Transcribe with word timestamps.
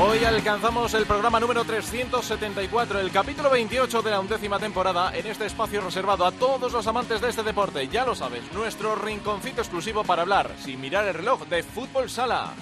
Hoy 0.00 0.24
alcanzamos 0.24 0.94
el 0.94 1.04
programa 1.04 1.38
número 1.38 1.64
374, 1.64 2.98
el 2.98 3.10
capítulo 3.10 3.50
28 3.50 4.00
de 4.00 4.10
la 4.10 4.20
undécima 4.20 4.58
temporada, 4.58 5.14
en 5.14 5.26
este 5.26 5.44
espacio 5.44 5.82
reservado 5.82 6.24
a 6.24 6.32
todos 6.32 6.72
los 6.72 6.86
amantes 6.86 7.20
de 7.20 7.28
este 7.28 7.42
deporte. 7.42 7.86
Ya 7.88 8.06
lo 8.06 8.14
sabes, 8.14 8.42
nuestro 8.54 8.94
rinconcito 8.94 9.60
exclusivo 9.60 10.02
para 10.02 10.22
hablar, 10.22 10.50
sin 10.58 10.80
mirar 10.80 11.06
el 11.06 11.14
reloj, 11.14 11.46
de 11.46 11.62
fútbol 11.62 12.08
sala. 12.08 12.54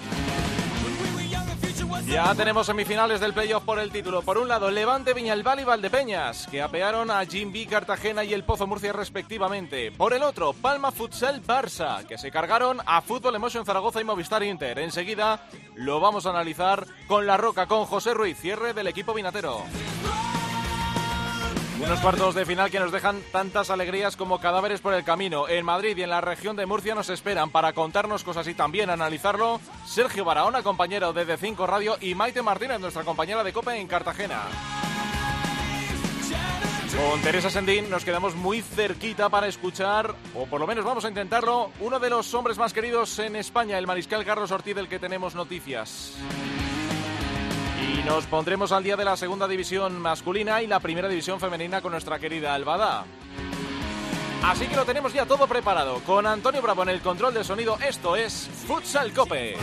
Ya 2.11 2.35
tenemos 2.35 2.65
semifinales 2.65 3.21
del 3.21 3.33
playoff 3.33 3.63
por 3.63 3.79
el 3.79 3.89
título. 3.89 4.21
Por 4.21 4.37
un 4.37 4.49
lado, 4.49 4.69
Levante, 4.69 5.13
Viñalbal 5.13 5.61
y 5.61 5.63
Valdepeñas, 5.63 6.45
que 6.47 6.61
apearon 6.61 7.09
a 7.09 7.25
Jimby 7.25 7.65
Cartagena 7.67 8.25
y 8.25 8.33
el 8.33 8.43
Pozo 8.43 8.67
Murcia 8.67 8.91
respectivamente. 8.91 9.93
Por 9.93 10.11
el 10.11 10.21
otro, 10.21 10.51
Palma 10.51 10.91
Futsal 10.91 11.41
Barça, 11.41 12.05
que 12.05 12.17
se 12.17 12.29
cargaron 12.29 12.79
a 12.85 13.01
Fútbol 13.01 13.35
Emotion 13.35 13.65
Zaragoza 13.65 14.01
y 14.01 14.03
Movistar 14.03 14.43
Inter. 14.43 14.79
Enseguida 14.79 15.47
lo 15.75 16.01
vamos 16.01 16.25
a 16.25 16.31
analizar 16.31 16.85
con 17.07 17.25
La 17.25 17.37
Roca, 17.37 17.67
con 17.67 17.85
José 17.85 18.13
Ruiz, 18.13 18.37
cierre 18.37 18.73
del 18.73 18.87
equipo 18.87 19.13
vinatero. 19.13 19.61
Unos 21.83 21.99
cuartos 21.99 22.35
de 22.35 22.45
final 22.45 22.69
que 22.69 22.79
nos 22.79 22.91
dejan 22.91 23.21
tantas 23.31 23.71
alegrías 23.71 24.15
como 24.15 24.39
cadáveres 24.39 24.81
por 24.81 24.93
el 24.93 25.03
camino. 25.03 25.49
En 25.49 25.65
Madrid 25.65 25.97
y 25.97 26.03
en 26.03 26.11
la 26.11 26.21
región 26.21 26.55
de 26.55 26.67
Murcia 26.67 26.93
nos 26.93 27.09
esperan 27.09 27.49
para 27.49 27.73
contarnos 27.73 28.23
cosas 28.23 28.47
y 28.47 28.53
también 28.53 28.89
analizarlo 28.91 29.59
Sergio 29.85 30.23
Barahona, 30.23 30.61
compañero 30.61 31.11
de 31.11 31.25
D5 31.25 31.65
Radio, 31.65 31.97
y 31.99 32.13
Maite 32.13 32.43
Martínez, 32.43 32.79
nuestra 32.79 33.03
compañera 33.03 33.43
de 33.43 33.51
Copa 33.51 33.75
en 33.75 33.87
Cartagena. 33.87 34.41
Con 36.95 37.21
Teresa 37.21 37.49
Sendín 37.49 37.89
nos 37.89 38.05
quedamos 38.05 38.35
muy 38.35 38.61
cerquita 38.61 39.29
para 39.29 39.47
escuchar, 39.47 40.13
o 40.35 40.45
por 40.45 40.59
lo 40.59 40.67
menos 40.67 40.85
vamos 40.85 41.05
a 41.05 41.09
intentarlo, 41.09 41.71
uno 41.79 41.99
de 41.99 42.09
los 42.09 42.31
hombres 42.33 42.57
más 42.57 42.73
queridos 42.73 43.17
en 43.19 43.35
España, 43.35 43.77
el 43.77 43.87
mariscal 43.87 44.23
Carlos 44.23 44.51
Ortiz, 44.51 44.75
del 44.75 44.87
que 44.87 44.99
tenemos 44.99 45.33
noticias. 45.33 46.13
Y 47.81 48.03
nos 48.03 48.25
pondremos 48.25 48.71
al 48.71 48.83
día 48.83 48.95
de 48.95 49.05
la 49.05 49.17
segunda 49.17 49.47
división 49.47 49.99
masculina 49.99 50.61
y 50.61 50.67
la 50.67 50.79
primera 50.79 51.07
división 51.07 51.39
femenina 51.39 51.81
con 51.81 51.91
nuestra 51.91 52.19
querida 52.19 52.53
Albada. 52.53 53.05
Así 54.43 54.67
que 54.67 54.75
lo 54.75 54.85
tenemos 54.85 55.13
ya 55.13 55.25
todo 55.25 55.47
preparado. 55.47 55.99
Con 55.99 56.25
Antonio 56.25 56.61
Bravo 56.61 56.83
en 56.83 56.89
el 56.89 57.01
control 57.01 57.33
de 57.33 57.43
sonido, 57.43 57.77
esto 57.87 58.15
es 58.15 58.49
Futsal 58.67 59.13
Cope. 59.13 59.55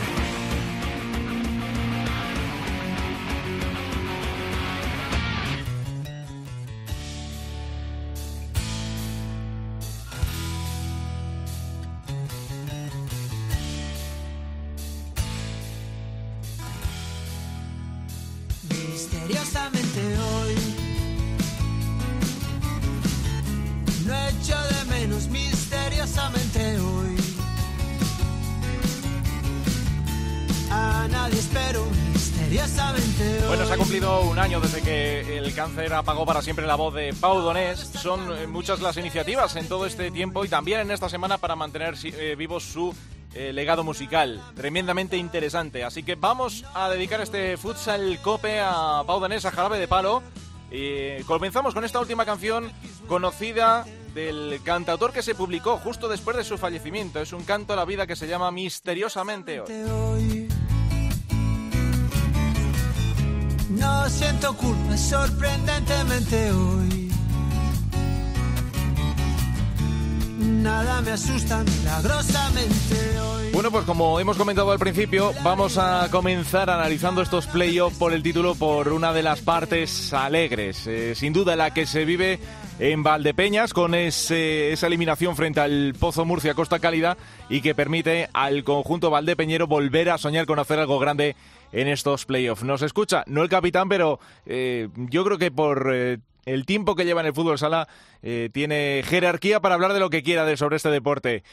Cáncer 35.59 35.93
apagó 35.93 36.25
para 36.25 36.41
siempre 36.41 36.65
la 36.65 36.75
voz 36.75 36.93
de 36.93 37.13
Pau 37.19 37.41
Donés. 37.41 37.79
Son 37.79 38.33
eh, 38.37 38.47
muchas 38.47 38.79
las 38.79 38.95
iniciativas 38.95 39.57
en 39.57 39.67
todo 39.67 39.85
este 39.85 40.09
tiempo 40.09 40.45
y 40.45 40.47
también 40.47 40.79
en 40.79 40.91
esta 40.91 41.09
semana 41.09 41.37
para 41.37 41.57
mantener 41.57 41.95
eh, 42.01 42.35
vivo 42.37 42.61
su 42.61 42.95
eh, 43.33 43.51
legado 43.51 43.83
musical. 43.83 44.41
Tremendamente 44.55 45.17
interesante. 45.17 45.83
Así 45.83 46.01
que 46.01 46.15
vamos 46.15 46.63
a 46.73 46.89
dedicar 46.89 47.19
este 47.19 47.57
futsal 47.57 48.19
cope 48.21 48.61
a 48.61 49.03
Pau 49.05 49.19
Donés, 49.19 49.43
a 49.43 49.51
Jarabe 49.51 49.79
de 49.79 49.89
Palo. 49.89 50.23
Y 50.71 51.21
comenzamos 51.23 51.73
con 51.73 51.83
esta 51.83 51.99
última 51.99 52.23
canción 52.23 52.71
conocida 53.09 53.83
del 54.13 54.61
cantautor 54.63 55.11
que 55.11 55.23
se 55.23 55.35
publicó 55.35 55.75
justo 55.75 56.07
después 56.07 56.37
de 56.37 56.45
su 56.45 56.57
fallecimiento. 56.57 57.19
Es 57.19 57.33
un 57.33 57.43
canto 57.43 57.73
a 57.73 57.75
la 57.75 57.83
vida 57.83 58.07
que 58.07 58.15
se 58.15 58.29
llama 58.29 58.49
Misteriosamente 58.49 59.59
Hoy. 59.59 60.47
No 63.69 64.09
siento 64.09 64.55
culpa 64.55 64.97
sorprendentemente 64.97 66.51
hoy. 66.51 67.11
Nada 70.39 71.01
me 71.01 71.11
asusta 71.11 71.63
milagrosamente 71.63 73.19
hoy. 73.21 73.49
Bueno, 73.53 73.71
pues 73.71 73.85
como 73.85 74.19
hemos 74.19 74.37
comentado 74.37 74.71
al 74.71 74.79
principio, 74.79 75.33
vamos 75.43 75.77
a 75.77 76.07
comenzar 76.11 76.69
analizando 76.69 77.21
estos 77.21 77.45
playoffs 77.47 77.97
por 77.97 78.13
el 78.13 78.23
título 78.23 78.55
por 78.55 78.89
una 78.89 79.11
de 79.13 79.21
las 79.23 79.41
partes 79.41 80.13
alegres. 80.13 80.87
Eh, 80.87 81.13
sin 81.15 81.33
duda 81.33 81.55
la 81.55 81.73
que 81.73 81.85
se 81.85 82.05
vive 82.05 82.39
en 82.79 83.03
Valdepeñas 83.03 83.73
con 83.73 83.93
ese- 83.95 84.71
esa 84.71 84.87
eliminación 84.87 85.35
frente 85.35 85.59
al 85.59 85.93
Pozo 85.99 86.23
Murcia 86.25 86.53
Costa 86.53 86.79
Cálida 86.79 87.17
y 87.49 87.61
que 87.61 87.75
permite 87.75 88.29
al 88.33 88.63
conjunto 88.63 89.09
valdepeñero 89.09 89.67
volver 89.67 90.09
a 90.09 90.17
soñar 90.17 90.45
con 90.45 90.59
hacer 90.59 90.79
algo 90.79 90.97
grande 90.99 91.35
en 91.71 91.87
estos 91.87 92.25
playoffs. 92.25 92.63
Nos 92.63 92.81
escucha, 92.81 93.23
no 93.27 93.43
el 93.43 93.49
capitán, 93.49 93.89
pero 93.89 94.19
eh, 94.45 94.89
yo 94.95 95.23
creo 95.23 95.37
que 95.37 95.51
por 95.51 95.91
eh, 95.93 96.17
el 96.45 96.65
tiempo 96.65 96.95
que 96.95 97.05
lleva 97.05 97.21
en 97.21 97.27
el 97.27 97.33
fútbol 97.33 97.57
sala 97.57 97.87
eh, 98.21 98.49
tiene 98.51 99.03
jerarquía 99.05 99.59
para 99.59 99.75
hablar 99.75 99.93
de 99.93 99.99
lo 99.99 100.09
que 100.09 100.23
quiera 100.23 100.45
de, 100.45 100.57
sobre 100.57 100.77
este 100.77 100.89
deporte. 100.89 101.43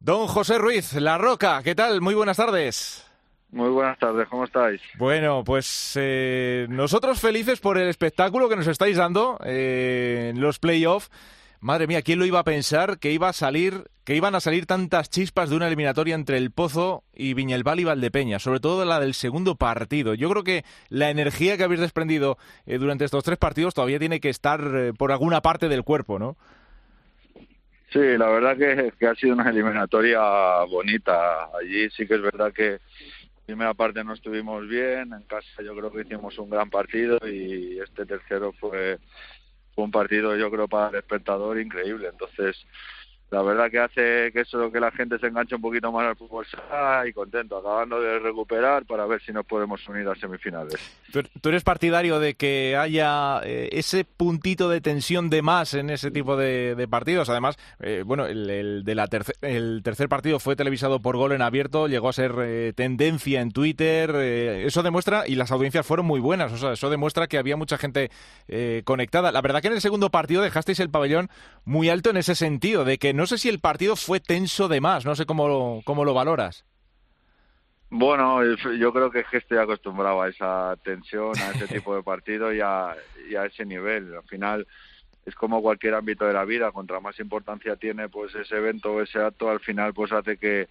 Don 0.00 0.26
José 0.26 0.58
Ruiz, 0.58 0.94
La 0.94 1.18
Roca, 1.18 1.62
¿qué 1.62 1.74
tal? 1.74 2.00
Muy 2.00 2.14
buenas 2.14 2.36
tardes. 2.36 3.04
Muy 3.50 3.70
buenas 3.70 3.98
tardes, 3.98 4.28
¿cómo 4.28 4.44
estáis? 4.44 4.80
Bueno, 4.98 5.42
pues 5.42 5.92
eh, 5.96 6.66
nosotros 6.68 7.18
felices 7.18 7.60
por 7.60 7.78
el 7.78 7.88
espectáculo 7.88 8.48
que 8.48 8.56
nos 8.56 8.66
estáis 8.66 8.96
dando 8.96 9.38
eh, 9.44 10.30
en 10.30 10.40
los 10.40 10.58
playoffs. 10.58 11.10
Madre 11.60 11.86
mía, 11.86 12.02
¿quién 12.02 12.18
lo 12.18 12.26
iba 12.26 12.40
a 12.40 12.44
pensar 12.44 12.98
que 12.98 13.10
iba 13.10 13.28
a 13.28 13.32
salir, 13.32 13.90
que 14.08 14.16
iban 14.16 14.34
a 14.34 14.40
salir 14.40 14.64
tantas 14.64 15.10
chispas 15.10 15.50
de 15.50 15.56
una 15.56 15.66
eliminatoria 15.66 16.14
entre 16.14 16.38
el 16.38 16.50
Pozo 16.50 17.04
y 17.14 17.34
Viñalbal 17.34 17.80
y 17.80 17.84
Valdepeña, 17.84 18.38
sobre 18.38 18.58
todo 18.58 18.86
la 18.86 19.00
del 19.00 19.12
segundo 19.12 19.56
partido? 19.56 20.14
Yo 20.14 20.30
creo 20.30 20.44
que 20.44 20.64
la 20.88 21.10
energía 21.10 21.58
que 21.58 21.64
habéis 21.64 21.82
desprendido 21.82 22.38
eh, 22.64 22.78
durante 22.78 23.04
estos 23.04 23.22
tres 23.22 23.36
partidos 23.36 23.74
todavía 23.74 23.98
tiene 23.98 24.18
que 24.18 24.30
estar 24.30 24.62
eh, 24.62 24.94
por 24.96 25.12
alguna 25.12 25.42
parte 25.42 25.68
del 25.68 25.84
cuerpo, 25.84 26.18
¿no? 26.18 26.38
Sí, 27.92 27.98
la 28.16 28.30
verdad 28.30 28.56
que, 28.56 28.94
que 28.98 29.06
ha 29.08 29.14
sido 29.14 29.34
una 29.34 29.50
eliminatoria 29.50 30.20
bonita. 30.70 31.50
Allí 31.60 31.90
sí 31.90 32.06
que 32.06 32.14
es 32.14 32.22
verdad 32.22 32.50
que 32.50 32.78
primera 33.44 33.74
parte 33.74 34.02
no 34.04 34.14
estuvimos 34.14 34.66
bien, 34.66 35.12
en 35.12 35.22
casa 35.24 35.62
yo 35.62 35.76
creo 35.76 35.92
que 35.92 36.00
hicimos 36.00 36.38
un 36.38 36.48
gran 36.48 36.70
partido 36.70 37.18
y 37.28 37.78
este 37.78 38.06
tercero 38.06 38.54
fue, 38.58 38.96
fue 39.74 39.84
un 39.84 39.90
partido 39.90 40.34
yo 40.34 40.50
creo 40.50 40.66
para 40.66 40.88
el 40.88 40.94
espectador 40.94 41.60
increíble. 41.60 42.08
Entonces, 42.10 42.56
la 43.30 43.42
verdad 43.42 43.70
que 43.70 43.78
hace 43.78 44.32
que 44.32 44.40
eso 44.40 44.70
que 44.72 44.80
la 44.80 44.90
gente 44.90 45.18
se 45.18 45.26
enganche 45.26 45.54
un 45.54 45.60
poquito 45.60 45.92
más 45.92 46.06
al 46.06 46.16
fútbol 46.16 46.46
sala 46.46 47.06
y 47.06 47.12
contento, 47.12 47.58
acabando 47.58 48.00
de 48.00 48.18
recuperar 48.18 48.84
para 48.86 49.04
ver 49.06 49.20
si 49.22 49.32
nos 49.32 49.44
podemos 49.44 49.86
unir 49.88 50.08
a 50.08 50.14
semifinales. 50.14 50.76
¿Tú, 51.12 51.48
eres 51.48 51.62
partidario 51.62 52.20
de 52.20 52.34
que 52.34 52.76
haya 52.76 53.40
eh, 53.44 53.68
ese 53.72 54.04
puntito 54.04 54.68
de 54.68 54.80
tensión 54.80 55.30
de 55.30 55.42
más 55.42 55.74
en 55.74 55.90
ese 55.90 56.10
tipo 56.10 56.36
de, 56.36 56.74
de 56.74 56.88
partidos? 56.88 57.28
Además, 57.28 57.56
eh, 57.80 58.02
bueno, 58.04 58.26
el, 58.26 58.48
el 58.50 58.84
de 58.84 58.94
la 58.94 59.06
terce- 59.08 59.34
el 59.42 59.82
tercer 59.82 60.08
partido 60.08 60.38
fue 60.38 60.56
televisado 60.56 61.00
por 61.00 61.16
gol 61.16 61.32
en 61.32 61.42
abierto, 61.42 61.88
llegó 61.88 62.08
a 62.08 62.12
ser 62.14 62.32
eh, 62.40 62.72
tendencia 62.74 63.40
en 63.40 63.52
Twitter. 63.52 64.10
eh, 64.14 64.64
eso 64.66 64.82
demuestra, 64.82 65.24
y 65.26 65.34
las 65.34 65.50
audiencias 65.50 65.86
fueron 65.86 66.06
muy 66.06 66.20
buenas, 66.20 66.52
o 66.52 66.56
sea, 66.56 66.72
eso 66.72 66.90
demuestra 66.90 67.26
que 67.26 67.38
había 67.38 67.56
mucha 67.56 67.78
gente 67.78 68.10
eh, 68.48 68.82
conectada. 68.84 69.32
La 69.32 69.40
verdad 69.42 69.60
que 69.60 69.68
en 69.68 69.74
el 69.74 69.80
segundo 69.80 70.10
partido 70.10 70.42
dejasteis 70.42 70.80
el 70.80 70.90
pabellón 70.90 71.28
muy 71.64 71.88
alto 71.90 72.10
en 72.10 72.16
ese 72.16 72.34
sentido, 72.34 72.84
de 72.84 72.98
que 72.98 73.12
no 73.18 73.26
sé 73.26 73.36
si 73.36 73.48
el 73.48 73.58
partido 73.58 73.96
fue 73.96 74.20
tenso 74.20 74.68
de 74.68 74.80
más, 74.80 75.04
no 75.04 75.16
sé 75.16 75.26
cómo 75.26 75.48
lo, 75.48 75.80
cómo 75.84 76.04
lo 76.04 76.14
valoras. 76.14 76.64
Bueno, 77.90 78.44
yo 78.78 78.92
creo 78.92 79.10
que 79.10 79.20
es 79.20 79.26
que 79.26 79.38
estoy 79.38 79.58
acostumbrado 79.58 80.22
a 80.22 80.28
esa 80.28 80.76
tensión, 80.84 81.36
a 81.36 81.50
ese 81.50 81.66
tipo 81.74 81.96
de 81.96 82.04
partido 82.04 82.54
y 82.54 82.60
a, 82.60 82.94
y 83.28 83.34
a 83.34 83.46
ese 83.46 83.64
nivel. 83.64 84.14
Al 84.14 84.22
final 84.22 84.68
es 85.26 85.34
como 85.34 85.60
cualquier 85.60 85.94
ámbito 85.94 86.26
de 86.26 86.32
la 86.32 86.44
vida, 86.44 86.70
contra 86.70 87.00
más 87.00 87.18
importancia 87.18 87.74
tiene 87.74 88.08
pues 88.08 88.32
ese 88.36 88.56
evento 88.56 88.92
o 88.92 89.02
ese 89.02 89.18
acto, 89.18 89.50
al 89.50 89.58
final 89.58 89.92
pues 89.94 90.12
hace 90.12 90.36
que 90.36 90.68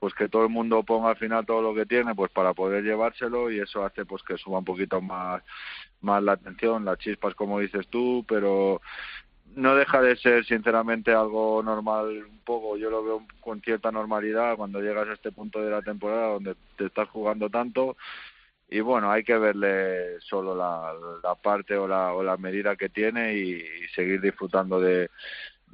pues 0.00 0.12
que 0.12 0.28
todo 0.28 0.42
el 0.42 0.50
mundo 0.50 0.82
ponga 0.82 1.10
al 1.10 1.16
final 1.16 1.46
todo 1.46 1.62
lo 1.62 1.72
que 1.72 1.86
tiene 1.86 2.16
pues 2.16 2.32
para 2.32 2.52
poder 2.52 2.82
llevárselo 2.82 3.48
y 3.50 3.60
eso 3.60 3.84
hace 3.84 4.04
pues 4.04 4.24
que 4.24 4.36
suba 4.36 4.58
un 4.58 4.64
poquito 4.64 5.00
más 5.00 5.40
más 6.00 6.22
la 6.22 6.32
atención, 6.32 6.84
las 6.84 6.98
chispas 6.98 7.34
como 7.36 7.60
dices 7.60 7.86
tú, 7.88 8.24
pero 8.28 8.82
no 9.56 9.74
deja 9.74 10.00
de 10.02 10.16
ser 10.16 10.44
sinceramente 10.44 11.12
algo 11.12 11.62
normal 11.62 12.24
un 12.30 12.38
poco. 12.44 12.76
Yo 12.76 12.90
lo 12.90 13.02
veo 13.02 13.26
con 13.40 13.60
cierta 13.62 13.90
normalidad 13.90 14.56
cuando 14.56 14.80
llegas 14.80 15.08
a 15.08 15.14
este 15.14 15.32
punto 15.32 15.60
de 15.60 15.70
la 15.70 15.82
temporada 15.82 16.34
donde 16.34 16.54
te 16.76 16.86
estás 16.86 17.08
jugando 17.08 17.50
tanto. 17.50 17.96
Y 18.68 18.80
bueno 18.80 19.10
hay 19.10 19.24
que 19.24 19.38
verle 19.38 20.20
solo 20.20 20.54
la, 20.54 21.34
parte 21.42 21.76
o 21.76 21.88
la, 21.88 22.12
o 22.12 22.22
la 22.22 22.36
medida 22.36 22.76
que 22.76 22.88
tiene 22.90 23.34
y 23.34 23.62
seguir 23.94 24.20
disfrutando 24.20 24.80
de, 24.80 25.08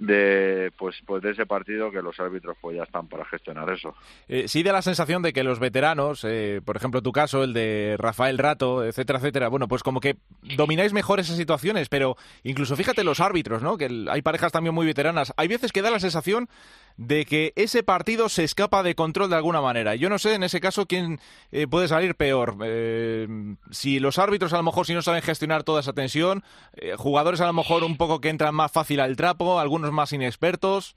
de 0.02 0.72
pues 0.76 0.96
pues 1.06 1.22
de 1.22 1.30
ese 1.30 1.46
partido 1.46 1.90
que 1.92 2.02
los 2.02 2.18
árbitros 2.18 2.56
pues 2.60 2.76
ya 2.76 2.82
están 2.82 3.06
para 3.06 3.24
gestionar 3.24 3.70
eso. 3.70 3.94
Eh, 4.26 4.48
sí 4.48 4.64
da 4.64 4.72
la 4.72 4.82
sensación 4.82 5.22
de 5.22 5.32
que 5.32 5.44
los 5.44 5.60
veteranos, 5.60 6.24
eh, 6.24 6.60
por 6.64 6.76
ejemplo 6.76 7.02
tu 7.02 7.12
caso, 7.12 7.44
el 7.44 7.52
de 7.52 7.94
Rafael 7.98 8.36
Rato, 8.38 8.84
etcétera, 8.84 9.20
etcétera, 9.20 9.48
bueno, 9.48 9.68
pues 9.68 9.84
como 9.84 10.00
que 10.00 10.16
domináis 10.56 10.92
mejor 10.92 11.20
esas 11.20 11.36
situaciones, 11.36 11.88
pero 11.88 12.16
incluso 12.42 12.74
fíjate 12.74 13.04
los 13.04 13.20
árbitros, 13.20 13.62
¿no? 13.62 13.78
Que 13.78 14.06
hay 14.10 14.22
parejas 14.22 14.50
también 14.50 14.74
muy 14.74 14.86
veteranas. 14.86 15.32
Hay 15.36 15.46
veces 15.46 15.70
que 15.70 15.82
da 15.82 15.90
la 15.90 16.00
sensación 16.00 16.48
de 16.96 17.24
que 17.24 17.52
ese 17.56 17.82
partido 17.82 18.28
se 18.28 18.44
escapa 18.44 18.82
de 18.82 18.94
control 18.94 19.30
de 19.30 19.36
alguna 19.36 19.60
manera. 19.60 19.94
Yo 19.94 20.08
no 20.08 20.18
sé 20.18 20.34
en 20.34 20.42
ese 20.42 20.60
caso 20.60 20.86
quién 20.86 21.20
eh, 21.50 21.66
puede 21.66 21.88
salir 21.88 22.14
peor. 22.14 22.56
Eh, 22.64 23.26
si 23.70 23.98
los 24.00 24.18
árbitros 24.18 24.52
a 24.52 24.56
lo 24.56 24.62
mejor 24.62 24.86
si 24.86 24.94
no 24.94 25.02
saben 25.02 25.22
gestionar 25.22 25.64
toda 25.64 25.80
esa 25.80 25.92
tensión, 25.92 26.42
eh, 26.74 26.94
jugadores 26.96 27.40
a 27.40 27.46
lo 27.46 27.52
mejor 27.52 27.84
un 27.84 27.96
poco 27.96 28.20
que 28.20 28.28
entran 28.28 28.54
más 28.54 28.72
fácil 28.72 29.00
al 29.00 29.16
trapo, 29.16 29.58
algunos 29.58 29.91
más 29.92 30.12
inexpertos. 30.12 30.96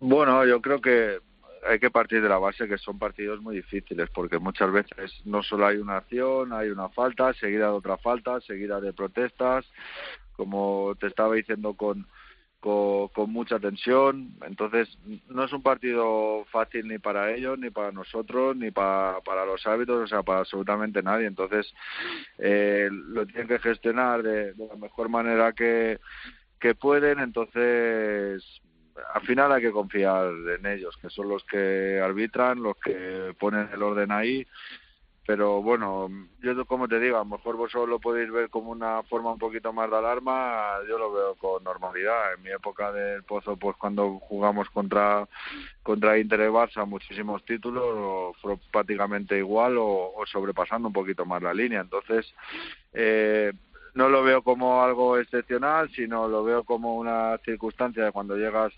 Bueno, 0.00 0.44
yo 0.44 0.60
creo 0.60 0.80
que 0.80 1.18
hay 1.66 1.78
que 1.78 1.90
partir 1.90 2.22
de 2.22 2.28
la 2.28 2.38
base 2.38 2.68
que 2.68 2.78
son 2.78 2.98
partidos 2.98 3.40
muy 3.40 3.56
difíciles 3.56 4.10
porque 4.10 4.38
muchas 4.38 4.70
veces 4.70 5.12
no 5.24 5.42
solo 5.42 5.66
hay 5.66 5.76
una 5.78 5.96
acción, 5.96 6.52
hay 6.52 6.68
una 6.68 6.88
falta, 6.90 7.32
seguida 7.34 7.66
de 7.66 7.72
otra 7.72 7.96
falta, 7.96 8.40
seguida 8.40 8.80
de 8.80 8.92
protestas, 8.92 9.64
como 10.36 10.94
te 11.00 11.06
estaba 11.06 11.34
diciendo 11.34 11.74
con 11.74 12.06
con, 12.64 13.30
mucha 13.30 13.58
tensión. 13.58 14.36
Entonces, 14.46 14.88
no 15.28 15.44
es 15.44 15.52
un 15.52 15.62
partido 15.62 16.46
fácil 16.50 16.88
ni 16.88 16.98
para 16.98 17.32
ellos, 17.32 17.58
ni 17.58 17.68
para 17.68 17.92
nosotros, 17.92 18.56
ni 18.56 18.70
para, 18.70 19.20
para 19.20 19.44
los 19.44 19.66
árbitros, 19.66 20.04
o 20.04 20.06
sea, 20.06 20.22
para 20.22 20.40
absolutamente 20.40 21.02
nadie. 21.02 21.26
Entonces, 21.26 21.74
eh, 22.38 22.88
lo 22.90 23.26
tienen 23.26 23.48
que 23.48 23.58
gestionar 23.58 24.22
de, 24.22 24.54
la 24.56 24.76
mejor 24.76 25.10
manera 25.10 25.52
que, 25.52 26.00
que 26.64 26.74
pueden. 26.74 27.18
Entonces, 27.18 28.42
al 29.12 29.20
final 29.26 29.52
hay 29.52 29.60
que 29.60 29.70
confiar 29.70 30.32
en 30.58 30.64
ellos, 30.64 30.96
que 30.96 31.10
son 31.10 31.28
los 31.28 31.44
que 31.44 32.00
arbitran, 32.02 32.62
los 32.62 32.74
que 32.78 33.36
ponen 33.38 33.68
el 33.70 33.82
orden 33.82 34.10
ahí 34.10 34.46
pero 35.26 35.62
bueno, 35.62 36.10
yo 36.42 36.66
como 36.66 36.86
te 36.86 37.00
digo, 37.00 37.16
a 37.16 37.20
lo 37.20 37.24
mejor 37.24 37.56
vosotros 37.56 37.88
lo 37.88 37.98
podéis 37.98 38.30
ver 38.30 38.50
como 38.50 38.70
una 38.70 39.02
forma 39.04 39.32
un 39.32 39.38
poquito 39.38 39.72
más 39.72 39.90
de 39.90 39.96
alarma, 39.96 40.80
yo 40.86 40.98
lo 40.98 41.12
veo 41.12 41.34
con 41.36 41.64
normalidad. 41.64 42.34
En 42.34 42.42
mi 42.42 42.50
época 42.50 42.92
del 42.92 43.22
Pozo, 43.22 43.56
pues 43.56 43.74
cuando 43.78 44.18
jugamos 44.18 44.68
contra 44.68 45.26
contra 45.82 46.18
Inter 46.18 46.40
y 46.40 46.42
Barça, 46.44 46.86
muchísimos 46.86 47.42
títulos, 47.44 48.36
fue 48.42 48.58
prácticamente 48.70 49.38
igual 49.38 49.76
o, 49.78 50.12
sobrepasando 50.26 50.88
un 50.88 50.94
poquito 50.94 51.24
más 51.24 51.42
la 51.42 51.54
línea. 51.54 51.80
Entonces, 51.80 52.34
eh, 52.92 53.50
no 53.94 54.08
lo 54.08 54.22
veo 54.22 54.42
como 54.42 54.82
algo 54.82 55.18
excepcional, 55.18 55.90
sino 55.90 56.28
lo 56.28 56.44
veo 56.44 56.64
como 56.64 56.96
una 56.96 57.38
circunstancia 57.44 58.04
de 58.04 58.12
cuando 58.12 58.36
llegas 58.36 58.72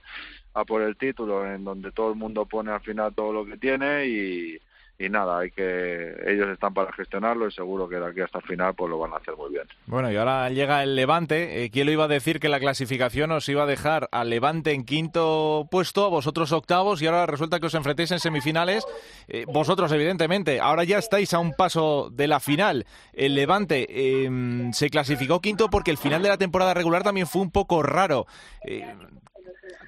a 0.54 0.64
por 0.64 0.82
el 0.82 0.96
título, 0.96 1.46
en 1.46 1.64
donde 1.64 1.92
todo 1.92 2.10
el 2.10 2.16
mundo 2.16 2.46
pone 2.46 2.70
al 2.70 2.80
final 2.80 3.14
todo 3.14 3.32
lo 3.32 3.44
que 3.44 3.56
tiene 3.56 4.06
y 4.06 4.58
y 4.98 5.10
nada, 5.10 5.40
hay 5.40 5.50
que 5.50 6.14
ellos 6.26 6.48
están 6.48 6.72
para 6.72 6.90
gestionarlo 6.92 7.46
y 7.46 7.52
seguro 7.52 7.86
que 7.88 7.96
de 7.96 8.06
aquí 8.06 8.20
hasta 8.20 8.38
el 8.38 8.44
final 8.44 8.74
pues 8.74 8.90
lo 8.90 8.98
van 8.98 9.12
a 9.12 9.16
hacer 9.16 9.36
muy 9.36 9.50
bien. 9.50 9.64
Bueno, 9.86 10.10
y 10.10 10.16
ahora 10.16 10.48
llega 10.48 10.82
el 10.82 10.96
Levante. 10.96 11.64
Eh, 11.64 11.70
¿Quién 11.70 11.86
lo 11.86 11.92
iba 11.92 12.04
a 12.04 12.08
decir 12.08 12.40
que 12.40 12.48
la 12.48 12.58
clasificación 12.58 13.30
os 13.32 13.46
iba 13.48 13.64
a 13.64 13.66
dejar 13.66 14.08
al 14.10 14.30
Levante 14.30 14.72
en 14.72 14.84
quinto 14.84 15.68
puesto, 15.70 16.08
vosotros 16.08 16.50
octavos 16.52 17.02
y 17.02 17.06
ahora 17.06 17.26
resulta 17.26 17.60
que 17.60 17.66
os 17.66 17.74
enfrentéis 17.74 18.10
en 18.12 18.20
semifinales? 18.20 18.86
Eh, 19.28 19.44
vosotros, 19.46 19.92
evidentemente, 19.92 20.60
ahora 20.60 20.84
ya 20.84 20.98
estáis 20.98 21.34
a 21.34 21.40
un 21.40 21.52
paso 21.52 22.08
de 22.10 22.28
la 22.28 22.40
final. 22.40 22.86
El 23.12 23.34
Levante 23.34 24.24
em, 24.24 24.72
se 24.72 24.88
clasificó 24.88 25.40
quinto 25.40 25.68
porque 25.68 25.90
el 25.90 25.98
final 25.98 26.22
de 26.22 26.30
la 26.30 26.38
temporada 26.38 26.72
regular 26.72 27.02
también 27.02 27.26
fue 27.26 27.42
un 27.42 27.50
poco 27.50 27.82
raro. 27.82 28.26
Eh, 28.64 28.82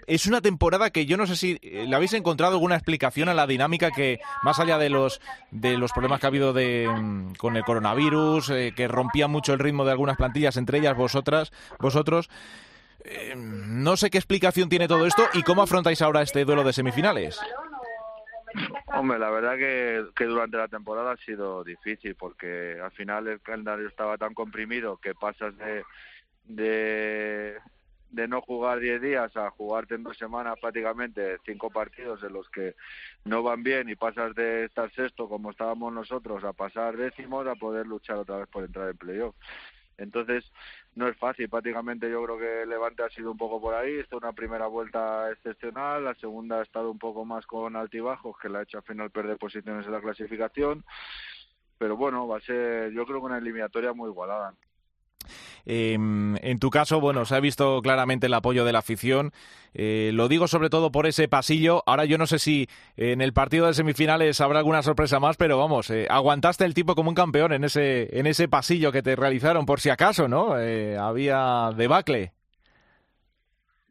es 0.08 0.26
una 0.26 0.40
temporada 0.40 0.90
que 0.90 1.04
yo 1.04 1.16
no 1.16 1.26
sé 1.26 1.36
si 1.36 1.58
eh, 1.62 1.84
le 1.86 1.94
habéis 1.94 2.14
encontrado 2.14 2.54
alguna 2.54 2.76
explicación 2.76 3.28
a 3.28 3.34
la 3.34 3.46
dinámica 3.46 3.90
que, 3.90 4.20
más 4.42 4.58
allá 4.58 4.78
de 4.78 4.88
los, 4.88 5.20
de 5.50 5.76
los 5.76 5.92
problemas 5.92 6.18
que 6.18 6.26
ha 6.26 6.28
habido 6.28 6.54
de, 6.54 6.88
mm, 6.88 7.34
con 7.34 7.56
el 7.56 7.64
coronavirus, 7.64 8.50
eh, 8.50 8.72
que 8.74 8.88
rompía 8.88 9.28
mucho 9.28 9.52
el 9.52 9.58
ritmo 9.58 9.84
de 9.84 9.92
algunas 9.92 10.16
plantillas, 10.16 10.56
entre 10.56 10.78
ellas 10.78 10.96
vosotras, 10.96 11.52
vosotros. 11.78 12.30
Eh, 13.04 13.34
no 13.36 13.96
sé 13.98 14.08
qué 14.08 14.16
explicación 14.16 14.70
tiene 14.70 14.88
todo 14.88 15.06
esto 15.06 15.24
y 15.34 15.42
cómo 15.42 15.62
afrontáis 15.62 16.00
ahora 16.00 16.22
este 16.22 16.44
duelo 16.46 16.64
de 16.64 16.72
semifinales. 16.72 17.38
Hombre, 18.86 19.18
la 19.18 19.28
verdad 19.28 19.56
que, 19.56 20.06
que, 20.16 20.24
durante 20.24 20.56
la 20.56 20.68
temporada 20.68 21.12
ha 21.12 21.16
sido 21.18 21.62
difícil 21.62 22.14
porque 22.14 22.78
al 22.82 22.90
final 22.92 23.28
el 23.28 23.40
calendario 23.40 23.86
estaba 23.86 24.16
tan 24.16 24.32
comprimido 24.32 24.96
que 24.96 25.14
pasas 25.14 25.56
de, 25.58 25.84
de 26.46 27.58
de 28.10 28.28
no 28.28 28.40
jugar 28.40 28.80
10 28.80 29.02
días 29.02 29.36
a 29.36 29.50
jugarte 29.50 29.94
en 29.94 30.02
dos 30.02 30.16
semanas 30.16 30.58
prácticamente 30.60 31.38
cinco 31.44 31.70
partidos 31.70 32.22
en 32.22 32.32
los 32.32 32.48
que 32.48 32.74
no 33.24 33.42
van 33.42 33.62
bien 33.62 33.88
y 33.88 33.96
pasas 33.96 34.34
de 34.34 34.64
estar 34.64 34.90
sexto 34.94 35.28
como 35.28 35.50
estábamos 35.50 35.92
nosotros 35.92 36.42
a 36.44 36.52
pasar 36.52 36.96
décimos 36.96 37.46
a 37.46 37.54
poder 37.54 37.86
luchar 37.86 38.16
otra 38.16 38.38
vez 38.38 38.48
por 38.48 38.64
entrar 38.64 38.88
en 38.88 38.96
playoff. 38.96 39.34
Entonces, 39.98 40.44
no 40.94 41.08
es 41.08 41.16
fácil. 41.16 41.48
Prácticamente 41.48 42.08
yo 42.08 42.24
creo 42.24 42.38
que 42.38 42.66
Levante 42.66 43.02
ha 43.02 43.10
sido 43.10 43.32
un 43.32 43.36
poco 43.36 43.60
por 43.60 43.74
ahí. 43.74 43.94
Esta 43.94 44.16
es 44.16 44.22
una 44.22 44.32
primera 44.32 44.66
vuelta 44.68 45.30
excepcional. 45.32 46.04
La 46.04 46.14
segunda 46.14 46.60
ha 46.60 46.62
estado 46.62 46.90
un 46.90 46.98
poco 46.98 47.24
más 47.24 47.44
con 47.46 47.76
altibajos, 47.76 48.38
que 48.38 48.48
la 48.48 48.60
ha 48.60 48.62
hecho 48.62 48.78
al 48.78 48.84
final 48.84 49.10
perder 49.10 49.36
posiciones 49.38 49.84
en 49.86 49.92
la 49.92 50.00
clasificación. 50.00 50.84
Pero 51.78 51.96
bueno, 51.96 52.26
va 52.26 52.38
a 52.38 52.40
ser, 52.40 52.92
yo 52.92 53.04
creo 53.04 53.20
que 53.20 53.26
una 53.26 53.38
eliminatoria 53.38 53.92
muy 53.92 54.08
igualada. 54.08 54.54
Em, 55.66 56.36
en 56.36 56.58
tu 56.58 56.70
caso, 56.70 57.00
bueno, 57.00 57.24
se 57.26 57.34
ha 57.34 57.40
visto 57.40 57.82
claramente 57.82 58.26
el 58.26 58.34
apoyo 58.34 58.64
de 58.64 58.72
la 58.72 58.78
afición. 58.78 59.32
Eh, 59.74 60.10
lo 60.14 60.28
digo 60.28 60.48
sobre 60.48 60.70
todo 60.70 60.90
por 60.90 61.06
ese 61.06 61.28
pasillo. 61.28 61.82
Ahora 61.86 62.06
yo 62.06 62.16
no 62.16 62.26
sé 62.26 62.38
si 62.38 62.68
en 62.96 63.20
el 63.20 63.32
partido 63.32 63.66
de 63.66 63.74
semifinales 63.74 64.40
habrá 64.40 64.60
alguna 64.60 64.82
sorpresa 64.82 65.20
más, 65.20 65.36
pero 65.36 65.58
vamos, 65.58 65.90
eh, 65.90 66.06
aguantaste 66.08 66.64
el 66.64 66.74
tipo 66.74 66.94
como 66.94 67.10
un 67.10 67.14
campeón 67.14 67.52
en 67.52 67.64
ese, 67.64 68.18
en 68.18 68.26
ese 68.26 68.48
pasillo 68.48 68.92
que 68.92 69.02
te 69.02 69.14
realizaron, 69.14 69.66
por 69.66 69.80
si 69.80 69.90
acaso, 69.90 70.26
¿no? 70.26 70.58
Eh, 70.58 70.96
había 70.96 71.70
debacle. 71.76 72.32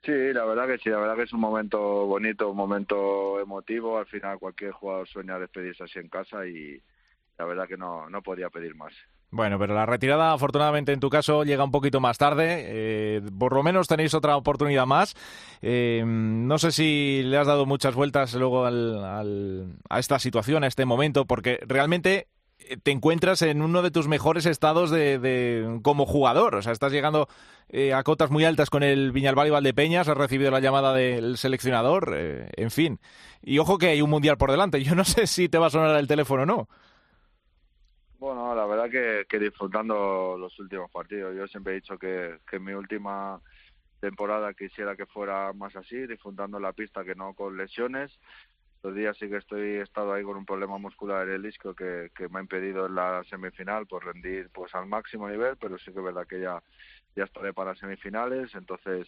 Sí, 0.04 0.34
la 0.34 0.46
verdad 0.46 0.68
que 0.68 0.78
sí, 0.78 0.90
la 0.90 1.00
verdad 1.00 1.16
que 1.18 1.24
es 1.24 1.34
un 1.34 1.42
momento 1.42 1.80
bonito, 2.06 2.50
un 2.50 2.58
momento 2.58 3.40
emotivo. 3.40 3.98
Al 3.98 4.06
final 4.06 4.40
cualquier 4.40 4.72
jugador 4.72 5.08
sueña 5.08 5.38
despedirse 5.38 5.84
así 5.84 6.00
en 6.00 6.08
casa 6.08 6.48
y 6.48 6.82
la 7.38 7.46
verdad 7.46 7.68
que 7.68 7.78
no, 7.78 8.10
no 8.10 8.22
podía 8.22 8.50
pedir 8.50 8.74
más. 8.74 8.94
Bueno, 9.30 9.60
pero 9.60 9.76
la 9.76 9.86
retirada, 9.86 10.32
afortunadamente 10.32 10.94
en 10.94 11.02
tu 11.02 11.10
caso, 11.10 11.44
llega 11.44 11.64
un 11.64 11.72
poquito 11.72 12.00
más 12.00 12.18
tarde. 12.18 12.64
Eh, 12.66 13.22
por 13.38 13.54
lo 13.54 13.62
menos 13.62 13.88
tenéis 13.88 14.14
otra 14.14 14.38
oportunidad 14.38 14.86
más. 14.86 15.16
Eh, 15.62 16.04
no 16.06 16.58
sé 16.58 16.72
si 16.72 17.24
le 17.24 17.38
has 17.38 17.48
dado 17.48 17.66
muchas 17.66 17.94
vueltas 17.94 18.34
luego 18.36 18.66
a 18.66 20.00
esta 20.00 20.20
situación, 20.20 20.64
a 20.64 20.68
este 20.68 20.86
momento, 20.86 21.26
porque 21.26 21.60
realmente 21.68 22.30
eh, 22.60 22.78
te 22.82 22.92
encuentras 22.92 23.42
en 23.42 23.62
uno 23.62 23.82
de 23.82 23.92
tus 23.92 24.08
mejores 24.08 24.46
estados 24.46 24.92
de, 24.92 25.80
como 25.84 26.06
jugador. 26.06 26.56
O 26.56 26.62
sea, 26.62 26.72
estás 26.72 26.94
llegando 26.94 27.28
a 27.94 28.04
cotas 28.04 28.32
muy 28.32 28.46
altas 28.46 28.70
con 28.70 28.82
el 28.82 29.12
Viñalbal 29.12 29.48
y 29.48 29.52
Valdepeñas, 29.52 30.08
has 30.08 30.16
recibido 30.16 30.52
la 30.52 30.62
llamada 30.62 30.94
del 30.94 31.38
seleccionador, 31.38 32.16
en 32.16 32.72
fin. 32.72 33.02
Y 33.42 33.60
ojo 33.60 33.78
que 33.78 33.90
hay 33.90 34.02
un 34.02 34.10
mundial 34.10 34.38
por 34.38 34.52
delante. 34.52 34.82
Yo 34.84 34.96
no 34.96 35.04
sé 35.04 35.28
si 35.28 35.50
te 35.50 35.58
va 35.58 35.68
a 35.68 35.72
sonar 35.72 35.98
el 35.98 36.08
teléfono 36.08 36.44
o 36.44 36.46
no. 36.46 36.70
Bueno, 38.20 38.56
la 38.56 38.66
verdad 38.66 38.90
que, 38.90 39.26
que 39.30 39.38
disfrutando 39.38 40.38
los 40.40 40.58
últimos 40.60 40.90
partidos. 40.92 41.36
Yo 41.36 41.48
siempre 41.48 41.74
he 41.74 41.76
dicho 41.76 42.00
que, 42.00 42.40
que 42.50 42.60
mi 42.60 42.74
última 42.74 43.40
temporada 44.00 44.54
quisiera 44.54 44.96
que 44.96 45.06
fuera 45.06 45.54
más 45.54 45.76
así, 45.76 46.08
disfrutando 46.08 46.60
la 46.60 46.74
pista 46.74 47.04
que 47.04 47.14
no 47.14 47.36
con 47.36 47.58
lesiones. 47.58 48.12
Estos 48.78 48.96
días 48.96 49.18
sí 49.20 49.30
que 49.30 49.38
estoy 49.38 49.62
he 49.62 49.82
estado 49.82 50.14
ahí 50.14 50.24
con 50.24 50.38
un 50.38 50.46
problema 50.46 50.78
muscular 50.78 51.28
en 51.28 51.36
el 51.36 51.44
disco 51.44 51.76
que, 51.76 52.10
que 52.16 52.28
me 52.30 52.40
ha 52.40 52.42
impedido 52.42 52.88
en 52.88 52.96
la 52.96 53.24
semifinal 53.30 53.86
pues 53.88 54.04
rendir 54.04 54.50
pues 54.52 54.74
al 54.74 54.88
máximo 54.88 55.30
nivel, 55.30 55.58
pero 55.58 55.78
sí 55.78 55.92
que 55.92 56.00
es 56.00 56.06
verdad 56.06 56.28
que 56.28 56.42
ya 56.42 56.62
ya 57.18 57.24
estaré 57.24 57.52
para 57.52 57.76
semifinales, 57.76 58.54
entonces 58.54 59.08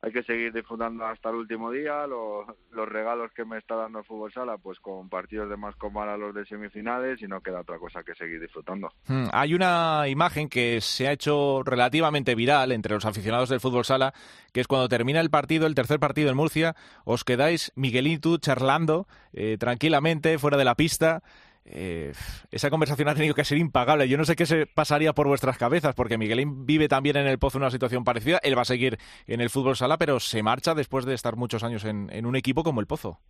hay 0.00 0.12
que 0.12 0.22
seguir 0.22 0.52
disfrutando 0.52 1.04
hasta 1.04 1.28
el 1.28 1.36
último 1.36 1.70
día, 1.70 2.06
los, 2.06 2.46
los 2.70 2.88
regalos 2.88 3.30
que 3.32 3.44
me 3.44 3.58
está 3.58 3.76
dando 3.76 4.00
el 4.00 4.04
fútbol 4.04 4.32
sala, 4.32 4.56
pues 4.56 4.80
con 4.80 5.08
partidos 5.08 5.50
de 5.50 5.56
más 5.56 5.74
a 5.80 6.16
los 6.16 6.34
de 6.34 6.46
semifinales 6.46 7.20
y 7.20 7.26
no 7.26 7.40
queda 7.40 7.60
otra 7.60 7.78
cosa 7.78 8.02
que 8.02 8.14
seguir 8.14 8.40
disfrutando. 8.40 8.92
Hmm, 9.06 9.26
hay 9.32 9.54
una 9.54 10.08
imagen 10.08 10.48
que 10.48 10.80
se 10.80 11.08
ha 11.08 11.12
hecho 11.12 11.62
relativamente 11.64 12.34
viral 12.34 12.72
entre 12.72 12.94
los 12.94 13.04
aficionados 13.04 13.48
del 13.50 13.60
fútbol 13.60 13.84
sala, 13.84 14.14
que 14.52 14.60
es 14.60 14.66
cuando 14.66 14.88
termina 14.88 15.20
el 15.20 15.30
partido, 15.30 15.66
el 15.66 15.74
tercer 15.74 16.00
partido 16.00 16.30
en 16.30 16.36
Murcia, 16.36 16.74
os 17.04 17.24
quedáis 17.24 17.72
Miguelito 17.74 18.38
charlando 18.38 19.06
eh, 19.32 19.56
tranquilamente 19.58 20.38
fuera 20.38 20.56
de 20.56 20.64
la 20.64 20.74
pista 20.74 21.22
eh, 21.64 22.12
esa 22.50 22.70
conversación 22.70 23.08
ha 23.08 23.14
tenido 23.14 23.34
que 23.34 23.44
ser 23.44 23.58
impagable. 23.58 24.08
Yo 24.08 24.16
no 24.16 24.24
sé 24.24 24.36
qué 24.36 24.46
se 24.46 24.66
pasaría 24.66 25.12
por 25.12 25.26
vuestras 25.26 25.58
cabezas, 25.58 25.94
porque 25.94 26.18
Miguelín 26.18 26.66
vive 26.66 26.88
también 26.88 27.16
en 27.16 27.26
el 27.26 27.38
Pozo 27.38 27.58
una 27.58 27.70
situación 27.70 28.04
parecida. 28.04 28.40
Él 28.42 28.56
va 28.56 28.62
a 28.62 28.66
seguir 28.66 28.98
en 29.26 29.40
el 29.40 29.50
fútbol 29.50 29.76
sala, 29.76 29.98
pero 29.98 30.20
se 30.20 30.42
marcha 30.42 30.74
después 30.74 31.04
de 31.04 31.14
estar 31.14 31.36
muchos 31.36 31.62
años 31.62 31.84
en, 31.84 32.26
un 32.26 32.36
equipo 32.36 32.62
como 32.62 32.80
el 32.80 32.86
Pozo. 32.86 33.20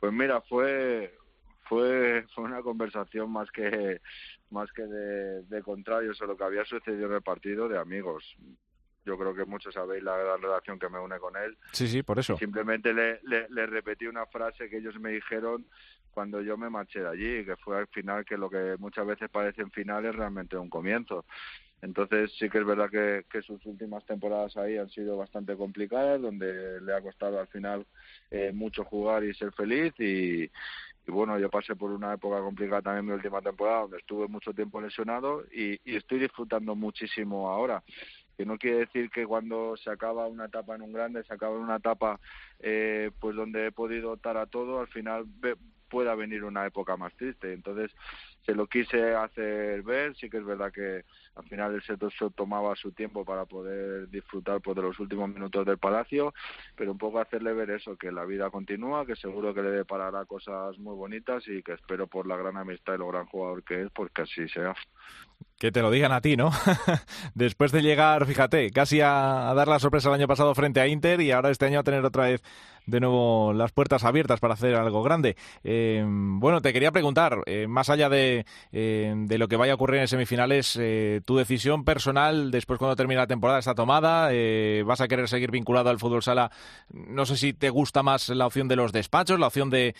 Pues 0.00 0.12
mira, 0.12 0.40
fue 0.42 1.14
fue 1.68 2.24
fue 2.34 2.44
una 2.44 2.62
conversación 2.62 3.30
más 3.30 3.50
que 3.50 4.00
más 4.50 4.70
que 4.72 4.82
de, 4.82 5.42
de 5.42 5.62
contrario 5.62 6.14
sobre 6.14 6.32
lo 6.32 6.36
que 6.38 6.44
había 6.44 6.64
sucedido 6.64 7.06
en 7.06 7.14
el 7.14 7.22
partido 7.22 7.68
de 7.68 7.78
amigos 7.78 8.36
yo 9.08 9.16
creo 9.16 9.34
que 9.34 9.46
muchos 9.46 9.72
sabéis 9.72 10.02
la 10.02 10.36
relación 10.36 10.78
que 10.78 10.90
me 10.90 11.00
une 11.00 11.18
con 11.18 11.34
él. 11.36 11.56
Sí, 11.72 11.88
sí, 11.88 12.02
por 12.02 12.18
eso. 12.18 12.36
simplemente 12.36 12.92
le, 12.92 13.20
le, 13.22 13.66
repetí 13.66 14.06
una 14.06 14.26
frase 14.26 14.68
que 14.68 14.76
ellos 14.76 15.00
me 15.00 15.12
dijeron 15.12 15.64
cuando 16.10 16.42
yo 16.42 16.58
me 16.58 16.68
marché 16.68 17.00
de 17.00 17.08
allí, 17.08 17.44
que 17.44 17.56
fue 17.56 17.78
al 17.78 17.86
final 17.86 18.26
que 18.26 18.36
lo 18.36 18.50
que 18.50 18.76
muchas 18.78 19.06
veces 19.06 19.30
parece 19.30 19.62
en 19.62 19.70
final 19.70 20.04
es 20.04 20.14
realmente 20.14 20.58
un 20.58 20.68
comienzo. 20.68 21.24
Entonces 21.80 22.32
sí 22.38 22.50
que 22.50 22.58
es 22.58 22.66
verdad 22.66 22.90
que, 22.90 23.24
que, 23.30 23.40
sus 23.40 23.64
últimas 23.64 24.04
temporadas 24.04 24.56
ahí 24.56 24.76
han 24.76 24.90
sido 24.90 25.16
bastante 25.16 25.56
complicadas, 25.56 26.20
donde 26.20 26.80
le 26.82 26.92
ha 26.92 27.00
costado 27.00 27.40
al 27.40 27.46
final 27.46 27.86
eh, 28.30 28.50
mucho 28.52 28.84
jugar 28.84 29.24
y 29.24 29.32
ser 29.32 29.52
feliz 29.52 29.94
y, 29.98 30.42
y, 30.42 30.50
bueno, 31.06 31.38
yo 31.38 31.48
pasé 31.48 31.76
por 31.76 31.92
una 31.92 32.12
época 32.14 32.40
complicada 32.40 32.82
también 32.82 33.06
mi 33.06 33.12
última 33.12 33.40
temporada, 33.40 33.82
donde 33.82 33.98
estuve 33.98 34.26
mucho 34.26 34.52
tiempo 34.52 34.80
lesionado 34.80 35.44
y, 35.52 35.78
y 35.84 35.96
estoy 35.96 36.18
disfrutando 36.18 36.74
muchísimo 36.74 37.48
ahora 37.48 37.82
que 38.38 38.46
no 38.46 38.56
quiere 38.56 38.78
decir 38.78 39.10
que 39.10 39.26
cuando 39.26 39.76
se 39.76 39.90
acaba 39.90 40.28
una 40.28 40.44
etapa 40.44 40.76
en 40.76 40.82
un 40.82 40.92
grande, 40.92 41.24
se 41.24 41.34
acaba 41.34 41.58
una 41.58 41.76
etapa 41.76 42.20
eh, 42.60 43.10
pues 43.18 43.34
donde 43.34 43.66
he 43.66 43.72
podido 43.72 44.12
optar 44.12 44.36
a 44.36 44.46
todo, 44.46 44.78
al 44.78 44.86
final 44.86 45.26
pueda 45.88 46.14
venir 46.14 46.44
una 46.44 46.64
época 46.64 46.96
más 46.96 47.12
triste. 47.16 47.52
Entonces, 47.52 47.90
se 48.48 48.54
lo 48.54 48.66
quise 48.66 49.14
hacer 49.14 49.82
ver, 49.82 50.16
sí 50.16 50.30
que 50.30 50.38
es 50.38 50.44
verdad 50.44 50.72
que 50.72 51.04
al 51.34 51.44
final 51.50 51.74
el 51.74 51.82
sector 51.82 52.10
tomaba 52.34 52.74
su 52.76 52.92
tiempo 52.92 53.22
para 53.22 53.44
poder 53.44 54.08
disfrutar 54.08 54.62
pues, 54.62 54.74
de 54.74 54.82
los 54.84 54.98
últimos 54.98 55.28
minutos 55.28 55.66
del 55.66 55.76
Palacio, 55.76 56.32
pero 56.74 56.92
un 56.92 56.96
poco 56.96 57.20
hacerle 57.20 57.52
ver 57.52 57.68
eso, 57.68 57.98
que 57.98 58.10
la 58.10 58.24
vida 58.24 58.48
continúa, 58.48 59.04
que 59.04 59.16
seguro 59.16 59.52
que 59.52 59.60
le 59.60 59.70
deparará 59.70 60.24
cosas 60.24 60.78
muy 60.78 60.96
bonitas 60.96 61.46
y 61.46 61.62
que 61.62 61.74
espero 61.74 62.06
por 62.06 62.26
la 62.26 62.38
gran 62.38 62.56
amistad 62.56 62.94
y 62.94 62.98
lo 62.98 63.08
gran 63.08 63.26
jugador 63.26 63.62
que 63.64 63.82
es, 63.82 63.90
pues 63.94 64.10
que 64.12 64.22
así 64.22 64.48
sea. 64.48 64.74
Que 65.58 65.72
te 65.72 65.82
lo 65.82 65.90
digan 65.90 66.12
a 66.12 66.20
ti, 66.20 66.36
¿no? 66.36 66.50
Después 67.34 67.72
de 67.72 67.82
llegar, 67.82 68.24
fíjate, 68.26 68.70
casi 68.70 69.00
a, 69.00 69.52
dar 69.56 69.66
la 69.66 69.80
sorpresa 69.80 70.08
el 70.08 70.14
año 70.14 70.28
pasado 70.28 70.54
frente 70.54 70.80
a 70.80 70.86
Inter 70.86 71.20
y 71.20 71.32
ahora 71.32 71.50
este 71.50 71.66
año 71.66 71.80
a 71.80 71.82
tener 71.82 72.04
otra 72.04 72.24
vez 72.24 72.42
de 72.86 73.00
nuevo 73.00 73.52
las 73.52 73.72
puertas 73.72 74.04
abiertas 74.04 74.38
para 74.40 74.54
hacer 74.54 74.76
algo 74.76 75.02
grande. 75.02 75.36
Eh, 75.64 76.04
bueno, 76.06 76.62
te 76.62 76.72
quería 76.72 76.92
preguntar, 76.92 77.42
eh, 77.46 77.66
más 77.66 77.90
allá 77.90 78.08
de, 78.08 78.37
eh, 78.72 79.14
de, 79.16 79.38
lo 79.38 79.48
que 79.48 79.56
vaya 79.56 79.72
a 79.72 79.74
ocurrir 79.74 80.00
en 80.00 80.08
semifinales, 80.08 80.78
tu 81.24 81.36
decisión 81.36 81.84
personal 81.84 82.50
después 82.50 82.78
cuando 82.78 82.96
termine 82.96 83.20
la 83.20 83.26
temporada 83.26 83.58
está 83.58 83.74
tomada, 83.74 84.30
vas 84.84 85.00
a 85.00 85.08
querer 85.08 85.28
seguir 85.28 85.50
vinculado 85.50 85.90
al 85.90 85.98
fútbol 85.98 86.22
sala. 86.22 86.50
No 86.90 87.26
sé 87.26 87.36
si 87.36 87.52
te 87.52 87.70
gusta 87.70 88.02
más 88.02 88.28
la 88.28 88.46
opción 88.46 88.68
de 88.68 88.76
los 88.76 88.92
despachos, 88.92 89.38
la 89.38 89.46
opción 89.46 89.70
de 89.70 89.94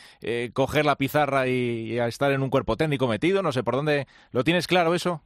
coger 0.53 0.85
la 0.85 0.97
pizarra 0.97 1.49
y, 1.49 1.93
y 1.93 1.99
estar 1.99 2.33
en 2.33 2.43
un 2.43 2.51
cuerpo 2.51 2.77
técnico 2.77 3.07
metido, 3.07 3.43
no 3.43 3.53
sé 3.53 3.63
por 3.63 3.75
dónde. 3.75 4.07
¿Lo 4.33 4.45
tienes 4.45 4.67
claro 4.67 4.95
eso? 4.95 5.23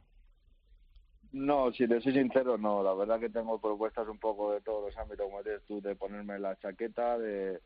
No, 1.33 1.73
si 1.73 1.87
te 1.87 1.99
soy 1.99 2.13
sincero, 2.13 2.59
no. 2.59 2.83
La 2.83 2.93
verdad 2.93 3.19
que 3.19 3.29
tengo 3.29 3.59
propuestas 3.59 4.07
un 4.07 4.19
poco 4.19 4.53
de 4.53 4.61
todos 4.61 4.85
los 4.85 4.97
ámbitos, 4.97 5.25
como 5.25 5.41
dices 5.41 5.63
tú, 5.67 5.81
de 5.81 5.95
ponerme 5.95 6.37
la 6.37 6.55
chaqueta, 6.59 7.17
de, 7.17 7.59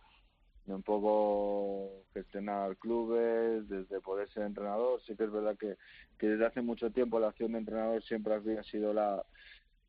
un 0.68 0.84
poco 0.84 2.04
gestionar 2.14 2.78
clubes, 2.78 3.68
desde 3.70 4.02
poder 4.02 4.30
ser 4.30 4.44
entrenador. 4.44 5.02
Sí 5.02 5.16
que 5.16 5.24
es 5.24 5.32
verdad 5.32 5.58
que, 5.58 5.78
que 6.18 6.28
desde 6.28 6.46
hace 6.46 6.62
mucho 6.62 6.92
tiempo 6.92 7.20
la 7.20 7.30
acción 7.30 7.54
de 7.54 7.60
entrenador 7.60 8.04
siempre 8.04 8.34
había 8.34 8.64
sido 8.64 8.94
la, 8.94 9.24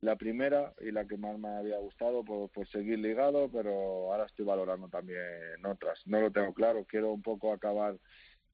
la 0.01 0.17
primera 0.17 0.75
y 0.81 0.93
la 0.93 1.07
que 1.07 1.17
más 1.17 1.39
me 1.39 1.49
había 1.49 1.79
gustado 1.79 2.25
por, 2.25 2.51
por 2.51 2.69
seguir 2.69 2.99
ligado, 2.99 3.51
pero 3.51 4.13
ahora 4.13 4.27
estoy 4.27 4.45
valorando 4.45 4.89
también 4.89 5.65
otras. 5.65 6.01
No 6.07 6.21
lo 6.21 6.31
tengo 6.31 6.55
claro, 6.55 6.85
quiero 6.89 7.13
un 7.13 7.23
poco 7.23 7.53
acabar 7.53 7.97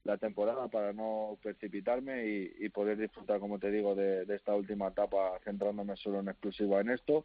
la 0.04 0.18
temporada 0.18 0.68
para 0.68 0.92
no 0.92 1.38
precipitarme 1.42 2.26
y, 2.58 2.68
poder 2.68 2.98
disfrutar, 2.98 3.40
como 3.40 3.58
te 3.58 3.70
digo, 3.70 3.94
de, 3.94 4.26
esta 4.34 4.54
última 4.54 4.88
etapa 4.88 5.38
centrándome 5.44 5.96
solo 5.96 6.20
en 6.20 6.28
exclusiva 6.28 6.80
en 6.80 6.90
esto 6.90 7.24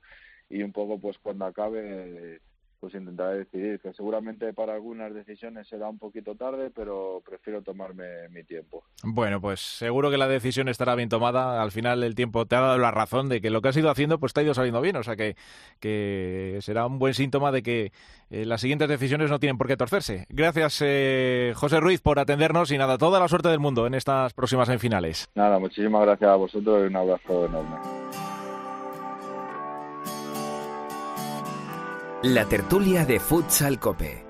y 0.50 0.64
un 0.64 0.72
poco 0.72 1.00
pues 1.00 1.18
cuando 1.20 1.46
acabe 1.46 2.40
pues 2.80 2.94
intentaré 2.94 3.40
decidir, 3.40 3.80
que 3.80 3.94
seguramente 3.94 4.54
para 4.54 4.74
algunas 4.74 5.14
decisiones 5.14 5.68
será 5.68 5.90
un 5.90 6.00
poquito 6.00 6.36
tarde, 6.36 6.72
pero 6.74 7.22
prefiero 7.26 7.62
tomarme 7.62 8.30
mi 8.30 8.44
tiempo. 8.44 8.84
Bueno, 9.04 9.42
pues 9.42 9.60
seguro 9.60 10.10
que 10.10 10.18
la 10.18 10.28
decisión 10.28 10.70
estará 10.70 10.96
bien 10.96 11.10
tomada. 11.10 11.62
Al 11.62 11.72
final 11.72 12.04
el 12.04 12.16
tiempo 12.16 12.46
te 12.46 12.56
ha 12.56 12.62
dado 12.62 12.78
la 12.78 12.92
razón 12.92 13.30
de 13.30 13.42
que 13.42 13.50
lo 13.50 13.62
que 13.62 13.70
has 13.70 13.78
ido 13.78 13.90
haciendo 13.90 14.20
pues 14.20 14.34
te 14.34 14.40
ha 14.40 14.44
ido 14.44 14.54
saliendo 14.54 14.82
bien, 14.82 14.96
o 14.96 15.04
sea 15.04 15.16
que, 15.16 15.36
que 15.80 16.60
será 16.62 16.86
un 16.86 17.00
buen 17.00 17.14
síntoma 17.14 17.52
de 17.52 17.64
que 17.64 17.92
eh, 18.30 18.46
las 18.46 18.62
siguientes 18.62 18.88
decisiones 18.88 19.30
no 19.30 19.40
tienen 19.40 19.58
por 19.58 19.68
qué 19.68 19.78
torcerse. 19.78 20.26
Gracias, 20.30 20.82
eh, 20.86 21.54
José 21.56 21.80
Ruiz, 21.80 22.02
por 22.02 22.20
atendernos 22.20 22.72
y 22.72 22.78
nada, 22.78 22.98
toda 22.98 23.20
la 23.20 23.28
suerte 23.28 23.50
del 23.50 23.60
mundo 23.60 23.88
en 23.88 23.94
estas 23.94 24.34
próximas 24.34 24.68
semifinales. 24.68 25.30
Nada, 25.36 25.60
muchísimas 25.60 26.02
gracias 26.02 26.30
a 26.30 26.36
vosotros 26.36 26.84
y 26.84 26.88
un 26.88 26.96
abrazo 26.96 27.46
enorme. 27.46 28.09
La 32.24 32.44
tertulia 32.44 33.06
de 33.06 33.18
Futsal 33.18 33.80
Cope. 33.80 34.26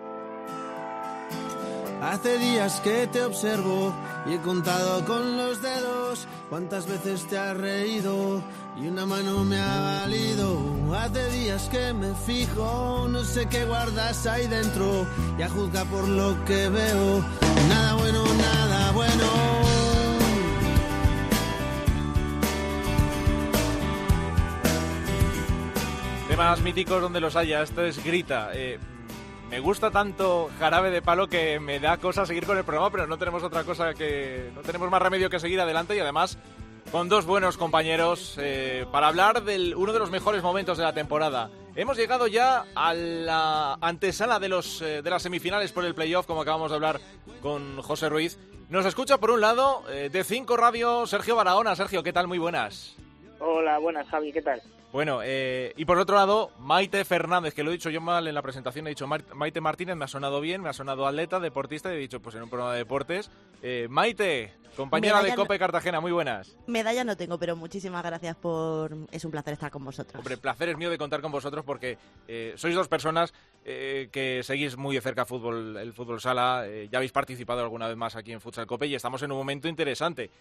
Hace 2.04 2.38
días 2.38 2.80
que 2.82 3.08
te 3.08 3.24
observo 3.24 3.92
y 4.28 4.34
he 4.34 4.38
contado 4.42 5.04
con 5.06 5.38
los 5.38 5.60
dedos 5.64 6.28
cuántas 6.52 6.86
veces 6.86 7.26
te 7.26 7.40
has 7.40 7.58
reído 7.58 8.44
y 8.80 8.88
una 8.88 9.08
mano 9.08 9.44
me 9.44 9.60
ha 9.60 10.02
valido. 10.02 10.60
Hace 10.96 11.32
días 11.32 11.68
que 11.70 11.92
me 11.94 12.14
fijo, 12.28 13.08
no 13.10 13.24
sé 13.24 13.48
qué 13.48 13.66
guardas 13.66 14.28
ahí 14.28 14.46
dentro, 14.46 15.08
ya 15.40 15.50
juzga 15.50 15.84
por 15.86 16.08
lo 16.08 16.46
que 16.46 16.70
veo. 16.70 17.26
Nada 17.70 17.96
bueno, 17.96 18.24
nada 18.36 18.92
bueno. 18.92 19.59
Temas 26.40 26.62
míticos 26.62 27.02
donde 27.02 27.20
los 27.20 27.36
haya. 27.36 27.62
Esto 27.62 27.84
es 27.84 28.02
Grita. 28.02 28.52
Eh, 28.54 28.80
me 29.50 29.60
gusta 29.60 29.92
tanto 29.92 30.50
Jarabe 30.58 30.90
de 30.90 31.02
Palo 31.02 31.28
que 31.28 31.60
me 31.60 31.82
da 31.82 31.98
cosa 31.98 32.26
seguir 32.26 32.46
con 32.46 32.58
el 32.58 32.64
programa, 32.64 32.90
pero 32.90 33.08
no 33.08 33.18
tenemos 33.18 33.44
otra 33.44 33.66
cosa 33.66 33.94
que. 33.94 34.50
No 34.56 34.62
tenemos 34.62 34.90
más 34.90 35.02
remedio 35.02 35.30
que 35.30 35.38
seguir 35.38 35.60
adelante 35.60 35.98
y 35.98 36.00
además 36.00 36.38
con 36.94 37.10
dos 37.10 37.26
buenos 37.26 37.58
compañeros 37.58 38.38
eh, 38.40 38.86
para 38.90 39.10
hablar 39.10 39.44
de 39.44 39.76
uno 39.76 39.92
de 39.92 40.00
los 40.00 40.12
mejores 40.12 40.42
momentos 40.42 40.78
de 40.78 40.86
la 40.86 40.94
temporada. 40.94 41.50
Hemos 41.76 41.98
llegado 41.98 42.26
ya 42.26 42.64
a 42.74 42.94
la 42.94 43.74
antesala 43.82 44.40
de, 44.40 44.48
los, 44.48 44.82
eh, 44.82 45.02
de 45.02 45.10
las 45.10 45.22
semifinales 45.22 45.74
por 45.74 45.84
el 45.84 45.94
playoff, 45.94 46.26
como 46.26 46.44
acabamos 46.44 46.72
de 46.72 46.76
hablar 46.76 47.02
con 47.42 47.82
José 47.82 48.08
Ruiz. 48.08 48.40
Nos 48.70 48.86
escucha 48.86 49.18
por 49.18 49.32
un 49.32 49.42
lado 49.42 49.84
de 49.90 50.24
Cinco 50.24 50.56
Radio 50.56 51.06
Sergio 51.06 51.36
Barahona. 51.36 51.76
Sergio, 51.76 52.02
¿qué 52.02 52.14
tal? 52.14 52.28
Muy 52.28 52.38
buenas. 52.38 52.96
Hola, 53.40 53.78
buenas, 53.78 54.08
Javi, 54.08 54.32
¿qué 54.32 54.42
tal? 54.42 54.62
Bueno, 54.92 55.20
eh, 55.24 55.74
y 55.78 55.86
por 55.86 56.00
otro 56.00 56.16
lado, 56.16 56.50
Maite 56.58 57.06
Fernández, 57.06 57.54
que 57.54 57.64
lo 57.64 57.70
he 57.70 57.74
dicho 57.74 57.92
yo 57.92 58.02
mal 58.02 58.28
en 58.28 58.34
la 58.34 58.42
presentación, 58.42 58.88
he 58.88 58.90
dicho 58.90 59.08
Maite 59.08 59.62
Martínez, 59.62 59.96
me 59.96 60.06
ha 60.06 60.08
sonado 60.08 60.42
bien, 60.42 60.64
me 60.64 60.70
ha 60.70 60.74
sonado 60.74 61.06
atleta, 61.06 61.40
deportista, 61.40 61.94
y 61.94 61.98
he 61.98 62.00
dicho, 62.00 62.20
pues 62.20 62.36
en 62.36 62.42
un 62.42 62.50
programa 62.50 62.74
de 62.74 62.80
deportes. 62.80 63.30
Eh, 63.62 63.88
Maite, 63.90 64.54
compañera 64.76 65.22
de 65.22 65.36
Cope 65.36 65.60
Cartagena, 65.60 66.00
muy 66.00 66.12
buenas. 66.12 66.56
Medalla 66.68 67.04
no 67.04 67.18
tengo, 67.18 67.38
pero 67.38 67.56
muchísimas 67.56 68.04
gracias 68.04 68.36
por... 68.38 68.96
Es 69.12 69.26
un 69.26 69.32
placer 69.32 69.54
estar 69.54 69.72
con 69.72 69.84
vosotros. 69.84 70.20
Hombre, 70.20 70.38
placer 70.38 70.70
es 70.70 70.78
mío 70.78 70.90
de 70.90 70.98
contar 70.98 71.22
con 71.22 71.32
vosotros 71.32 71.66
porque 71.66 71.98
eh, 72.28 72.54
sois 72.56 72.76
dos 72.76 72.88
personas 72.88 73.34
que 73.62 74.42
seguís 74.44 74.78
muy 74.78 74.96
de 74.96 75.02
cerca 75.02 75.26
fútbol, 75.26 75.78
el 75.78 75.94
fútbol 75.94 76.20
sala, 76.20 76.66
ya 76.90 76.98
habéis 76.98 77.12
participado 77.12 77.62
alguna 77.62 77.88
vez 77.88 77.98
más 77.98 78.16
aquí 78.16 78.32
en 78.32 78.42
Futsal 78.42 78.66
Cope 78.66 78.88
y 78.88 78.96
estamos 78.96 79.22
en 79.22 79.32
un 79.32 79.38
momento 79.38 79.68
interesante. 79.68 80.32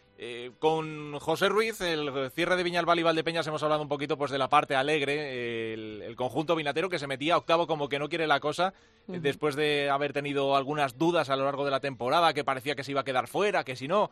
con 0.58 1.18
José 1.18 1.50
Ruiz, 1.50 1.78
el 1.82 2.30
cierre 2.30 2.56
de 2.56 2.62
Viñalbal 2.62 3.00
y 3.00 3.02
Valdepeñas, 3.02 3.46
hemos 3.46 3.62
hablado 3.62 3.82
un 3.82 3.88
poquito 3.88 4.16
pues 4.16 4.30
de 4.30 4.38
la 4.38 4.48
parte 4.48 4.76
alegre, 4.76 5.74
el, 5.74 6.16
conjunto 6.16 6.56
vinatero 6.56 6.88
que 6.88 6.98
se 6.98 7.06
metía 7.06 7.36
octavo 7.36 7.66
como 7.66 7.90
que 7.90 7.98
no 7.98 8.08
quiere 8.08 8.26
la 8.26 8.40
cosa, 8.40 8.72
después 9.06 9.56
de 9.56 9.90
haber 9.90 10.12
tenido 10.12 10.56
algunas 10.56 10.98
dudas 10.98 11.30
a 11.30 11.36
lo 11.36 11.44
largo 11.44 11.64
de 11.64 11.70
la 11.70 11.80
temporada, 11.80 12.32
que 12.34 12.44
parecía 12.44 12.74
que 12.74 12.84
se 12.84 12.92
iba 12.92 13.00
a 13.00 13.04
quedar 13.08 13.26
fuera, 13.26 13.64
que 13.64 13.76
si 13.76 13.88
no. 13.88 14.10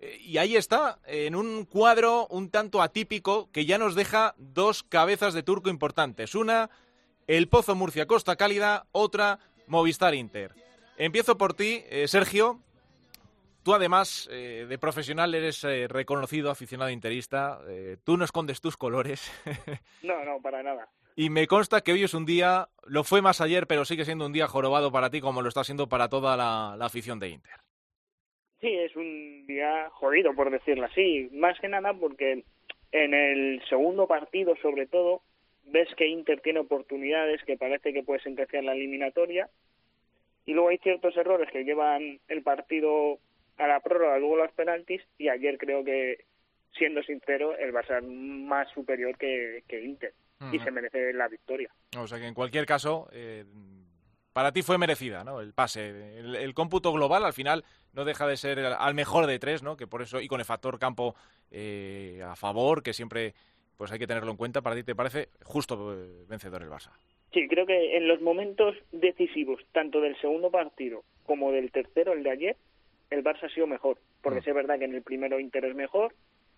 Eh, 0.00 0.18
y 0.20 0.38
ahí 0.38 0.56
está, 0.56 0.98
en 1.06 1.34
un 1.34 1.66
cuadro 1.66 2.26
un 2.28 2.50
tanto 2.50 2.80
atípico 2.80 3.50
que 3.52 3.66
ya 3.66 3.78
nos 3.78 3.94
deja 3.94 4.34
dos 4.38 4.82
cabezas 4.82 5.34
de 5.34 5.42
turco 5.42 5.68
importantes. 5.68 6.34
Una, 6.34 6.70
el 7.26 7.48
Pozo 7.48 7.74
Murcia 7.74 8.06
Costa 8.06 8.36
Cálida, 8.36 8.86
otra, 8.92 9.38
Movistar 9.66 10.14
Inter. 10.14 10.54
Empiezo 10.96 11.38
por 11.38 11.54
ti, 11.54 11.82
eh, 11.88 12.08
Sergio. 12.08 12.60
Tú 13.62 13.72
además 13.72 14.28
eh, 14.30 14.66
de 14.68 14.78
profesional 14.78 15.34
eres 15.34 15.64
eh, 15.64 15.86
reconocido 15.88 16.50
aficionado 16.50 16.90
interista, 16.90 17.60
tú 18.04 18.16
no 18.16 18.24
escondes 18.24 18.60
tus 18.60 18.76
colores. 18.76 19.30
no, 20.02 20.24
no, 20.24 20.42
para 20.42 20.62
nada. 20.62 20.88
Y 21.16 21.30
me 21.30 21.46
consta 21.46 21.82
que 21.82 21.92
hoy 21.92 22.02
es 22.02 22.14
un 22.14 22.26
día, 22.26 22.68
lo 22.84 23.04
fue 23.04 23.22
más 23.22 23.40
ayer, 23.40 23.66
pero 23.66 23.84
sigue 23.84 24.04
siendo 24.04 24.26
un 24.26 24.32
día 24.32 24.46
jorobado 24.46 24.90
para 24.90 25.10
ti 25.10 25.20
como 25.20 25.42
lo 25.42 25.48
está 25.48 25.64
siendo 25.64 25.88
para 25.88 26.08
toda 26.08 26.36
la, 26.36 26.74
afición 26.84 27.18
de 27.18 27.28
Inter. 27.28 27.60
Sí, 28.60 28.68
es 28.68 28.94
un 28.94 29.46
día 29.46 29.88
jodido, 29.90 30.34
por 30.34 30.50
decirlo 30.50 30.84
así. 30.84 31.28
Más 31.32 31.58
que 31.60 31.68
nada 31.68 31.94
porque 31.94 32.44
en 32.92 33.14
el 33.14 33.62
segundo 33.68 34.06
partido, 34.06 34.54
sobre 34.60 34.86
todo, 34.86 35.22
ves 35.64 35.88
que 35.96 36.06
Inter 36.06 36.40
tiene 36.40 36.60
oportunidades, 36.60 37.42
que 37.44 37.56
parece 37.56 37.92
que 37.92 38.02
puede 38.02 38.20
sentenciar 38.20 38.64
la 38.64 38.72
eliminatoria. 38.72 39.48
Y 40.44 40.52
luego 40.52 40.68
hay 40.70 40.78
ciertos 40.78 41.16
errores 41.16 41.48
que 41.50 41.64
llevan 41.64 42.20
el 42.28 42.42
partido 42.42 43.18
a 43.56 43.66
la 43.66 43.80
prórroga, 43.80 44.18
luego 44.18 44.36
los 44.36 44.52
penaltis. 44.52 45.02
Y 45.16 45.28
ayer 45.28 45.56
creo 45.56 45.82
que, 45.82 46.24
siendo 46.76 47.02
sincero, 47.02 47.56
el 47.56 47.72
Barça 47.72 47.98
es 47.98 48.04
más 48.04 48.68
superior 48.72 49.16
que, 49.16 49.62
que 49.68 49.82
Inter. 49.82 50.12
Y 50.52 50.58
se 50.58 50.70
merece 50.70 51.12
la 51.12 51.28
victoria. 51.28 51.70
O 51.98 52.06
sea 52.06 52.18
que 52.18 52.26
en 52.26 52.32
cualquier 52.32 52.64
caso, 52.64 53.10
eh, 53.12 53.44
para 54.40 54.52
ti 54.52 54.62
fue 54.62 54.78
merecida, 54.78 55.22
¿no? 55.22 55.42
El 55.42 55.52
pase, 55.52 56.18
el, 56.18 56.54
cómputo 56.54 56.94
global 56.94 57.26
al 57.26 57.34
final 57.34 57.62
no 57.92 58.06
deja 58.06 58.26
de 58.26 58.38
ser 58.38 58.58
al 58.58 58.94
mejor 58.94 59.26
de 59.26 59.38
tres, 59.38 59.62
¿no? 59.62 59.76
Que 59.76 59.86
por 59.86 60.00
eso 60.00 60.18
y 60.18 60.28
con 60.28 60.40
el 60.40 60.46
factor 60.46 60.78
campo 60.78 61.14
eh, 61.50 62.22
a 62.24 62.34
favor, 62.36 62.82
que 62.82 62.94
siempre 62.94 63.34
pues 63.76 63.92
hay 63.92 63.98
que 63.98 64.06
tenerlo 64.06 64.30
en 64.30 64.38
cuenta. 64.38 64.62
Para 64.62 64.76
ti 64.76 64.82
te 64.82 64.94
parece 64.94 65.28
justo 65.42 65.92
eh, 65.92 66.24
vencedor 66.26 66.62
el 66.62 66.70
Barça. 66.70 66.90
Sí, 67.34 67.48
creo 67.48 67.66
que 67.66 67.98
en 67.98 68.08
los 68.08 68.22
momentos 68.22 68.74
decisivos, 68.92 69.60
tanto 69.72 70.00
del 70.00 70.18
segundo 70.22 70.50
partido 70.50 71.04
como 71.26 71.52
del 71.52 71.70
tercero, 71.70 72.14
el 72.14 72.22
de 72.22 72.30
ayer, 72.30 72.56
el 73.10 73.22
Barça 73.22 73.42
ha 73.42 73.50
sido 73.50 73.66
mejor, 73.66 73.98
porque 74.22 74.40
mm. 74.40 74.48
es 74.48 74.54
verdad 74.54 74.78
que 74.78 74.86
en 74.86 74.94
el 74.94 75.02
primero 75.02 75.38
Inter 75.38 75.66
es 75.66 75.74
mejor, 75.74 76.14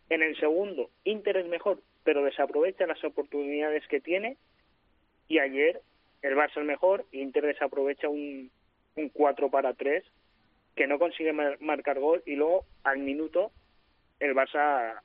en 0.08 0.22
el 0.22 0.38
segundo 0.38 0.88
Inter 1.02 1.36
es 1.36 1.48
mejor, 1.48 1.82
pero 2.04 2.22
desaprovecha 2.22 2.86
las 2.86 3.02
oportunidades 3.02 3.84
que 3.88 4.00
tiene 4.00 4.36
y 5.26 5.40
ayer 5.40 5.82
el 6.22 6.36
Barça 6.36 6.60
es 6.60 6.64
mejor, 6.64 7.04
Inter 7.12 7.44
desaprovecha 7.44 8.08
un, 8.08 8.50
un 8.96 9.08
4 9.08 9.50
para 9.50 9.74
3 9.74 10.04
que 10.74 10.86
no 10.86 10.98
consigue 10.98 11.32
marcar 11.60 11.98
gol 11.98 12.22
y 12.24 12.36
luego 12.36 12.64
al 12.84 12.98
minuto 12.98 13.52
el 14.20 14.34
Barça 14.34 15.00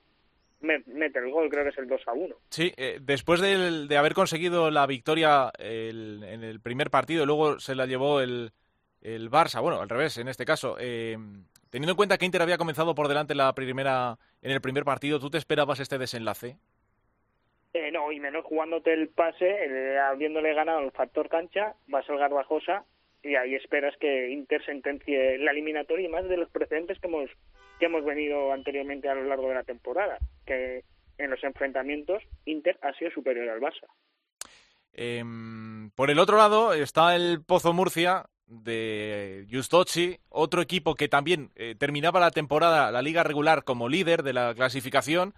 mete 0.60 1.18
el 1.18 1.30
gol, 1.30 1.48
creo 1.48 1.64
que 1.64 1.70
es 1.70 1.78
el 1.78 1.88
2 1.88 2.00
a 2.06 2.12
1. 2.12 2.36
Sí, 2.50 2.72
eh, 2.76 2.98
después 3.00 3.40
de, 3.40 3.96
haber 3.96 4.14
conseguido 4.14 4.70
la 4.70 4.86
victoria 4.86 5.52
en 5.58 6.42
el 6.44 6.60
primer 6.60 6.90
partido, 6.90 7.26
luego 7.26 7.60
se 7.60 7.74
la 7.74 7.86
llevó 7.86 8.20
el, 8.20 8.52
el 9.00 9.30
Barça, 9.30 9.60
bueno, 9.60 9.80
al 9.80 9.88
revés 9.88 10.18
en 10.18 10.28
este 10.28 10.44
caso. 10.44 10.76
Eh, 10.80 11.16
teniendo 11.70 11.92
en 11.92 11.96
cuenta 11.96 12.18
que 12.18 12.26
Inter 12.26 12.42
había 12.42 12.58
comenzado 12.58 12.94
por 12.94 13.08
delante 13.08 13.34
la 13.34 13.52
primera, 13.54 14.18
en 14.42 14.50
el 14.50 14.60
primer 14.60 14.84
partido, 14.84 15.20
¿tú 15.20 15.30
te 15.30 15.38
esperabas 15.38 15.80
este 15.80 15.98
desenlace? 15.98 16.56
Eh, 17.78 17.92
no, 17.92 18.10
y 18.10 18.18
menos 18.18 18.44
jugándote 18.44 18.92
el 18.92 19.08
pase, 19.08 19.46
eh, 19.48 19.98
habiéndole 19.98 20.52
ganado 20.52 20.80
el 20.80 20.90
factor 20.90 21.28
cancha, 21.28 21.74
vas 21.86 22.08
al 22.10 22.18
Garbajosa 22.18 22.84
y 23.22 23.36
ahí 23.36 23.54
esperas 23.54 23.96
que 23.98 24.30
Inter 24.30 24.64
sentencie 24.64 25.38
la 25.38 25.52
eliminatoria 25.52 26.06
y 26.06 26.10
más 26.10 26.28
de 26.28 26.36
los 26.36 26.50
precedentes 26.50 26.98
que 26.98 27.06
hemos, 27.06 27.30
que 27.78 27.86
hemos 27.86 28.04
venido 28.04 28.52
anteriormente 28.52 29.08
a 29.08 29.14
lo 29.14 29.24
largo 29.24 29.48
de 29.48 29.54
la 29.54 29.62
temporada, 29.62 30.18
que 30.44 30.82
en 31.18 31.30
los 31.30 31.42
enfrentamientos 31.44 32.22
Inter 32.46 32.78
ha 32.82 32.92
sido 32.94 33.12
superior 33.12 33.48
al 33.48 33.60
Barça. 33.60 33.86
Em, 34.92 35.90
por 35.90 36.10
el 36.10 36.18
otro 36.18 36.36
lado 36.36 36.72
está 36.72 37.14
el 37.14 37.44
Pozo 37.44 37.72
Murcia 37.72 38.24
de 38.46 39.46
Justochi, 39.48 40.18
otro 40.30 40.62
equipo 40.62 40.96
que 40.96 41.08
también 41.08 41.52
eh, 41.54 41.76
terminaba 41.78 42.18
la 42.18 42.32
temporada, 42.32 42.90
la 42.90 43.02
liga 43.02 43.22
regular 43.22 43.62
como 43.62 43.88
líder 43.88 44.24
de 44.24 44.32
la 44.32 44.52
clasificación 44.54 45.34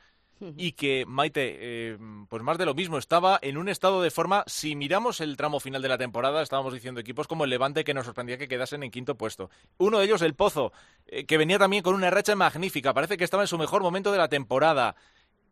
y 0.57 0.73
que 0.73 1.05
Maite, 1.07 1.57
eh, 1.61 1.99
pues 2.29 2.43
más 2.43 2.59
de 2.59 2.67
lo 2.67 2.75
mismo, 2.75 2.99
estaba 2.99 3.39
en 3.43 3.59
un 3.59 3.69
estado 3.69 4.03
de 4.03 4.11
forma, 4.11 4.45
si 4.47 4.75
miramos 4.75 5.21
el 5.21 5.37
tramo 5.37 5.61
final 5.61 5.83
de 5.83 5.89
la 5.89 5.99
temporada, 5.99 6.43
estábamos 6.43 6.73
diciendo 6.73 7.01
equipos 7.01 7.27
como 7.27 7.45
el 7.45 7.51
Levante 7.51 7.85
que 7.85 7.95
nos 7.95 8.07
sorprendía 8.07 8.39
que 8.39 8.49
quedasen 8.49 8.83
en 8.83 8.91
quinto 8.91 9.17
puesto. 9.17 9.51
Uno 9.79 9.99
de 9.99 10.07
ellos, 10.07 10.23
el 10.23 10.35
Pozo, 10.35 10.73
eh, 11.07 11.27
que 11.27 11.37
venía 11.37 11.59
también 11.59 11.83
con 11.83 11.95
una 11.95 12.11
racha 12.11 12.35
magnífica, 12.37 12.95
parece 12.95 13.17
que 13.17 13.25
estaba 13.25 13.43
en 13.43 13.49
su 13.49 13.59
mejor 13.59 13.83
momento 13.83 14.13
de 14.13 14.19
la 14.19 14.29
temporada. 14.29 14.97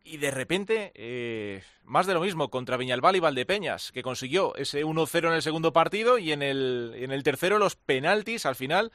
Y 0.03 0.17
de 0.17 0.31
repente, 0.31 0.91
eh, 0.95 1.61
más 1.83 2.07
de 2.07 2.13
lo 2.13 2.21
mismo 2.21 2.49
contra 2.49 2.77
Viñalbal 2.77 3.15
y 3.15 3.19
Valdepeñas, 3.19 3.91
que 3.91 4.01
consiguió 4.01 4.55
ese 4.55 4.83
1-0 4.83 5.27
en 5.27 5.33
el 5.33 5.41
segundo 5.41 5.73
partido 5.73 6.17
y 6.17 6.31
en 6.31 6.41
el, 6.41 6.93
en 6.95 7.11
el 7.11 7.21
tercero 7.21 7.59
los 7.59 7.75
penaltis 7.75 8.45
al 8.45 8.55
final 8.55 8.91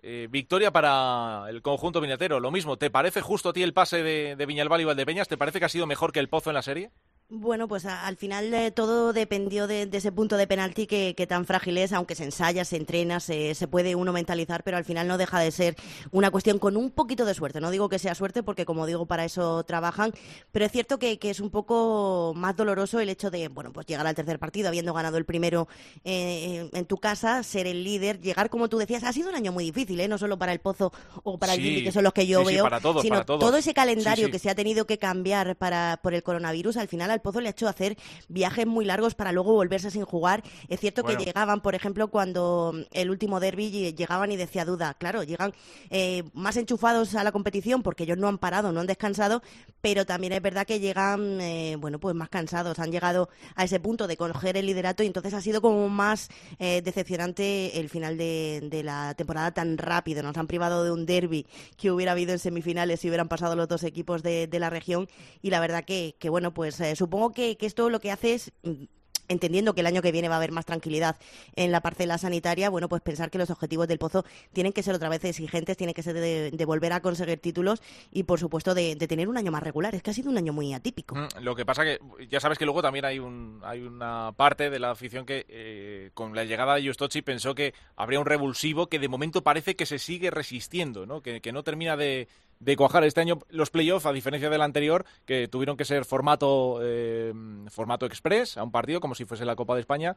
eh, 0.00 0.28
victoria 0.30 0.70
para 0.70 1.44
el 1.48 1.62
conjunto 1.62 2.00
viñatero. 2.00 2.40
Lo 2.40 2.50
mismo, 2.50 2.76
¿te 2.76 2.90
parece 2.90 3.20
justo 3.20 3.50
a 3.50 3.52
ti 3.52 3.62
el 3.62 3.72
pase 3.72 4.02
de, 4.02 4.36
de 4.36 4.46
Viñalbal 4.46 4.80
y 4.80 4.84
Valdepeñas? 4.84 5.28
¿Te 5.28 5.36
parece 5.36 5.58
que 5.58 5.64
ha 5.64 5.70
sido 5.70 5.86
mejor 5.86 6.12
que 6.12 6.20
el 6.20 6.28
Pozo 6.28 6.50
en 6.50 6.54
la 6.54 6.62
serie? 6.62 6.90
Bueno, 7.30 7.68
pues 7.68 7.84
al 7.84 8.16
final 8.16 8.54
eh, 8.54 8.70
todo 8.70 9.12
dependió 9.12 9.66
de, 9.66 9.86
ese 9.92 10.10
punto 10.12 10.38
de 10.38 10.46
penalti 10.46 10.86
que, 10.86 11.26
tan 11.28 11.44
frágil 11.44 11.76
es, 11.76 11.92
aunque 11.92 12.14
se 12.14 12.24
ensaya, 12.24 12.64
se 12.64 12.76
entrena, 12.76 13.20
se, 13.20 13.54
puede 13.70 13.94
uno 13.94 14.14
mentalizar, 14.14 14.62
pero 14.64 14.78
al 14.78 14.86
final 14.86 15.06
no 15.06 15.18
deja 15.18 15.38
de 15.38 15.50
ser 15.50 15.76
una 16.10 16.30
cuestión 16.30 16.58
con 16.58 16.78
un 16.78 16.90
poquito 16.90 17.26
de 17.26 17.34
suerte. 17.34 17.60
No 17.60 17.70
digo 17.70 17.90
que 17.90 17.98
sea 17.98 18.14
suerte, 18.14 18.42
porque 18.42 18.64
como 18.64 18.86
digo, 18.86 19.04
para 19.04 19.26
eso 19.26 19.62
trabajan, 19.64 20.12
pero 20.52 20.64
es 20.64 20.72
cierto 20.72 20.98
que, 20.98 21.18
es 21.20 21.40
un 21.40 21.50
poco 21.50 22.32
más 22.34 22.56
doloroso 22.56 22.98
el 22.98 23.10
hecho 23.10 23.30
de, 23.30 23.48
bueno, 23.48 23.74
pues 23.74 23.84
llegar 23.84 24.06
al 24.06 24.14
tercer 24.14 24.38
partido 24.38 24.68
habiendo 24.68 24.94
ganado 24.94 25.18
el 25.18 25.26
primero 25.26 25.68
eh, 26.04 26.70
en 26.72 26.86
tu 26.86 26.96
casa, 26.96 27.42
ser 27.42 27.66
el 27.66 27.84
líder, 27.84 28.22
llegar 28.22 28.48
como 28.48 28.70
tú 28.70 28.78
decías, 28.78 29.04
ha 29.04 29.12
sido 29.12 29.28
un 29.28 29.34
año 29.34 29.52
muy 29.52 29.64
difícil, 29.64 30.00
¿eh? 30.00 30.08
no 30.08 30.16
solo 30.16 30.38
para 30.38 30.52
el 30.52 30.60
Pozo 30.60 30.94
o 31.24 31.36
para 31.36 31.52
el 31.52 31.84
que 31.84 31.92
son 31.92 32.04
los 32.04 32.14
que 32.14 32.26
yo 32.26 32.42
veo, 32.42 32.66
sino 33.02 33.26
todo 33.26 33.58
ese 33.58 33.74
calendario 33.74 34.30
que 34.30 34.38
se 34.38 34.48
ha 34.48 34.54
tenido 34.54 34.86
que 34.86 34.96
cambiar 34.96 35.56
para, 35.56 36.00
por 36.02 36.14
el 36.14 36.22
coronavirus, 36.22 36.78
al 36.78 36.88
final 36.88 37.17
Pozo 37.20 37.40
le 37.40 37.48
ha 37.48 37.50
hecho 37.50 37.68
hacer 37.68 37.96
viajes 38.28 38.66
muy 38.66 38.84
largos 38.84 39.14
para 39.14 39.32
luego 39.32 39.52
volverse 39.52 39.90
sin 39.90 40.04
jugar. 40.04 40.42
Es 40.68 40.80
cierto 40.80 41.04
que 41.04 41.16
llegaban, 41.16 41.60
por 41.60 41.74
ejemplo, 41.74 42.08
cuando 42.08 42.74
el 42.92 43.10
último 43.10 43.40
derby 43.40 43.92
llegaban 43.92 44.32
y 44.32 44.36
decía 44.36 44.64
duda, 44.64 44.94
claro, 44.94 45.22
llegan 45.22 45.52
eh, 45.90 46.24
más 46.34 46.56
enchufados 46.56 47.14
a 47.14 47.24
la 47.24 47.32
competición 47.32 47.82
porque 47.82 48.04
ellos 48.04 48.18
no 48.18 48.28
han 48.28 48.38
parado, 48.38 48.72
no 48.72 48.80
han 48.80 48.86
descansado, 48.86 49.42
pero 49.80 50.06
también 50.06 50.32
es 50.32 50.42
verdad 50.42 50.66
que 50.66 50.80
llegan, 50.80 51.40
eh, 51.40 51.76
bueno, 51.78 51.98
pues 51.98 52.14
más 52.14 52.28
cansados, 52.28 52.78
han 52.78 52.92
llegado 52.92 53.28
a 53.54 53.64
ese 53.64 53.80
punto 53.80 54.06
de 54.06 54.16
coger 54.16 54.56
el 54.56 54.66
liderato 54.66 55.02
y 55.02 55.06
entonces 55.06 55.34
ha 55.34 55.40
sido 55.40 55.60
como 55.60 55.88
más 55.88 56.28
eh, 56.58 56.82
decepcionante 56.82 57.78
el 57.80 57.88
final 57.88 58.16
de, 58.16 58.82
la 58.84 59.14
temporada 59.14 59.52
tan 59.52 59.76
rápido. 59.78 60.22
Nos 60.22 60.36
han 60.36 60.46
privado 60.46 60.84
de 60.84 60.92
un 60.92 61.06
derby 61.06 61.46
que 61.76 61.90
hubiera 61.90 62.12
habido 62.12 62.32
en 62.32 62.38
semifinales 62.38 63.00
si 63.00 63.08
hubieran 63.08 63.28
pasado 63.28 63.56
los 63.56 63.68
dos 63.68 63.82
equipos 63.82 64.22
de, 64.22 64.48
la 64.58 64.70
región 64.70 65.08
y 65.40 65.50
la 65.50 65.60
verdad 65.60 65.84
que, 65.84 66.16
que 66.18 66.28
bueno, 66.28 66.52
pues 66.52 66.80
supongo 67.08 67.32
que, 67.32 67.56
esto 67.60 67.88
lo 67.88 68.00
que 68.00 68.12
hace 68.12 68.34
es 68.34 68.52
mm, 68.62 68.84
entendiendo 69.28 69.74
que 69.74 69.80
el 69.80 69.86
año 69.86 70.02
que 70.02 70.12
viene 70.12 70.28
va 70.28 70.34
a 70.34 70.38
haber 70.38 70.52
más 70.52 70.66
tranquilidad 70.66 71.16
en 71.56 71.72
la 71.72 71.80
parcela 71.80 72.18
sanitaria, 72.18 72.68
bueno, 72.68 72.88
pues 72.88 73.00
pensar 73.00 73.30
que 73.30 73.38
los 73.38 73.48
objetivos 73.48 73.88
del 73.88 73.98
Pozo 73.98 74.24
tienen 74.52 74.74
que 74.74 74.82
ser 74.82 74.94
otra 74.94 75.08
vez 75.08 75.24
exigentes, 75.24 75.76
tienen 75.76 75.94
que 75.94 76.02
ser 76.02 76.14
de, 76.14 76.64
volver 76.66 76.92
a 76.92 77.00
conseguir 77.00 77.38
títulos 77.38 77.82
y, 78.10 78.24
por 78.24 78.38
supuesto, 78.38 78.74
de, 78.74 78.96
tener 78.96 79.26
un 79.26 79.38
año 79.38 79.50
más 79.50 79.62
regular. 79.62 79.94
Es 79.94 80.02
que 80.02 80.10
ha 80.10 80.14
sido 80.14 80.30
un 80.30 80.36
año 80.36 80.52
muy 80.52 80.74
atípico. 80.74 81.14
Mm, 81.14 81.28
lo 81.40 81.54
que 81.54 81.64
pasa 81.64 81.82
que 81.82 81.98
ya 82.28 82.40
sabes 82.40 82.58
que 82.58 82.66
luego 82.66 82.82
también 82.82 83.06
hay, 83.06 83.18
un, 83.18 83.62
hay 83.64 83.80
una 83.80 84.32
parte 84.36 84.68
de 84.68 84.78
la 84.78 84.90
afición 84.90 85.24
que, 85.24 85.46
eh, 85.48 86.10
con 86.12 86.34
la 86.34 86.44
llegada 86.44 86.74
de 86.74 86.86
Justochi, 86.86 87.22
pensó 87.22 87.54
que 87.54 87.72
habría 87.96 88.20
un 88.20 88.26
revulsivo 88.26 88.88
que 88.88 88.98
de 88.98 89.08
momento 89.08 89.42
parece 89.42 89.76
que 89.76 89.86
se 89.86 89.98
sigue 89.98 90.30
resistiendo, 90.30 91.06
¿no? 91.06 91.22
que 91.22 91.52
no 91.52 91.62
termina 91.62 91.96
de 91.96 92.28
de 92.60 92.76
cuajar 92.76 93.04
este 93.04 93.20
año 93.20 93.38
los 93.50 93.70
playoffs, 93.70 94.06
a 94.06 94.12
diferencia 94.12 94.50
del 94.50 94.62
anterior, 94.62 95.04
que 95.24 95.48
tuvieron 95.48 95.76
que 95.76 95.84
ser 95.84 96.04
formato, 96.04 96.80
eh, 96.82 97.32
formato 97.68 98.06
express 98.06 98.56
a 98.56 98.64
un 98.64 98.72
partido, 98.72 99.00
como 99.00 99.14
si 99.14 99.24
fuese 99.24 99.44
la 99.44 99.56
Copa 99.56 99.74
de 99.74 99.80
España. 99.80 100.16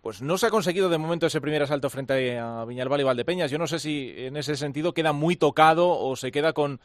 Pues 0.00 0.22
no 0.22 0.38
se 0.38 0.46
ha 0.46 0.50
conseguido 0.50 0.88
de 0.88 0.96
momento 0.96 1.26
ese 1.26 1.40
primer 1.40 1.62
asalto 1.62 1.90
frente 1.90 2.38
a 2.38 2.64
Viñalbal 2.64 3.00
y 3.00 3.04
Valdepeñas. 3.04 3.50
Yo 3.50 3.58
no 3.58 3.66
sé 3.66 3.78
si 3.78 4.14
en 4.16 4.36
ese 4.36 4.56
sentido 4.56 4.94
queda 4.94 5.12
muy 5.12 5.36
tocado 5.36 5.90
o 5.90 6.16
se 6.16 6.32
queda 6.32 6.54
con, 6.54 6.80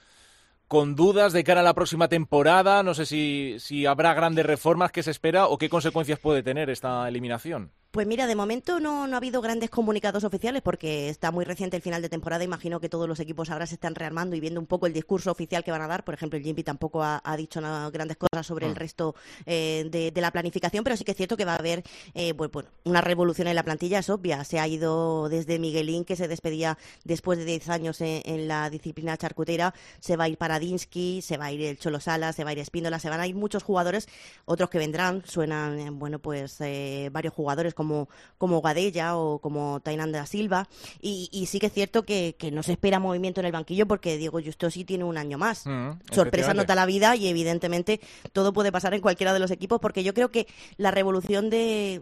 con 0.67 0.95
dudas 0.95 1.31
de 1.31 1.45
cara 1.45 1.61
a 1.61 1.63
la 1.63 1.73
próxima 1.73 2.09
temporada. 2.09 2.83
No 2.83 2.93
sé 2.93 3.05
si, 3.05 3.55
si 3.59 3.85
habrá 3.85 4.13
grandes 4.13 4.45
reformas 4.45 4.91
que 4.91 5.01
se 5.01 5.11
espera 5.11 5.47
o 5.47 5.57
qué 5.57 5.69
consecuencias 5.69 6.19
puede 6.19 6.43
tener 6.43 6.69
esta 6.69 7.07
eliminación. 7.07 7.71
Pues 7.95 8.07
mira, 8.07 8.27
de 8.27 8.35
momento 8.35 8.81
no, 8.81 9.07
no, 9.07 9.15
ha 9.15 9.17
habido 9.19 9.41
grandes 9.41 9.69
comunicados 9.69 10.25
oficiales 10.25 10.61
porque 10.61 11.07
está 11.07 11.31
muy 11.31 11.45
reciente 11.45 11.77
el 11.77 11.81
final 11.81 12.01
de 12.01 12.09
temporada. 12.09 12.43
Imagino 12.43 12.81
que 12.81 12.89
todos 12.89 13.07
los 13.07 13.21
equipos 13.21 13.49
ahora 13.49 13.65
se 13.67 13.75
están 13.75 13.95
rearmando 13.95 14.35
y 14.35 14.41
viendo 14.41 14.59
un 14.59 14.65
poco 14.65 14.85
el 14.85 14.91
discurso 14.91 15.31
oficial 15.31 15.63
que 15.63 15.71
van 15.71 15.81
a 15.81 15.87
dar. 15.87 16.03
Por 16.03 16.13
ejemplo, 16.13 16.35
el 16.35 16.43
Jimmy 16.43 16.61
tampoco 16.61 17.01
ha, 17.01 17.21
dicho 17.37 17.61
nada, 17.61 17.89
grandes 17.91 18.17
cosas 18.17 18.45
sobre 18.45 18.65
el 18.65 18.73
mm. 18.73 18.75
resto 18.75 19.15
eh, 19.45 20.11
de, 20.13 20.21
la 20.21 20.31
planificación, 20.31 20.83
pero 20.83 20.97
sí 20.97 21.05
que 21.05 21.11
es 21.11 21.17
cierto 21.17 21.37
que 21.37 21.45
va 21.45 21.53
a 21.53 21.55
haber 21.55 21.85
eh, 22.15 22.33
pues, 22.33 22.51
bueno, 22.51 22.67
una 22.83 22.99
revolución 22.99 23.47
en 23.47 23.55
la 23.55 23.63
plantilla, 23.63 23.99
es 23.99 24.09
obvia. 24.09 24.43
Se 24.43 24.59
ha 24.59 24.67
ido 24.67 25.29
desde 25.29 25.57
Miguelín, 25.57 26.03
que 26.03 26.17
se 26.17 26.27
despedía 26.27 26.77
después 27.05 27.39
de 27.39 27.45
10 27.45 27.69
años 27.69 28.01
en, 28.01 28.49
la 28.49 28.69
disciplina 28.69 29.15
charcutera, 29.15 29.73
se 30.01 30.17
va 30.17 30.25
a 30.25 30.27
ir 30.27 30.37
Paradinsky, 30.37 31.21
se 31.21 31.37
va 31.37 31.45
a 31.45 31.53
ir 31.53 31.61
el 31.61 31.79
Cholo 31.79 32.01
Sala, 32.01 32.33
se 32.33 32.43
va 32.43 32.49
a 32.49 32.53
ir 32.53 32.59
Espíndola, 32.59 32.99
se 32.99 33.09
van 33.09 33.21
a 33.21 33.27
ir 33.27 33.35
muchos 33.35 33.63
jugadores, 33.63 34.09
otros 34.43 34.69
que 34.69 34.79
vendrán. 34.79 35.23
Suenan, 35.25 35.97
bueno, 35.97 36.19
pues 36.19 36.59
eh, 36.59 37.09
varios 37.13 37.33
jugadores 37.33 37.73
como 37.73 37.84
como, 37.85 38.09
como 38.37 38.61
Gadella 38.61 39.15
o 39.15 39.39
como 39.39 39.79
Tainan 39.79 40.11
da 40.11 40.25
Silva. 40.25 40.67
Y, 41.01 41.29
y, 41.31 41.45
sí 41.45 41.59
que 41.59 41.67
es 41.67 41.73
cierto 41.73 42.03
que, 42.03 42.35
que, 42.37 42.51
no 42.51 42.63
se 42.63 42.73
espera 42.73 42.99
movimiento 42.99 43.41
en 43.41 43.45
el 43.45 43.51
banquillo 43.51 43.87
porque 43.87 44.17
Diego 44.17 44.39
Justo 44.43 44.71
sí 44.71 44.83
tiene 44.83 45.03
un 45.03 45.17
año 45.17 45.37
más. 45.37 45.65
Mm, 45.65 45.91
Sorpresa 46.11 46.53
nota 46.53 46.73
la 46.73 46.85
vida 46.85 47.15
y 47.15 47.27
evidentemente 47.27 47.99
todo 48.33 48.53
puede 48.53 48.71
pasar 48.71 48.93
en 48.93 49.01
cualquiera 49.01 49.33
de 49.33 49.39
los 49.39 49.51
equipos 49.51 49.79
porque 49.79 50.03
yo 50.03 50.13
creo 50.13 50.31
que 50.31 50.47
la 50.77 50.91
revolución 50.91 51.49
de, 51.49 52.01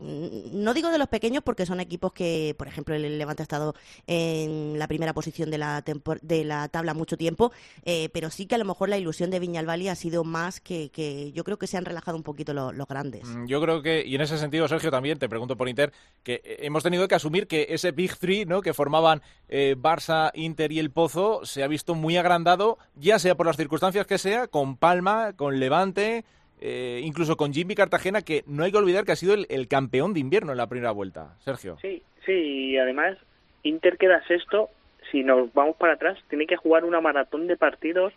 no 0.52 0.74
digo 0.74 0.90
de 0.90 0.98
los 0.98 1.08
pequeños 1.08 1.44
porque 1.44 1.66
son 1.66 1.80
equipos 1.80 2.14
que, 2.14 2.56
por 2.58 2.68
ejemplo, 2.68 2.96
el 2.96 3.18
Levante 3.18 3.42
ha 3.42 3.46
estado 3.46 3.76
en 4.08 4.80
la 4.80 4.88
primera 4.88 5.14
posición 5.14 5.52
de 5.52 5.58
la, 5.58 5.84
de 6.22 6.44
la 6.46 6.70
tabla 6.70 6.94
mucho 6.94 7.18
tiempo, 7.18 7.52
eh, 7.84 8.10
pero 8.14 8.30
sí 8.30 8.46
que 8.46 8.56
a 8.56 8.58
lo 8.58 8.66
mejor 8.66 8.90
la 8.90 8.98
ilusión 8.98 9.30
de 9.32 9.40
Viñalbali 9.40 9.90
ha 9.90 9.96
sido 9.96 10.24
más 10.24 10.62
que, 10.62 10.90
que 10.92 11.32
yo 11.34 11.44
creo 11.44 11.58
que 11.58 11.68
se 11.68 11.78
han 11.78 11.86
relajado 11.86 12.16
un 12.16 12.24
poquito 12.24 12.54
los, 12.54 12.74
los 12.74 12.88
grandes. 12.88 13.24
Mm, 13.26 13.48
yo 13.48 13.62
creo 13.62 13.82
que, 13.82 14.04
y 14.06 14.16
en 14.16 14.22
ese 14.22 14.38
sentido, 14.38 14.68
Sergio, 14.68 14.92
también 14.92 15.20
te 15.20 15.28
pregunto 15.28 15.58
por 15.58 15.68
Inter, 15.74 15.92
que 16.24 16.36
eh, 16.36 16.58
hemos 16.62 16.84
tenido 16.84 17.08
que 17.08 17.16
asumir 17.16 17.48
que 17.48 17.68
ese 17.70 17.92
Big 17.92 18.18
Three, 18.18 18.46
¿no? 18.46 18.62
que 18.62 18.74
formaban 18.74 19.22
eh, 19.50 19.76
Barça, 19.78 20.32
Inter 20.34 20.72
y 20.72 20.80
el 20.80 20.92
Pozo, 20.92 21.46
se 21.46 21.64
ha 21.64 21.68
visto 21.68 21.96
muy 21.96 22.18
agrandado, 22.18 22.78
ya 22.96 23.20
sea 23.20 23.36
por 23.36 23.46
las 23.46 23.58
circunstancias 23.58 24.08
que 24.08 24.18
sea, 24.18 24.48
con 24.48 24.78
Palma, 24.78 25.34
con 25.36 25.60
Levante, 25.60 26.24
eh, 26.62 27.02
incluso 27.04 27.36
con 27.36 27.54
Jimmy 27.54 27.76
Cartagena, 27.76 28.22
que 28.22 28.44
no 28.48 28.64
hay 28.64 28.72
que 28.72 28.78
olvidar 28.78 29.04
que 29.04 29.12
ha 29.12 29.18
sido 29.18 29.34
el, 29.34 29.46
el, 29.50 29.68
campeón 29.68 30.14
de 30.14 30.22
invierno 30.22 30.52
en 30.52 30.58
la 30.58 30.68
primera 30.68 30.92
vuelta. 30.92 31.36
Sergio. 31.40 31.78
Sí, 31.82 32.02
sí, 32.26 32.32
y 32.32 32.78
además 32.78 33.18
Inter 33.64 33.98
queda 33.98 34.26
sexto. 34.28 34.70
Si 35.12 35.24
nos 35.24 35.54
vamos 35.54 35.76
para 35.76 35.94
atrás, 35.94 36.18
tiene 36.30 36.48
que 36.48 36.56
jugar 36.56 36.86
una 36.86 37.02
maratón 37.02 37.48
de 37.48 37.58
partidos 37.58 38.14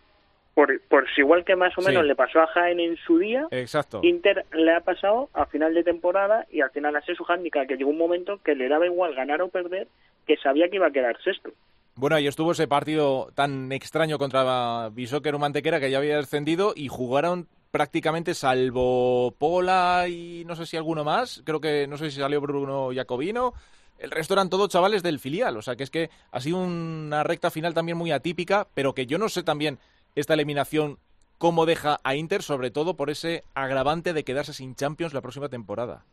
por, 0.56 0.80
por 0.88 1.04
igual 1.18 1.44
que 1.44 1.54
más 1.54 1.76
o 1.76 1.82
menos 1.82 2.02
Sí. 2.02 2.08
le 2.08 2.16
pasó 2.16 2.40
a 2.40 2.46
Jaén 2.46 2.80
en 2.80 2.96
su 2.96 3.18
día, 3.18 3.46
Exacto. 3.50 4.00
Inter 4.02 4.46
le 4.52 4.72
ha 4.74 4.80
pasado 4.80 5.28
a 5.34 5.44
final 5.44 5.74
de 5.74 5.84
temporada 5.84 6.46
y 6.50 6.62
al 6.62 6.70
final 6.70 6.96
a 6.96 7.02
ser 7.02 7.14
su 7.14 7.26
handicap, 7.28 7.68
que 7.68 7.76
llegó 7.76 7.90
un 7.90 7.98
momento 7.98 8.40
que 8.42 8.54
le 8.54 8.66
daba 8.66 8.86
igual 8.86 9.14
ganar 9.14 9.42
o 9.42 9.48
perder, 9.48 9.86
que 10.26 10.38
sabía 10.38 10.70
que 10.70 10.76
iba 10.76 10.86
a 10.86 10.90
quedar 10.90 11.22
sexto. 11.22 11.50
Bueno, 11.94 12.16
ahí 12.16 12.26
estuvo 12.26 12.52
ese 12.52 12.66
partido 12.66 13.28
tan 13.34 13.70
extraño 13.70 14.16
contra 14.16 14.88
Bisóquer 14.94 15.36
Mantequera 15.36 15.78
que 15.78 15.90
ya 15.90 15.98
había 15.98 16.16
descendido 16.16 16.72
y 16.74 16.88
jugaron 16.88 17.48
prácticamente 17.70 18.32
salvo 18.32 19.34
Pola 19.38 20.06
y 20.08 20.42
no 20.46 20.56
sé 20.56 20.64
si 20.64 20.78
alguno 20.78 21.04
más, 21.04 21.42
creo 21.44 21.60
que 21.60 21.86
no 21.86 21.98
sé 21.98 22.10
si 22.10 22.18
salió 22.18 22.40
Bruno 22.40 22.88
Jacobino, 22.94 23.52
el 23.98 24.10
resto 24.10 24.32
eran 24.32 24.48
todos 24.48 24.70
chavales 24.70 25.02
del 25.02 25.18
filial, 25.18 25.54
o 25.58 25.60
sea 25.62 25.76
que 25.76 25.82
es 25.82 25.90
que 25.90 26.08
ha 26.30 26.40
sido 26.40 26.58
una 26.58 27.22
recta 27.24 27.50
final 27.50 27.74
también 27.74 27.98
muy 27.98 28.10
atípica, 28.10 28.66
pero 28.72 28.94
que 28.94 29.04
yo 29.04 29.18
no 29.18 29.28
sé 29.28 29.42
también 29.42 29.78
esta 30.16 30.34
eliminación 30.34 30.98
cómo 31.38 31.66
deja 31.66 31.98
a 32.02 32.16
Inter, 32.16 32.42
sobre 32.42 32.70
todo 32.70 32.96
por 32.96 33.10
ese 33.10 33.44
agravante 33.54 34.12
de 34.12 34.24
quedarse 34.24 34.52
sin 34.52 34.74
Champions 34.74 35.14
la 35.14 35.20
próxima 35.20 35.48
temporada. 35.48 36.04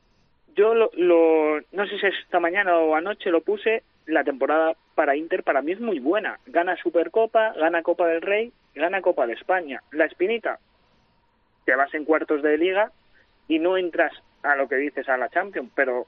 Yo 0.55 0.75
lo, 0.75 0.91
lo, 0.93 1.61
no 1.71 1.87
sé 1.87 1.97
si 1.97 2.05
es 2.05 2.13
esta 2.23 2.39
mañana 2.39 2.77
o 2.77 2.95
anoche 2.95 3.31
lo 3.31 3.41
puse, 3.41 3.83
la 4.05 4.23
temporada 4.23 4.75
para 4.93 5.15
Inter 5.15 5.43
para 5.43 5.61
mí 5.61 5.71
es 5.71 5.79
muy 5.79 5.99
buena. 5.99 6.39
Gana 6.45 6.75
Supercopa, 6.77 7.53
gana 7.53 7.81
Copa 7.81 8.07
del 8.07 8.21
Rey, 8.21 8.51
gana 8.75 9.01
Copa 9.01 9.25
de 9.25 9.33
España. 9.33 9.81
La 9.91 10.05
espinita, 10.05 10.59
te 11.65 11.75
vas 11.75 11.93
en 11.93 12.05
cuartos 12.05 12.43
de 12.43 12.57
liga 12.57 12.91
y 13.47 13.59
no 13.59 13.77
entras 13.77 14.11
a 14.43 14.55
lo 14.55 14.67
que 14.67 14.75
dices 14.75 15.07
a 15.09 15.17
la 15.17 15.29
Champions, 15.29 15.71
pero 15.73 16.05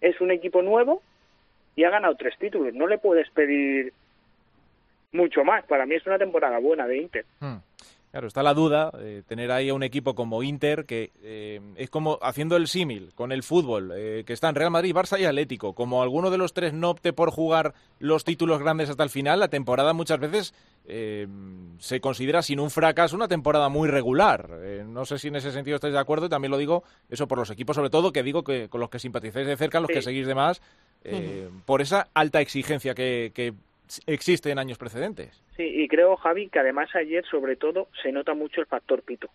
es 0.00 0.20
un 0.20 0.30
equipo 0.30 0.62
nuevo 0.62 1.02
y 1.76 1.84
ha 1.84 1.90
ganado 1.90 2.16
tres 2.16 2.36
títulos. 2.38 2.74
No 2.74 2.88
le 2.88 2.98
puedes 2.98 3.30
pedir 3.30 3.92
mucho 5.12 5.44
más. 5.44 5.64
Para 5.66 5.86
mí 5.86 5.94
es 5.94 6.06
una 6.06 6.18
temporada 6.18 6.58
buena 6.58 6.86
de 6.86 6.98
Inter. 6.98 7.24
Hmm. 7.40 7.56
Claro, 8.10 8.26
está 8.26 8.42
la 8.42 8.54
duda 8.54 8.90
de 8.90 9.22
tener 9.22 9.52
ahí 9.52 9.68
a 9.68 9.74
un 9.74 9.82
equipo 9.82 10.14
como 10.14 10.42
Inter, 10.42 10.86
que 10.86 11.10
eh, 11.22 11.60
es 11.76 11.90
como 11.90 12.18
haciendo 12.22 12.56
el 12.56 12.66
símil 12.66 13.12
con 13.14 13.32
el 13.32 13.42
fútbol, 13.42 13.92
eh, 13.94 14.24
que 14.26 14.32
está 14.32 14.48
en 14.48 14.54
Real 14.54 14.70
Madrid, 14.70 14.94
Barça 14.94 15.20
y 15.20 15.26
Atlético. 15.26 15.74
Como 15.74 16.02
alguno 16.02 16.30
de 16.30 16.38
los 16.38 16.54
tres 16.54 16.72
no 16.72 16.88
opte 16.88 17.12
por 17.12 17.30
jugar 17.30 17.74
los 17.98 18.24
títulos 18.24 18.60
grandes 18.60 18.88
hasta 18.88 19.02
el 19.02 19.10
final, 19.10 19.40
la 19.40 19.48
temporada 19.48 19.92
muchas 19.92 20.18
veces 20.20 20.54
eh, 20.86 21.26
se 21.80 22.00
considera 22.00 22.40
sin 22.40 22.60
un 22.60 22.70
fracaso 22.70 23.14
una 23.14 23.28
temporada 23.28 23.68
muy 23.68 23.90
regular. 23.90 24.48
Eh, 24.62 24.84
no 24.88 25.04
sé 25.04 25.18
si 25.18 25.28
en 25.28 25.36
ese 25.36 25.52
sentido 25.52 25.74
estáis 25.74 25.92
de 25.92 26.00
acuerdo 26.00 26.26
y 26.26 26.30
también 26.30 26.50
lo 26.50 26.56
digo 26.56 26.84
eso 27.10 27.28
por 27.28 27.36
los 27.36 27.50
equipos, 27.50 27.76
sobre 27.76 27.90
todo, 27.90 28.10
que 28.10 28.22
digo 28.22 28.42
que 28.42 28.70
con 28.70 28.80
los 28.80 28.88
que 28.88 28.98
simpatizáis 29.00 29.46
de 29.46 29.56
cerca, 29.58 29.80
los 29.80 29.88
Sí. 29.88 29.94
que 29.94 30.02
seguís 30.02 30.26
de 30.26 30.34
más, 30.34 30.62
eh, 31.04 31.50
por 31.66 31.82
esa 31.82 32.08
alta 32.14 32.40
exigencia 32.40 32.94
que, 32.94 33.32
que 33.34 33.52
existe 34.06 34.50
en 34.50 34.58
años 34.58 34.78
precedentes. 34.78 35.42
Sí, 35.56 35.62
y 35.64 35.88
creo, 35.88 36.16
Javi, 36.16 36.48
que 36.48 36.58
además 36.58 36.88
ayer, 36.94 37.24
sobre 37.30 37.56
todo, 37.56 37.88
se 38.02 38.12
nota 38.12 38.34
mucho 38.34 38.60
el 38.60 38.66
factor 38.66 39.02
pito. 39.02 39.28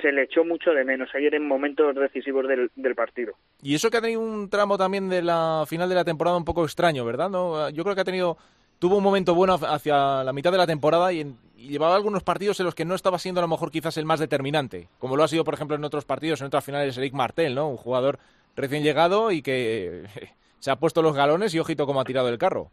Se 0.00 0.12
le 0.12 0.22
echó 0.22 0.44
mucho 0.44 0.70
de 0.70 0.84
menos 0.84 1.08
ayer 1.14 1.34
en 1.34 1.46
momentos 1.48 1.94
decisivos 1.96 2.46
del, 2.46 2.70
del 2.76 2.94
partido. 2.94 3.32
Y 3.62 3.74
eso 3.74 3.90
que 3.90 3.96
ha 3.96 4.00
tenido 4.00 4.20
un 4.20 4.48
tramo 4.48 4.78
también 4.78 5.08
de 5.08 5.22
la 5.22 5.64
final 5.66 5.88
de 5.88 5.96
la 5.96 6.04
temporada 6.04 6.36
un 6.36 6.44
poco 6.44 6.64
extraño, 6.64 7.04
¿verdad? 7.04 7.28
¿No? 7.28 7.68
Yo 7.70 7.82
creo 7.82 7.94
que 7.96 8.02
ha 8.02 8.04
tenido 8.04 8.38
tuvo 8.78 8.98
un 8.98 9.02
momento 9.02 9.34
bueno 9.34 9.54
hacia 9.54 10.22
la 10.22 10.32
mitad 10.32 10.52
de 10.52 10.58
la 10.58 10.66
temporada 10.68 11.12
y, 11.12 11.22
en- 11.22 11.36
y 11.56 11.66
llevaba 11.70 11.96
algunos 11.96 12.22
partidos 12.22 12.60
en 12.60 12.66
los 12.66 12.76
que 12.76 12.84
no 12.84 12.94
estaba 12.94 13.18
siendo 13.18 13.40
a 13.40 13.42
lo 13.42 13.48
mejor 13.48 13.72
quizás 13.72 13.96
el 13.96 14.04
más 14.04 14.20
determinante, 14.20 14.86
como 15.00 15.16
lo 15.16 15.24
ha 15.24 15.28
sido 15.28 15.42
por 15.42 15.54
ejemplo 15.54 15.74
en 15.74 15.82
otros 15.82 16.04
partidos, 16.04 16.40
en 16.40 16.46
otras 16.46 16.64
finales 16.64 16.96
Eric 16.96 17.12
Martel, 17.12 17.56
¿no? 17.56 17.68
Un 17.68 17.76
jugador 17.76 18.20
recién 18.54 18.84
llegado 18.84 19.32
y 19.32 19.42
que 19.42 20.04
se 20.60 20.70
ha 20.70 20.76
puesto 20.76 21.02
los 21.02 21.16
galones 21.16 21.52
y 21.54 21.58
ojito 21.58 21.86
cómo 21.86 22.00
ha 22.00 22.04
tirado 22.04 22.28
el 22.28 22.38
carro. 22.38 22.70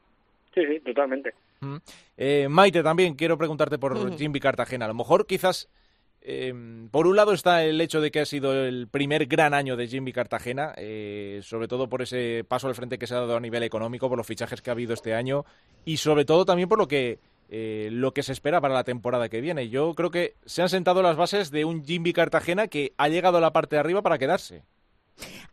Sí, 0.56 0.62
sí, 0.66 0.80
totalmente. 0.80 1.34
Mm. 1.60 1.76
Eh, 2.18 2.48
Maite, 2.50 2.82
también 2.82 3.16
quiero 3.16 3.38
preguntarte 3.38 3.78
por. 3.78 4.18
Jimmy 4.18 4.40
Cartagena. 4.40 4.86
A 4.86 4.88
lo 4.88 4.94
mejor 4.94 5.28
quizás, 5.28 5.70
eh, 6.22 6.54
por 6.92 7.08
un 7.08 7.18
lado 7.18 7.34
está 7.34 7.64
el 7.66 7.80
hecho 7.82 8.00
de 8.00 8.10
que 8.10 8.22
ha 8.22 8.26
sido 8.26 8.54
el 8.54 8.88
primer 8.88 9.26
gran 9.26 9.54
año 9.54 9.76
de 9.76 9.88
Jimmy 9.88 10.14
Cartagena, 10.14 10.74
eh, 10.78 11.42
sobre 11.44 11.68
todo 11.68 11.90
por 11.90 12.02
ese 12.02 12.46
paso 12.48 12.68
al 12.68 12.76
frente 12.76 12.98
que 12.98 13.06
se 13.06 13.16
ha 13.16 13.20
dado 13.20 13.36
a 13.36 13.42
nivel 13.42 13.64
económico, 13.64 14.08
por 14.08 14.18
los 14.18 14.26
fichajes 14.26 14.62
que 14.62 14.70
ha 14.70 14.74
habido 14.74 14.94
este 14.94 15.14
año 15.14 15.46
y 15.84 15.98
sobre 15.98 16.24
todo 16.24 16.46
también 16.46 16.70
por 16.70 16.80
lo 16.80 16.88
que 16.88 17.20
eh, 17.50 17.90
lo 17.92 18.12
que 18.14 18.24
se 18.24 18.32
espera 18.32 18.60
para 18.60 18.74
la 18.74 18.84
temporada 18.84 19.30
que 19.30 19.42
viene. 19.42 19.70
Yo 19.70 19.94
creo 19.94 20.10
que 20.10 20.36
se 20.46 20.62
han 20.62 20.70
sentado 20.70 21.04
las 21.04 21.16
bases 21.16 21.52
de 21.52 21.66
un 21.66 21.84
Jimmy 21.84 22.12
Cartagena 22.12 22.68
que 22.68 22.94
ha 22.98 23.08
llegado 23.08 23.38
a 23.38 23.42
la 23.42 23.54
parte 23.54 23.76
de 23.76 23.82
arriba 23.82 24.02
para 24.02 24.18
quedarse. 24.18 24.64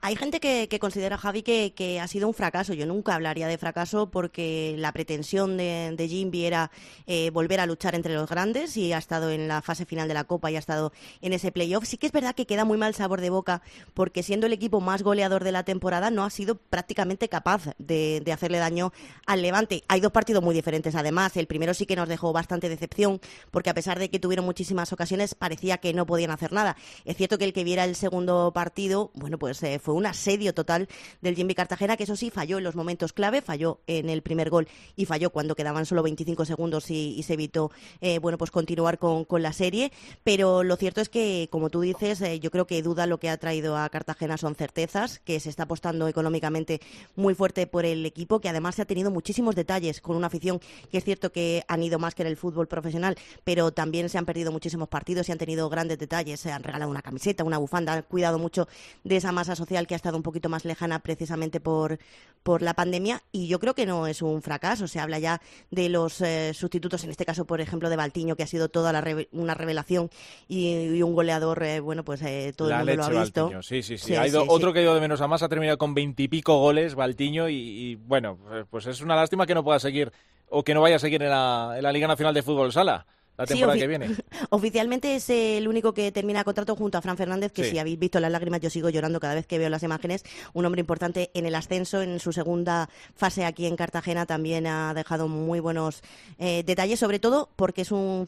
Hay 0.05 0.17
gente 0.17 0.41
que, 0.41 0.67
que 0.67 0.81
considera, 0.81 1.17
Javi, 1.17 1.45
que, 1.45 2.01
ha 2.01 2.09
sido 2.09 2.27
un 2.27 2.35
fracaso. 2.35 2.75
Yo 2.75 2.87
nunca 2.87 3.15
hablaría 3.15 3.47
de 3.47 3.57
fracaso 3.57 4.11
porque 4.11 4.75
la 4.77 4.91
pretensión 4.91 5.57
de, 5.57 5.95
de 5.97 6.09
Jimby 6.09 6.45
era 6.45 6.73
eh, 7.07 7.31
volver 7.31 7.61
a 7.61 7.67
luchar 7.67 7.95
entre 7.95 8.15
los 8.15 8.29
grandes 8.29 8.77
y 8.77 8.93
ha 8.93 8.99
estado 8.99 9.31
en 9.31 9.47
la 9.47 9.63
fase 9.63 9.87
final 9.87 10.09
de 10.09 10.15
la 10.15 10.25
Copa 10.25 10.51
y 10.51 10.57
ha 10.57 10.59
estado 10.59 10.93
en 11.21 11.33
ese 11.33 11.53
playoff. 11.53 11.85
Sí 11.87 11.99
que 11.99 12.07
es 12.07 12.13
verdad 12.13 12.35
que 12.35 12.47
queda 12.47 12.65
muy 12.65 12.79
mal 12.79 12.97
sabor 12.97 13.21
de 13.21 13.31
boca 13.31 13.63
porque 13.95 14.25
siendo 14.25 14.49
el 14.49 14.53
equipo 14.53 14.81
más 14.81 15.05
goleador 15.05 15.45
de 15.45 15.53
la 15.53 15.63
temporada 15.63 16.11
no 16.11 16.25
ha 16.25 16.31
sido 16.31 16.57
prácticamente 16.57 17.29
capaz 17.29 17.69
de, 17.79 18.23
de 18.25 18.33
hacerle 18.33 18.59
daño 18.59 18.93
al 19.25 19.41
Levante. 19.41 19.85
Hay 19.87 20.01
dos 20.01 20.11
partidos 20.11 20.43
muy 20.43 20.57
diferentes 20.57 20.97
además. 20.97 21.37
El 21.37 21.47
primero 21.47 21.75
sí 21.75 21.87
que 21.87 21.95
nos 21.95 22.09
dejó 22.09 22.33
bastante 22.33 22.69
decepción 22.69 23.21
porque 23.53 23.71
a 23.71 23.75
pesar 23.75 24.01
de 24.01 24.11
que 24.11 24.19
tuvieron 24.19 24.47
muchísimas 24.47 24.93
ocasiones 24.93 25.37
parecía 25.37 25.79
que 25.79 25.95
no 25.95 26.07
podían 26.07 26.33
hacer 26.33 26.53
nada. 26.53 26.77
Es 27.05 27.17
cierto 27.17 27.39
que 27.39 27.45
el 27.45 27.53
que 27.53 27.63
viera 27.63 27.85
el 27.85 27.95
segundo 27.95 28.51
partido, 28.53 29.13
bueno, 29.15 29.39
pues 29.39 29.63
eh, 29.63 29.79
fue 29.79 29.92
un 29.95 30.07
asedio 30.07 30.55
total 30.55 30.89
del 31.21 31.35
Jimmy 31.35 31.55
Cartagena, 31.55 31.97
que 31.97 32.05
eso 32.05 32.17
sí 32.17 32.31
falló 32.31 32.59
en 32.59 32.65
los 32.65 32.77
momentos 32.77 33.13
clave, 33.13 33.43
falló 33.43 33.81
en 33.87 34.09
el 34.11 34.23
primer 34.23 34.51
gol 34.51 34.69
y 34.97 35.07
falló 35.07 35.31
cuando 35.31 35.55
quedaban 35.55 35.87
solo 35.87 36.03
25 36.03 36.45
segundos 36.45 36.91
y, 36.91 37.23
se 37.23 37.35
evitó, 37.35 37.71
eh, 38.01 38.19
bueno, 38.19 38.39
pues 38.39 38.51
continuar 38.51 38.99
con, 38.99 39.25
con 39.25 39.43
la 39.43 39.53
serie. 39.53 39.93
Pero 40.25 40.63
lo 40.63 40.77
cierto 40.77 41.01
es 41.01 41.09
que, 41.09 41.49
como 41.51 41.71
tú 41.71 41.81
dices, 41.81 42.21
eh, 42.21 42.41
yo 42.41 42.51
creo 42.51 42.67
que 42.67 42.83
duda 42.83 43.07
lo 43.07 43.19
que 43.19 43.31
ha 43.31 43.37
traído 43.37 43.77
a 43.77 43.89
Cartagena 43.89 44.37
son 44.37 44.55
certezas, 44.55 45.21
que 45.21 45.39
se 45.41 45.51
está 45.51 45.65
apostando 45.65 46.09
económicamente 46.09 46.81
muy 47.17 47.35
fuerte 47.35 47.67
por 47.67 47.85
el 47.85 48.05
equipo, 48.07 48.41
que 48.41 48.49
además 48.49 48.77
se 48.77 48.83
ha 48.83 48.87
tenido 48.87 49.11
muchísimos 49.11 49.55
detalles 49.55 50.01
con 50.01 50.17
una 50.17 50.27
afición 50.27 50.61
que 50.91 50.99
es 50.99 51.05
cierto 51.05 51.33
que 51.33 51.65
han 51.69 51.83
ido 51.83 51.99
más 51.99 52.15
que 52.15 52.23
en 52.23 52.29
el 52.29 52.37
fútbol 52.37 52.69
profesional, 52.69 53.17
pero 53.45 53.73
también 53.73 54.09
se 54.09 54.19
han 54.19 54.27
perdido 54.27 54.53
muchísimos 54.53 54.89
partidos 54.89 55.29
y 55.29 55.33
han 55.33 55.39
tenido 55.39 55.69
grandes 55.69 55.99
detalles. 55.99 56.41
Se 56.41 56.53
han 56.53 56.63
regalado 56.63 56.91
una 56.91 57.03
camiseta, 57.03 57.45
una 57.45 57.59
bufanda, 57.59 57.93
han 57.93 58.03
cuidado 58.03 58.39
mucho 58.39 58.69
de 59.05 59.17
esa 59.17 59.33
masa 59.33 59.57
social 59.57 59.82
que 59.87 59.95
ha 59.95 59.97
estado 59.97 60.17
un 60.17 60.23
poquito 60.23 60.49
más 60.49 60.65
lejana 60.65 60.99
precisamente 60.99 61.61
por, 61.61 61.99
por 62.43 62.63
la 62.63 62.75
pandemia. 62.75 63.23
Y 63.33 63.49
yo 63.49 63.59
creo 63.59 63.75
que 63.75 63.87
no 63.87 64.07
es 64.07 64.23
un 64.23 64.43
fracaso. 64.43 64.87
Se 64.87 65.01
habla 65.01 65.19
ya 65.19 65.41
de 65.71 65.89
los 65.89 66.21
eh, 66.21 66.53
sustitutos, 66.55 67.05
en 67.05 67.11
este 67.11 67.25
caso, 67.25 67.45
por 67.45 67.61
ejemplo, 67.61 67.91
de 67.91 67.97
Baltiño, 67.97 68.37
que 68.37 68.43
ha 68.43 68.47
sido 68.47 68.69
toda 68.69 68.93
la 68.93 69.01
reve- 69.01 69.29
una 69.33 69.55
revelación 69.55 70.11
y, 70.49 70.73
y 70.73 71.03
un 71.03 71.15
goleador, 71.15 71.63
eh, 71.63 71.81
bueno, 71.81 72.05
pues 72.05 72.23
eh, 72.23 72.53
todo 72.57 72.69
la 72.69 72.81
el 72.81 72.87
mundo 72.87 73.03
leche 73.03 73.13
lo 73.13 73.19
ha 73.19 73.23
visto. 73.23 73.43
Baltiño. 73.43 73.63
Sí, 73.63 73.83
sí, 73.83 73.99
sí. 73.99 74.07
Sí, 74.09 74.17
ha 74.17 74.27
ido 74.27 74.43
sí, 74.43 74.49
otro 74.51 74.69
sí. 74.69 74.75
que 74.75 74.79
ha 74.81 74.83
ido 74.83 74.95
de 74.95 75.01
menos 75.01 75.21
a 75.21 75.29
más, 75.29 75.43
ha 75.43 75.49
terminado 75.49 75.79
con 75.79 75.95
veintipico 75.95 76.59
goles, 76.59 76.95
Baltiño, 76.95 77.49
y, 77.49 77.55
y, 77.55 77.95
bueno, 77.95 78.39
eh, 78.53 78.65
pues 78.69 78.87
es 78.87 79.01
una 79.01 79.17
lástima 79.17 79.47
que 79.47 79.55
no 79.55 79.65
pueda 79.65 79.79
seguir 79.79 80.13
o 80.49 80.63
que 80.65 80.75
no 80.75 80.83
vaya 80.83 80.97
a 80.97 80.99
seguir 80.99 81.23
en 81.23 81.31
la, 81.31 81.75
en 81.77 81.83
la 81.83 81.93
Liga 81.93 82.07
Nacional 82.07 82.35
de 82.35 82.43
Fútbol 82.43 82.73
Sala. 82.73 83.07
La 83.37 83.47
temporada 83.47 83.79
que 83.79 83.87
viene. 83.87 84.11
Oficialmente 84.51 85.17
es 85.17 85.31
el 85.31 85.67
único 85.69 85.95
que 85.95 86.13
termina 86.13 86.45
contrato 86.45 86.77
junto 86.77 86.99
a 86.99 87.03
Fran 87.03 87.17
Fernández, 87.17 87.53
que 87.53 87.65
si 87.65 87.79
habéis 87.79 87.99
visto 87.99 88.21
las 88.21 88.31
lágrimas 88.31 88.61
yo 88.61 88.71
sigo 88.71 88.91
llorando 88.91 89.21
cada 89.21 89.35
vez 89.35 89.47
que 89.47 89.59
veo 89.59 89.71
las 89.71 89.83
imágenes. 89.83 90.25
Un 90.53 90.67
hombre 90.67 90.81
importante 90.81 91.31
en 91.35 91.47
el 91.47 91.55
ascenso, 91.55 92.03
en 92.03 92.21
su 92.21 92.33
segunda 92.33 92.91
fase 93.15 93.45
aquí 93.45 93.67
en 93.67 93.77
Cartagena 93.77 94.27
también 94.27 94.67
ha 94.67 94.93
dejado 94.95 95.29
muy 95.29 95.61
buenos 95.61 96.03
eh, 96.39 96.63
detalles, 96.65 97.01
sobre 97.01 97.19
todo 97.19 97.49
porque 97.57 97.83
es 97.83 97.93
un, 97.93 98.27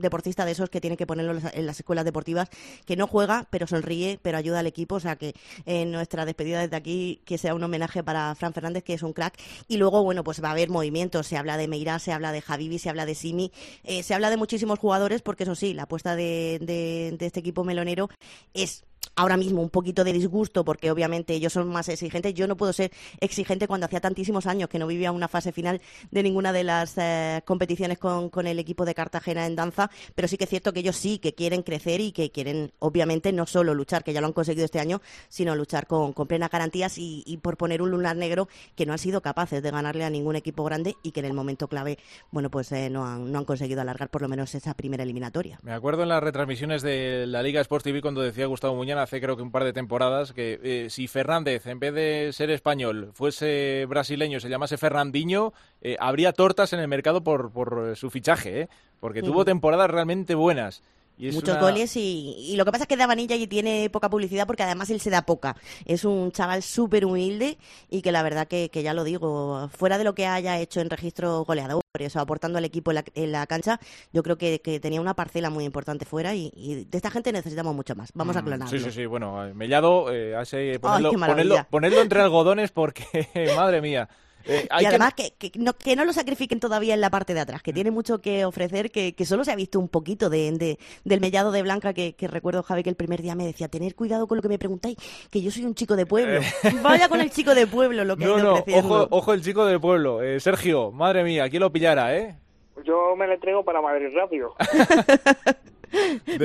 deportista 0.00 0.44
de 0.44 0.52
esos 0.52 0.70
que 0.70 0.80
tiene 0.80 0.96
que 0.96 1.06
ponerlo 1.06 1.38
en 1.52 1.66
las 1.66 1.78
escuelas 1.78 2.04
deportivas, 2.04 2.48
que 2.86 2.96
no 2.96 3.06
juega, 3.06 3.46
pero 3.50 3.66
sonríe, 3.66 4.18
pero 4.22 4.38
ayuda 4.38 4.60
al 4.60 4.66
equipo. 4.66 4.96
O 4.96 5.00
sea 5.00 5.16
que 5.16 5.34
en 5.66 5.92
nuestra 5.92 6.24
despedida 6.24 6.60
desde 6.60 6.76
aquí, 6.76 7.20
que 7.24 7.38
sea 7.38 7.54
un 7.54 7.62
homenaje 7.62 8.02
para 8.02 8.34
Fran 8.34 8.54
Fernández, 8.54 8.82
que 8.82 8.94
es 8.94 9.02
un 9.02 9.12
crack. 9.12 9.38
Y 9.68 9.76
luego, 9.76 10.02
bueno, 10.02 10.24
pues 10.24 10.42
va 10.42 10.48
a 10.48 10.52
haber 10.52 10.70
movimientos. 10.70 11.26
Se 11.26 11.36
habla 11.36 11.56
de 11.56 11.68
Meirá, 11.68 11.98
se 11.98 12.12
habla 12.12 12.32
de 12.32 12.40
Javivi, 12.40 12.78
se 12.78 12.88
habla 12.88 13.04
de 13.04 13.14
Simi, 13.14 13.52
eh, 13.84 14.02
se 14.02 14.14
habla 14.14 14.30
de 14.30 14.37
muchísimos 14.38 14.78
jugadores, 14.78 15.22
porque 15.22 15.42
eso 15.42 15.54
sí, 15.54 15.74
la 15.74 15.82
apuesta 15.84 16.16
de, 16.16 16.58
de 16.60 17.26
este 17.26 17.40
equipo 17.40 17.64
melonero 17.64 18.08
es 18.54 18.84
ahora 19.18 19.36
mismo 19.36 19.60
un 19.60 19.70
poquito 19.70 20.04
de 20.04 20.12
disgusto 20.12 20.64
porque 20.64 20.90
obviamente 20.90 21.34
ellos 21.34 21.52
son 21.52 21.68
más 21.68 21.88
exigentes. 21.88 22.34
Yo 22.34 22.46
no 22.46 22.56
puedo 22.56 22.72
ser 22.72 22.92
exigente 23.20 23.66
cuando 23.66 23.86
hacía 23.86 24.00
tantísimos 24.00 24.46
años 24.46 24.68
que 24.68 24.78
no 24.78 24.86
vivía 24.86 25.12
una 25.12 25.28
fase 25.28 25.52
final 25.52 25.80
de 26.10 26.22
ninguna 26.22 26.52
de 26.52 26.64
las 26.64 26.94
eh, 26.96 27.42
competiciones 27.44 27.98
con, 27.98 28.28
el 28.46 28.58
equipo 28.60 28.84
de 28.84 28.94
Cartagena 28.94 29.46
en 29.46 29.56
danza, 29.56 29.90
pero 30.14 30.28
sí 30.28 30.36
que 30.36 30.44
es 30.44 30.50
cierto 30.50 30.72
que 30.72 30.80
ellos 30.80 30.96
sí 30.96 31.18
que 31.18 31.34
quieren 31.34 31.62
crecer 31.62 32.00
y 32.00 32.12
que 32.12 32.30
quieren 32.30 32.72
obviamente 32.78 33.32
no 33.32 33.46
solo 33.46 33.74
luchar, 33.74 34.04
que 34.04 34.12
ya 34.12 34.20
lo 34.20 34.28
han 34.28 34.32
conseguido 34.32 34.64
este 34.64 34.78
año, 34.78 35.02
sino 35.28 35.56
luchar 35.56 35.88
con, 35.88 36.12
con 36.12 36.28
plenas 36.28 36.50
garantías 36.50 36.94
y, 36.98 37.38
por 37.42 37.56
poner 37.56 37.82
un 37.82 37.90
lunar 37.90 38.16
negro 38.16 38.48
que 38.76 38.86
no 38.86 38.92
han 38.92 38.98
sido 38.98 39.20
capaces 39.20 39.62
de 39.62 39.70
ganarle 39.70 40.04
a 40.04 40.10
ningún 40.10 40.36
equipo 40.36 40.62
grande 40.62 40.96
y 41.02 41.10
que 41.10 41.20
en 41.20 41.26
el 41.26 41.32
momento 41.32 41.66
clave, 41.66 41.98
bueno, 42.30 42.50
pues 42.50 42.70
eh, 42.72 42.90
no, 42.90 43.04
han, 43.04 43.32
no 43.32 43.38
han 43.38 43.44
conseguido 43.44 43.80
alargar 43.80 44.08
por 44.08 44.22
lo 44.22 44.28
menos 44.28 44.54
esa 44.54 44.74
primera 44.74 45.02
eliminatoria. 45.02 45.58
Me 45.62 45.72
acuerdo 45.72 46.04
en 46.04 46.10
las 46.10 46.22
retransmisiones 46.22 46.82
de 46.82 47.26
la 47.26 47.42
Liga 47.42 47.60
Sports 47.60 47.84
TV 47.84 48.00
cuando 48.00 48.22
decía 48.22 48.46
Gustavo 48.46 48.76
Hace 48.96 49.20
creo 49.20 49.36
que 49.36 49.42
un 49.42 49.50
par 49.50 49.64
de 49.64 49.72
temporadas 49.72 50.32
que 50.32 50.58
eh, 50.62 50.86
si 50.88 51.08
Fernández, 51.08 51.66
en 51.66 51.78
vez 51.78 51.92
de 51.92 52.30
ser 52.32 52.50
español, 52.50 53.10
fuese 53.12 53.84
brasileño, 53.86 54.40
se 54.40 54.48
llamase 54.48 54.78
Fernandinho, 54.78 55.52
eh, 55.82 55.96
habría 56.00 56.32
tortas 56.32 56.72
en 56.72 56.80
el 56.80 56.88
mercado 56.88 57.22
por, 57.22 57.52
por 57.52 57.96
su 57.96 58.08
fichaje, 58.08 58.62
¿eh? 58.62 58.68
porque 59.00 59.22
tuvo 59.22 59.44
temporadas 59.44 59.90
realmente 59.90 60.34
buenas. 60.34 60.82
Muchos 61.18 61.58
goles 61.60 61.96
y, 61.96 62.54
lo 62.56 62.64
que 62.64 62.72
pasa 62.72 62.84
es 62.84 62.88
que 62.88 62.96
da 62.96 63.06
vanilla 63.06 63.36
y 63.36 63.46
tiene 63.46 63.90
poca 63.90 64.08
publicidad 64.08 64.46
porque 64.46 64.62
además 64.62 64.90
él 64.90 65.00
se 65.00 65.10
da 65.10 65.22
poca. 65.22 65.56
Es 65.84 66.04
un 66.04 66.32
chaval 66.32 66.62
súper 66.62 67.04
humilde 67.04 67.58
y 67.90 68.02
que 68.02 68.12
la 68.12 68.22
verdad 68.22 68.46
que, 68.46 68.70
ya 68.72 68.94
lo 68.94 69.04
digo, 69.04 69.68
fuera 69.68 69.98
de 69.98 70.04
lo 70.04 70.14
que 70.14 70.26
haya 70.26 70.58
hecho 70.58 70.80
en 70.80 70.90
registro 70.90 71.44
goleador, 71.44 71.82
eso, 71.98 72.20
aportando 72.20 72.58
al 72.58 72.64
equipo 72.64 72.92
en 72.92 73.32
la, 73.32 73.46
cancha, 73.46 73.80
yo 74.12 74.22
creo 74.22 74.38
que, 74.38 74.58
tenía 74.80 75.00
una 75.00 75.14
parcela 75.14 75.50
muy 75.50 75.64
importante 75.64 76.04
fuera 76.04 76.34
y, 76.34 76.86
de 76.88 76.96
esta 76.96 77.10
gente 77.10 77.32
necesitamos 77.32 77.74
mucho 77.74 77.94
más. 77.94 78.10
Vamos 78.14 78.36
a 78.36 78.42
mm, 78.42 78.44
clonarlo. 78.44 78.78
Sí, 78.78 78.84
sí, 78.84 78.90
sí. 78.90 79.06
Bueno, 79.06 79.46
eh, 79.46 79.54
Mellado, 79.54 80.12
eh, 80.12 80.34
ponerlo, 80.80 81.66
ponerlo 81.70 82.00
entre 82.00 82.20
algodones 82.20 82.70
porque, 82.70 83.28
madre 83.56 83.80
mía. 83.80 84.08
Eh, 84.44 84.68
y 84.80 84.84
además 84.84 85.14
que... 85.14 85.32
no, 85.56 85.74
que 85.74 85.96
no 85.96 86.04
lo 86.04 86.12
sacrifiquen 86.12 86.60
todavía 86.60 86.94
en 86.94 87.00
la 87.00 87.10
parte 87.10 87.34
de 87.34 87.40
atrás, 87.40 87.62
que 87.62 87.72
tiene 87.72 87.90
mucho 87.90 88.20
que 88.20 88.44
ofrecer, 88.44 88.90
que, 88.90 89.14
solo 89.24 89.44
se 89.44 89.52
ha 89.52 89.56
visto 89.56 89.78
un 89.78 89.88
poquito 89.88 90.30
de, 90.30 90.78
del 91.04 91.20
mellado 91.20 91.52
de 91.52 91.62
Blanca, 91.62 91.92
que, 91.92 92.14
recuerdo, 92.28 92.62
Javi, 92.62 92.82
que 92.82 92.90
el 92.90 92.96
primer 92.96 93.22
día 93.22 93.34
me 93.34 93.44
decía, 93.44 93.68
tener 93.68 93.94
cuidado 93.94 94.26
con 94.26 94.36
lo 94.36 94.42
que 94.42 94.48
me 94.48 94.58
preguntáis, 94.58 94.96
que 95.30 95.40
yo 95.40 95.50
soy 95.50 95.64
un 95.64 95.74
chico 95.74 95.96
de 95.96 96.06
pueblo. 96.06 96.40
Eh. 96.40 96.44
Vaya 96.82 97.08
con 97.08 97.20
el 97.20 97.30
chico 97.30 97.54
de 97.54 97.66
pueblo, 97.66 98.04
lo 98.04 98.16
que 98.16 98.24
No, 98.24 98.38
no, 98.38 98.64
ojo, 98.74 99.08
ojo 99.10 99.34
el 99.34 99.42
chico 99.42 99.64
de 99.66 99.78
pueblo. 99.78 100.22
Eh, 100.22 100.40
Sergio, 100.40 100.90
madre 100.90 101.24
mía, 101.24 101.48
¿quién 101.48 101.60
lo 101.60 101.72
pillara, 101.72 102.16
eh? 102.16 102.36
Yo 102.84 103.16
me 103.16 103.26
le 103.26 103.38
traigo 103.38 103.64
para 103.64 103.80
Madrid 103.80 104.08
rápido. 104.14 104.54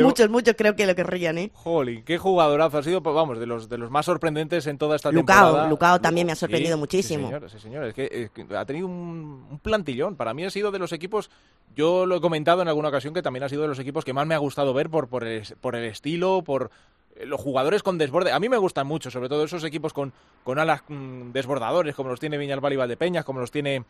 Muchos, 0.01 0.29
muchos 0.29 0.55
creo 0.57 0.75
que 0.75 0.85
lo 0.85 0.95
querrían, 0.95 1.37
¿eh? 1.37 1.51
Jolín, 1.53 2.03
qué 2.03 2.17
jugadorazo. 2.17 2.77
Ha 2.77 2.83
sido, 2.83 3.01
pues, 3.03 3.15
vamos, 3.15 3.39
de 3.39 3.45
los, 3.45 3.69
de 3.69 3.77
los 3.77 3.91
más 3.91 4.05
sorprendentes 4.05 4.67
en 4.67 4.77
toda 4.77 4.95
esta 4.95 5.11
temporada. 5.11 5.67
Lucao 5.67 5.99
también 5.99 6.27
me 6.27 6.33
ha 6.33 6.35
sorprendido 6.35 6.77
muchísimo. 6.77 7.31
Sí, 7.47 7.59
señor, 7.59 7.85
Es, 7.85 7.93
que, 7.93 8.29
ha 8.55 8.65
tenido 8.65 8.87
un, 8.87 9.59
plantillón. 9.61 10.15
Para 10.15 10.33
mí 10.33 10.45
ha 10.45 10.49
sido 10.49 10.71
de 10.71 10.79
los 10.79 10.91
equipos, 10.91 11.29
yo 11.75 12.05
lo 12.05 12.17
he 12.17 12.21
comentado 12.21 12.61
en 12.61 12.67
alguna 12.67 12.89
ocasión, 12.89 13.13
que 13.13 13.21
también 13.21 13.43
ha 13.43 13.49
sido 13.49 13.63
de 13.63 13.67
los 13.69 13.79
equipos 13.79 14.05
que 14.05 14.13
más 14.13 14.27
me 14.27 14.35
ha 14.35 14.39
gustado 14.39 14.73
ver 14.73 14.89
por, 14.89 15.07
por, 15.07 15.23
el, 15.23 15.43
por 15.61 15.75
el 15.75 15.85
estilo, 15.85 16.41
por 16.43 16.71
eh, 17.15 17.25
los 17.25 17.39
jugadores 17.39 17.83
con 17.83 17.97
desborde. 17.97 18.31
A 18.31 18.39
mí 18.39 18.49
me 18.49 18.57
gustan 18.57 18.87
mucho, 18.87 19.11
sobre 19.11 19.29
todo 19.29 19.43
esos 19.43 19.63
equipos 19.63 19.93
con, 19.93 20.13
con 20.43 20.59
alas 20.59 20.83
mm, 20.87 21.31
desbordadores, 21.31 21.95
como 21.95 22.09
los 22.09 22.19
tiene 22.19 22.37
Viñalbal 22.37 22.73
y 22.73 22.77
Valdepeñas, 22.77 23.25
como 23.25 23.39
los 23.39 23.51
tiene 23.51 23.83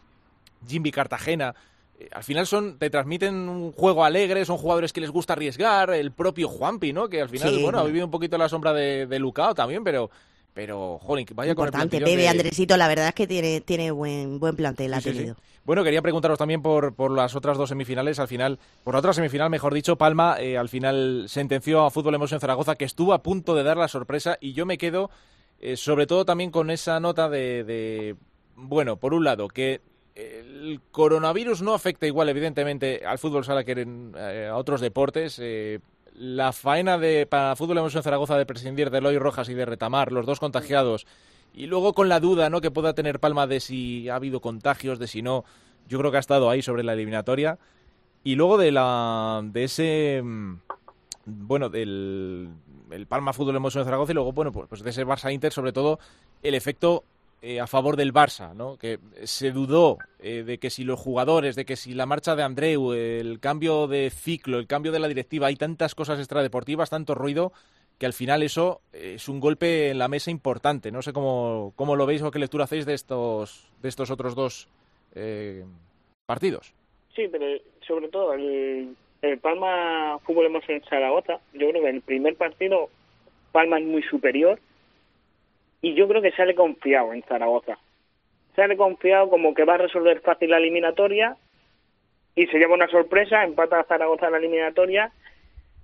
Jimmy 0.68 0.92
Cartagena. 0.92 1.56
Eh, 2.04 2.10
al 2.12 2.24
final 2.24 2.46
son 2.46 2.78
te 2.78 2.90
transmiten 2.90 3.34
un 3.48 3.72
juego 3.72 4.04
alegre, 4.04 4.46
son 4.46 4.58
jugadores 4.58 4.94
que 4.94 5.02
les 5.02 5.12
gusta 5.12 5.34
arriesgar, 5.34 5.92
el 5.92 6.12
propio 6.12 6.48
Juanpi, 6.48 6.94
¿no? 6.94 7.08
Que 7.08 7.22
al 7.22 7.30
final, 7.30 7.58
bueno, 7.62 7.80
ha 7.80 7.84
vivido 7.84 8.06
un 8.06 8.12
poquito 8.12 8.38
la 8.38 8.50
sombra 8.50 8.74
de, 8.74 9.06
de 9.08 9.20
Lucao 9.20 9.56
también, 9.56 9.84
pero 9.84 10.10
pero, 10.54 11.00
jolín, 11.00 11.26
vaya 11.34 11.52
Importante, 11.52 12.00
con 12.00 12.08
el 12.08 12.16
Bebe, 12.16 12.28
Andresito, 12.28 12.78
la 12.78 12.88
verdad 12.88 13.08
es 13.08 13.16
que 13.16 13.26
tiene, 13.26 13.62
tiene 13.62 13.90
buen, 13.90 14.40
buen 14.40 14.56
plantel, 14.56 14.94
ha 14.94 15.02
tenido. 15.02 15.36
Bueno, 15.66 15.84
quería 15.84 16.02
preguntaros 16.04 16.38
también 16.38 16.62
por, 16.62 16.94
por 16.94 17.10
las 17.10 17.36
otras 17.36 17.58
dos 17.58 17.70
semifinales. 17.70 18.20
Al 18.20 18.28
final, 18.28 18.60
por 18.84 18.94
la 18.94 19.00
otra 19.00 19.14
semifinal, 19.14 19.50
mejor 19.50 19.74
dicho, 19.74 19.96
Palma 19.96 20.36
eh, 20.40 20.58
al 20.58 20.70
final 20.70 21.26
sentenció 21.28 21.86
a 21.86 21.90
Fútbol 21.90 22.14
Emoción 22.14 22.40
Zaragoza 22.40 22.76
que 22.76 22.86
estuvo 22.86 23.14
a 23.14 23.24
punto 23.24 23.56
de 23.56 23.64
dar 23.64 23.78
la 23.78 23.88
sorpresa 23.88 24.38
y 24.42 24.54
yo 24.54 24.68
me 24.68 24.78
quedo 24.78 25.10
eh, 25.60 25.78
sobre 25.78 26.06
todo 26.06 26.26
también 26.26 26.52
con 26.52 26.70
esa 26.70 27.00
nota 27.00 27.30
de, 27.30 27.64
de, 27.64 28.16
bueno, 28.56 28.98
por 28.98 29.14
un 29.14 29.24
lado, 29.24 29.48
que 29.48 29.82
el 30.16 30.80
coronavirus 30.92 31.62
no 31.62 31.74
afecta 31.74 32.08
igual, 32.08 32.30
evidentemente, 32.30 33.06
al 33.06 33.18
fútbol 33.18 33.46
sala 33.46 33.64
que 33.64 33.86
eh, 34.18 34.48
a 34.50 34.56
otros 34.56 34.82
deportes. 34.82 35.40
Eh, 35.42 35.80
la 36.16 36.54
faena 36.54 36.98
de, 36.98 37.26
para 37.26 37.56
Fútbol 37.56 37.80
en 37.80 37.90
Zaragoza 37.90 38.38
de 38.38 38.46
prescindir 38.46 38.92
de 38.92 39.00
Eloy 39.00 39.18
Rojas 39.18 39.50
y 39.50 39.56
de 39.56 39.66
Retamar, 39.66 40.12
los 40.12 40.28
dos 40.28 40.40
contagiados, 40.40 41.08
y 41.56 41.66
luego 41.66 41.94
con 41.94 42.08
la 42.08 42.20
duda 42.20 42.52
¿no? 42.52 42.62
que 42.62 42.70
pueda 42.70 42.94
tener 42.94 43.20
Palma 43.20 43.48
de 43.48 43.60
si 43.60 44.10
ha 44.10 44.16
habido 44.16 44.40
contagios, 44.40 45.00
de 45.00 45.08
si 45.08 45.24
no, 45.24 45.44
yo 45.88 45.98
creo 45.98 46.12
que 46.12 46.18
ha 46.18 46.20
estado 46.20 46.50
ahí 46.50 46.62
sobre 46.62 46.84
la 46.84 46.94
eliminatoria. 46.94 47.58
Y 48.24 48.36
luego 48.36 48.58
de, 48.58 48.72
la, 48.72 49.42
de 49.44 49.64
ese, 49.64 50.22
mm, 50.24 50.60
bueno, 51.26 51.70
del 51.70 52.50
el 52.92 53.08
Palma 53.08 53.34
Fútbol 53.34 53.56
en 53.56 53.72
Zaragoza 53.72 54.12
y 54.12 54.16
luego, 54.16 54.34
bueno, 54.34 54.52
pues, 54.52 54.68
pues 54.70 54.84
de 54.84 54.92
ese 54.92 55.06
Barça 55.06 55.34
Inter, 55.34 55.52
sobre 55.52 55.74
todo 55.74 56.00
el 56.44 56.54
efecto 56.54 57.04
eh, 57.46 57.60
a 57.60 57.68
favor 57.68 57.98
del 57.98 58.14
Barça, 58.14 58.54
¿no? 58.54 58.78
que 58.78 59.00
se 59.24 59.52
dudó 59.52 59.98
eh, 60.20 60.44
de 60.44 60.60
que 60.60 60.70
si 60.70 60.86
los 60.86 60.98
jugadores, 60.98 61.58
de 61.58 61.66
que 61.66 61.76
si 61.76 61.94
la 61.94 62.06
marcha 62.06 62.38
de 62.38 62.44
Andreu, 62.44 62.94
el 62.94 63.42
cambio 63.42 63.88
de 63.88 64.10
ciclo, 64.12 64.60
el 64.60 64.66
cambio 64.66 64.94
de 64.94 65.00
la 65.00 65.10
directiva, 65.10 65.48
hay 65.48 65.58
tantas 65.58 65.94
cosas 65.94 66.20
extradeportivas, 66.20 66.90
tanto 66.90 67.16
ruido, 67.16 67.52
que 68.00 68.06
al 68.06 68.14
final 68.14 68.44
eso 68.44 68.80
es 68.94 69.28
un 69.28 69.42
golpe 69.42 69.90
en 69.90 70.00
la 70.00 70.08
mesa 70.08 70.32
importante. 70.32 70.90
No 70.90 71.02
sé 71.02 71.12
cómo, 71.12 71.74
cómo 71.76 71.98
lo 71.98 72.06
veis 72.06 72.22
o 72.22 72.32
qué 72.32 72.40
lectura 72.40 72.64
hacéis 72.64 72.86
de 72.86 72.94
estos, 72.94 73.70
de 73.82 73.90
estos 73.90 74.10
otros 74.10 74.36
dos 74.36 74.70
eh, 75.14 75.66
partidos. 76.26 76.74
Sí, 77.14 77.28
pero 77.30 77.46
sobre 77.86 78.08
todo 78.08 78.32
el, 78.36 78.96
Palma 79.42 80.18
Fútbol 80.20 80.46
en 80.66 80.82
Zaragoza, 80.84 81.42
yo 81.52 81.70
creo 81.70 81.84
que 81.84 81.90
el 81.90 82.02
primer 82.04 82.38
partido 82.38 82.88
Palma 83.52 83.80
es 83.80 83.86
muy 83.86 84.02
superior 84.04 84.62
y 85.84 85.94
yo 85.96 86.08
creo 86.08 86.22
que 86.22 86.32
sale 86.32 86.56
confiado 86.56 87.14
en 87.14 87.22
Zaragoza. 87.24 87.78
Sale 88.56 88.78
confiado 88.78 89.30
como 89.30 89.54
que 89.54 89.66
va 89.66 89.76
a 89.76 89.80
resolver 89.80 90.22
fácil 90.22 90.50
la 90.50 90.58
eliminatoria 90.58 91.36
y 92.36 92.48
se 92.48 92.58
lleva 92.58 92.74
una 92.74 92.88
sorpresa, 92.88 93.44
empata 93.44 93.82
a 93.82 93.84
Zaragoza 93.84 94.28
en 94.28 94.32
la 94.32 94.38
eliminatoria 94.38 95.12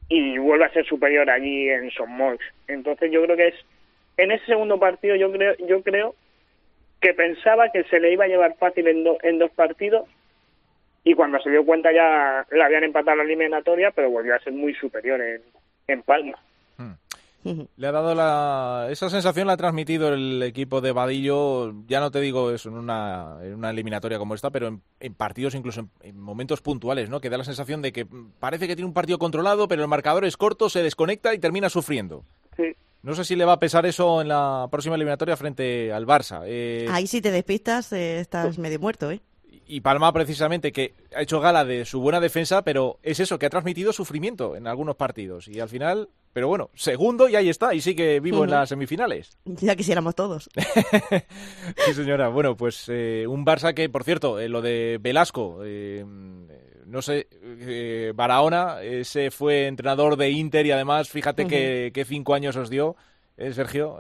y 0.08 0.38
vuelve 0.38 0.66
a 0.66 0.72
ser 0.72 0.86
superior 0.86 1.30
allí 1.30 1.70
en 1.70 1.92
Somos. 1.92 2.40
Entonces 2.70 3.12
yo 3.12 3.22
creo 3.24 3.36
que 3.36 3.50
es 3.50 3.56
en 4.16 4.32
ese 4.32 4.46
segundo 4.46 4.80
partido 4.80 5.18
yo 5.18 5.32
creo 5.34 5.56
yo 5.68 5.84
creo 5.84 6.16
que 7.02 7.14
pensaba 7.14 7.70
que 7.70 7.84
se 7.84 8.00
le 8.00 8.14
iba 8.14 8.24
a 8.24 8.30
llevar 8.30 8.56
fácil 8.56 8.88
en, 8.88 9.06
en 9.24 9.38
dos 9.38 9.52
partidos 9.52 10.08
y 11.04 11.14
cuando 11.14 11.40
se 11.42 11.50
dio 11.50 11.66
cuenta 11.66 11.92
ya 11.92 12.46
le 12.50 12.64
habían 12.64 12.86
empatado 12.86 13.18
la 13.18 13.24
eliminatoria, 13.24 13.92
pero 13.92 14.10
volvió 14.10 14.34
a 14.34 14.40
ser 14.40 14.54
muy 14.54 14.74
superior 14.76 15.20
en, 15.20 15.42
en 15.88 16.02
Palma. 16.04 16.40
Le 17.78 17.88
ha 17.88 17.92
dado 17.92 18.16
la... 18.16 18.88
Esa 18.90 19.10
sensación 19.10 19.48
la 19.48 19.54
ha 19.54 19.58
transmitido 19.58 20.14
el 20.14 20.42
equipo 20.44 20.82
de 20.82 20.92
Vadillo, 20.92 21.74
ya 21.88 22.00
no 22.00 22.12
te 22.12 22.20
digo 22.20 22.52
eso 22.52 22.70
en 22.70 22.76
una, 22.76 23.38
en 23.42 23.56
una 23.56 23.70
eliminatoria 23.70 24.18
como 24.18 24.36
esta, 24.36 24.50
pero 24.50 24.80
en, 25.00 25.14
partidos 25.14 25.56
incluso 25.56 25.88
en, 26.02 26.20
momentos 26.20 26.62
puntuales, 26.62 27.10
¿no? 27.10 27.22
Que 27.22 27.30
da 27.30 27.38
la 27.38 27.44
sensación 27.44 27.82
de 27.82 27.92
que 27.92 28.08
parece 28.40 28.68
que 28.68 28.76
tiene 28.76 28.88
un 28.88 28.94
partido 28.94 29.20
controlado, 29.20 29.68
pero 29.68 29.82
el 29.82 29.88
marcador 29.88 30.26
es 30.26 30.38
corto, 30.38 30.70
se 30.70 30.84
desconecta 30.84 31.34
y 31.34 31.40
termina 31.40 31.70
sufriendo. 31.70 32.24
Sí. 32.58 32.76
No 33.02 33.16
sé 33.16 33.24
si 33.24 33.36
le 33.36 33.46
va 33.46 33.54
a 33.54 33.60
pesar 33.60 33.86
eso 33.86 34.22
en 34.22 34.28
la 34.28 34.68
próxima 34.70 34.96
eliminatoria 34.96 35.38
frente 35.38 35.94
al 35.94 36.06
Barça. 36.06 36.42
Eh, 36.46 36.86
Ahí 36.92 37.08
si 37.08 37.22
te 37.22 37.32
despistas 37.32 37.94
eh, 37.94 38.20
estás 38.20 38.58
medio 38.58 38.80
muerto, 38.80 39.10
¿eh? 39.10 39.22
Y 39.70 39.82
Palma 39.82 40.12
precisamente 40.12 40.72
que 40.72 40.96
ha 41.16 41.22
hecho 41.22 41.40
gala 41.40 41.64
de 41.64 41.86
su 41.86 42.02
buena 42.02 42.20
defensa, 42.20 42.64
pero 42.64 43.00
es 43.04 43.20
eso, 43.20 43.38
que 43.38 43.46
ha 43.46 43.50
transmitido 43.52 43.94
sufrimiento 43.94 44.56
en 44.56 44.66
algunos 44.66 44.96
partidos. 44.96 45.48
Y 45.48 45.60
al 45.60 45.70
final, 45.70 46.10
pero 46.34 46.48
bueno, 46.48 46.72
segundo 46.74 47.30
y 47.30 47.36
ahí 47.36 47.50
está, 47.50 47.76
y 47.76 47.82
sigue 47.82 48.20
vivo 48.20 48.44
en 48.44 48.50
las 48.52 48.70
semifinales. 48.70 49.38
Ya 49.46 49.76
quisiéramos 49.76 50.16
todos. 50.16 50.50
sí, 51.86 51.94
señora. 51.94 52.30
Bueno, 52.30 52.58
pues 52.58 52.86
eh, 52.88 53.26
un 53.28 53.46
Barça 53.46 53.76
que, 53.76 53.90
por 53.90 54.04
cierto, 54.04 54.40
eh, 54.40 54.50
lo 54.50 54.64
de 54.64 54.98
Velasco, 55.00 55.60
eh, 55.64 56.04
no 56.88 57.04
sé, 57.04 57.28
Barahona, 58.16 58.82
ese 58.82 59.30
fue 59.30 59.68
entrenador 59.68 60.18
de 60.18 60.32
Inter 60.32 60.66
y 60.66 60.72
además, 60.72 61.10
fíjate 61.10 61.46
que, 61.46 62.06
cinco 62.08 62.34
años 62.34 62.56
os 62.56 62.72
dio, 62.72 62.96
eh, 63.38 63.54
Sergio. 63.54 64.00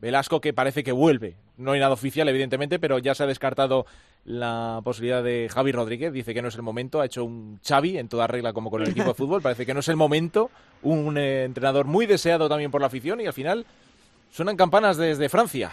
Velasco 0.00 0.40
que 0.40 0.52
parece 0.52 0.82
que 0.82 0.92
vuelve. 0.92 1.36
No 1.56 1.72
hay 1.72 1.80
nada 1.80 1.92
oficial, 1.92 2.28
evidentemente, 2.28 2.78
pero 2.78 2.98
ya 2.98 3.14
se 3.14 3.22
ha 3.22 3.26
descartado 3.26 3.86
la 4.24 4.80
posibilidad 4.84 5.22
de 5.22 5.48
Javi 5.50 5.72
Rodríguez. 5.72 6.12
Dice 6.12 6.34
que 6.34 6.42
no 6.42 6.48
es 6.48 6.56
el 6.56 6.62
momento. 6.62 7.00
Ha 7.00 7.06
hecho 7.06 7.24
un 7.24 7.58
Xavi 7.66 7.98
en 7.98 8.08
toda 8.08 8.26
regla 8.26 8.52
como 8.52 8.70
con 8.70 8.82
el 8.82 8.90
equipo 8.90 9.08
de 9.08 9.14
fútbol. 9.14 9.42
Parece 9.42 9.66
que 9.66 9.74
no 9.74 9.80
es 9.80 9.88
el 9.88 9.96
momento. 9.96 10.50
Un 10.82 11.18
entrenador 11.18 11.86
muy 11.86 12.06
deseado 12.06 12.48
también 12.48 12.70
por 12.70 12.80
la 12.80 12.88
afición 12.88 13.20
y 13.20 13.26
al 13.26 13.32
final 13.32 13.66
suenan 14.30 14.56
campanas 14.56 14.96
desde 14.96 15.28
Francia. 15.28 15.72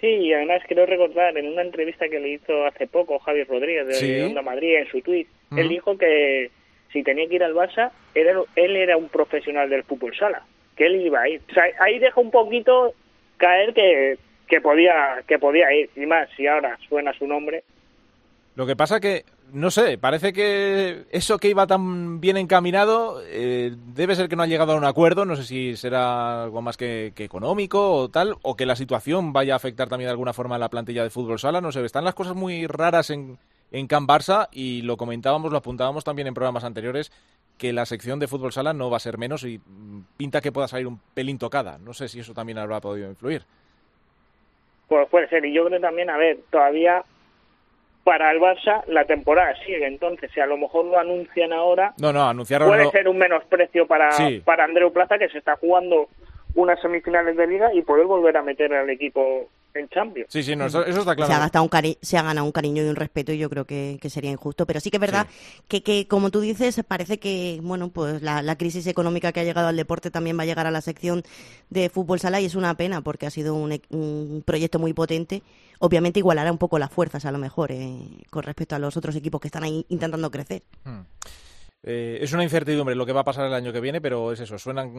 Sí, 0.00 0.06
y 0.06 0.32
además 0.34 0.62
quiero 0.66 0.84
recordar 0.84 1.36
en 1.38 1.46
una 1.48 1.62
entrevista 1.62 2.08
que 2.08 2.20
le 2.20 2.34
hizo 2.34 2.66
hace 2.66 2.86
poco 2.86 3.18
Javi 3.20 3.44
Rodríguez 3.44 3.86
de 3.86 4.24
Onda 4.24 4.42
Madrid 4.42 4.76
en 4.76 4.88
su 4.88 5.00
tweet, 5.00 5.26
él 5.56 5.68
dijo 5.68 5.96
que 5.96 6.50
si 6.92 7.02
tenía 7.02 7.26
que 7.26 7.36
ir 7.36 7.44
al 7.44 7.54
Barça, 7.54 7.90
él 8.14 8.76
era 8.76 8.96
un 8.96 9.08
profesional 9.08 9.70
del 9.70 9.84
fútbol 9.84 10.14
sala, 10.14 10.42
que 10.76 10.86
él 10.86 11.00
iba 11.00 11.22
a 11.22 11.28
ir. 11.28 11.40
O 11.50 11.54
sea, 11.54 11.64
ahí 11.80 11.98
deja 11.98 12.20
un 12.20 12.30
poquito 12.30 12.92
caer 13.38 13.72
que, 13.72 14.18
que 14.48 14.60
podía 14.60 15.22
que 15.26 15.38
podía 15.38 15.72
ir 15.72 15.90
y 15.96 16.06
más 16.06 16.28
si 16.36 16.46
ahora 16.46 16.78
suena 16.88 17.12
su 17.14 17.26
nombre 17.26 17.64
lo 18.54 18.66
que 18.66 18.76
pasa 18.76 19.00
que, 19.00 19.24
no 19.52 19.72
sé, 19.72 19.98
parece 19.98 20.32
que 20.32 21.06
eso 21.10 21.38
que 21.38 21.48
iba 21.48 21.66
tan 21.66 22.20
bien 22.20 22.36
encaminado 22.36 23.20
eh, 23.26 23.74
debe 23.94 24.14
ser 24.14 24.28
que 24.28 24.36
no 24.36 24.44
ha 24.44 24.46
llegado 24.46 24.72
a 24.72 24.76
un 24.76 24.84
acuerdo, 24.84 25.24
no 25.24 25.34
sé 25.34 25.42
si 25.42 25.76
será 25.76 26.44
algo 26.44 26.62
más 26.62 26.76
que, 26.76 27.12
económico 27.16 27.92
o 27.92 28.08
tal, 28.08 28.36
o 28.42 28.54
que 28.54 28.64
la 28.64 28.76
situación 28.76 29.32
vaya 29.32 29.54
a 29.54 29.56
afectar 29.56 29.88
también 29.88 30.06
de 30.06 30.12
alguna 30.12 30.32
forma 30.32 30.54
a 30.54 30.60
la 30.60 30.68
plantilla 30.68 31.02
de 31.02 31.10
fútbol 31.10 31.40
sala, 31.40 31.60
no 31.60 31.72
sé, 31.72 31.84
están 31.84 32.04
las 32.04 32.14
cosas 32.14 32.36
muy 32.36 32.68
raras 32.68 33.10
en, 33.10 33.38
en 33.72 33.88
Can 33.88 34.06
Barça 34.06 34.48
y 34.52 34.82
lo 34.82 34.96
comentábamos, 34.96 35.50
lo 35.50 35.58
apuntábamos 35.58 36.04
también 36.04 36.28
en 36.28 36.34
programas 36.34 36.62
anteriores, 36.62 37.10
que 37.58 37.72
la 37.72 37.86
sección 37.86 38.20
de 38.20 38.28
fútbol 38.28 38.52
sala 38.52 38.72
no 38.72 38.88
va 38.88 38.98
a 38.98 39.00
ser 39.00 39.18
menos 39.18 39.42
y 39.42 39.60
pinta 40.16 40.40
que 40.40 40.52
pueda 40.52 40.68
salir 40.68 40.86
un 40.86 41.00
pelín 41.14 41.38
tocada. 41.38 41.78
No 41.78 41.92
sé 41.92 42.08
si 42.08 42.20
eso 42.20 42.34
también 42.34 42.58
habrá 42.58 42.80
podido 42.80 43.08
influir. 43.08 43.44
Pues 44.88 45.08
puede 45.08 45.28
ser, 45.28 45.44
y 45.44 45.52
yo 45.52 45.64
creo 45.66 45.80
también, 45.80 46.10
a 46.10 46.16
ver, 46.16 46.38
todavía 46.50 47.02
para 48.04 48.30
el 48.30 48.38
Barça 48.38 48.84
la 48.86 49.06
temporada 49.06 49.54
sigue. 49.64 49.86
Entonces, 49.86 50.30
si 50.32 50.40
a 50.40 50.46
lo 50.46 50.58
mejor 50.58 50.84
lo 50.84 50.98
anuncian 50.98 51.52
ahora, 51.52 51.94
no, 51.98 52.12
no, 52.12 52.44
puede 52.44 52.90
ser 52.90 53.08
un 53.08 53.18
menosprecio 53.18 53.86
para, 53.86 54.10
para 54.44 54.64
Andreu 54.64 54.92
Plaza, 54.92 55.18
que 55.18 55.28
se 55.30 55.38
está 55.38 55.56
jugando 55.56 56.08
unas 56.54 56.80
semifinales 56.80 57.36
de 57.36 57.46
liga 57.46 57.74
y 57.74 57.82
poder 57.82 58.06
volver 58.06 58.36
a 58.36 58.42
meter 58.42 58.72
al 58.74 58.90
equipo 58.90 59.48
en 59.74 59.88
Champions. 59.88 60.28
Sí, 60.30 60.42
sí, 60.42 60.52
eso, 60.52 60.84
está 60.84 61.16
claro. 61.16 61.26
Se 61.26 61.32
ha, 61.32 61.38
gastado 61.38 61.64
un 61.64 61.96
se 62.00 62.18
ha 62.18 62.22
ganado 62.22 62.46
un 62.46 62.52
cariño 62.52 62.82
y 62.82 62.88
un 62.88 62.96
respeto 62.96 63.32
y 63.32 63.38
yo 63.38 63.50
creo 63.50 63.64
que, 63.64 63.98
sería 64.08 64.30
injusto. 64.30 64.66
Pero 64.66 64.80
sí 64.80 64.90
que 64.90 64.96
es 64.96 65.00
verdad 65.00 65.26
que, 65.68 65.82
que, 65.82 66.06
como 66.06 66.30
tú 66.30 66.40
dices, 66.40 66.80
parece 66.86 67.18
que 67.18 67.58
bueno 67.62 67.88
pues 67.88 68.22
la, 68.22 68.42
la, 68.42 68.56
crisis 68.56 68.86
económica 68.86 69.32
que 69.32 69.40
ha 69.40 69.44
llegado 69.44 69.68
al 69.68 69.76
deporte 69.76 70.10
también 70.10 70.38
va 70.38 70.42
a 70.42 70.46
llegar 70.46 70.66
a 70.66 70.70
la 70.70 70.80
sección 70.80 71.22
de 71.70 71.88
fútbol 71.88 72.20
sala 72.20 72.40
y 72.40 72.44
es 72.44 72.54
una 72.54 72.76
pena 72.76 73.00
porque 73.02 73.26
ha 73.26 73.30
sido 73.30 73.54
un, 73.54 73.80
un 73.90 74.42
proyecto 74.44 74.78
muy 74.78 74.92
potente. 74.92 75.42
Obviamente 75.80 76.20
igualará 76.20 76.52
un 76.52 76.58
poco 76.58 76.78
las 76.78 76.90
fuerzas 76.90 77.24
a 77.24 77.32
lo 77.32 77.38
mejor 77.38 77.72
eh, 77.72 77.98
con 78.30 78.42
respecto 78.42 78.76
a 78.76 78.78
los 78.78 78.96
otros 78.96 79.16
equipos 79.16 79.40
que 79.40 79.48
están 79.48 79.64
ahí 79.64 79.84
intentando 79.88 80.30
crecer. 80.30 80.62
Hmm. 80.84 81.02
Eh, 81.86 82.18
es 82.22 82.32
una 82.32 82.42
incertidumbre 82.42 82.94
lo 82.94 83.04
que 83.04 83.12
va 83.12 83.20
a 83.20 83.24
pasar 83.24 83.46
el 83.46 83.52
año 83.52 83.70
que 83.70 83.80
viene, 83.80 84.00
pero 84.00 84.32
es 84.32 84.40
eso, 84.40 84.56
suena, 84.56 84.90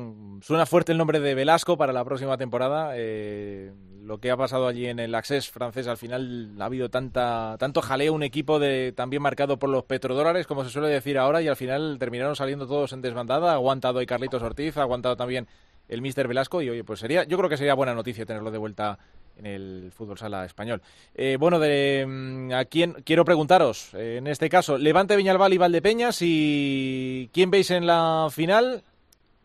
suena 0.41 0.67
fuerte 0.67 0.91
el 0.91 1.00
nombre 1.00 1.19
de 1.19 1.34
Velasco 1.34 1.78
para 1.78 1.91
la 1.91 2.06
próxima 2.06 2.38
temporada. 2.38 2.91
Eh, 2.95 3.71
lo 4.04 4.19
que 4.19 4.30
ha 4.30 4.38
pasado 4.38 4.67
allí 4.67 4.86
en 4.86 5.00
el 5.00 5.15
Access 5.15 5.50
francés, 5.50 5.88
al 5.88 5.98
final 5.98 6.54
ha 6.60 6.65
habido 6.65 6.89
tanta, 6.89 7.56
tanto 7.58 7.82
jaleo, 7.82 8.13
un 8.13 8.21
equipo 8.21 8.60
de, 8.60 8.93
también 8.95 9.24
marcado 9.24 9.58
por 9.58 9.71
los 9.71 9.86
petrodólares, 9.86 10.45
como 10.45 10.63
se 10.63 10.69
suele 10.69 10.89
decir 10.89 11.17
ahora, 11.17 11.41
y 11.41 11.48
al 11.48 11.56
final 11.56 11.98
terminaron 11.98 12.36
saliendo 12.36 12.67
todos 12.67 12.93
en 12.93 13.02
desbandada. 13.02 13.54
Ha 13.54 13.56
aguantado 13.56 13.98
hoy 13.98 14.06
Carlitos 14.06 14.43
Ortiz, 14.43 14.78
ha 14.78 14.84
aguantado 14.84 15.17
también 15.17 15.48
el 15.88 16.04
Mister 16.04 16.28
Velasco, 16.28 16.62
y 16.62 16.69
oye, 16.69 16.84
pues 16.84 17.00
sería, 17.00 17.24
yo 17.24 17.36
creo 17.38 17.50
que 17.50 17.58
sería 17.58 17.74
buena 17.74 17.95
noticia 17.95 18.28
tenerlo 18.28 18.52
de 18.52 18.60
vuelta 18.60 19.00
en 19.38 19.45
el 19.45 19.91
fútbol 19.91 20.17
sala 20.17 20.45
español. 20.45 20.82
Eh, 21.13 21.38
bueno, 21.39 21.60
de, 21.60 22.06
mm, 22.08 22.52
a 22.54 22.65
quién 22.65 22.93
quiero 23.04 23.26
preguntaros, 23.26 23.93
eh, 23.93 24.17
en 24.17 24.28
este 24.28 24.50
caso, 24.50 24.78
Levante 24.78 25.15
Viñalbal 25.15 25.54
y 25.54 25.58
Valdepeñas, 25.58 26.19
y 26.21 27.30
¿quién 27.34 27.52
veis 27.52 27.71
en 27.71 27.86
la 27.86 28.28
final? 28.32 28.84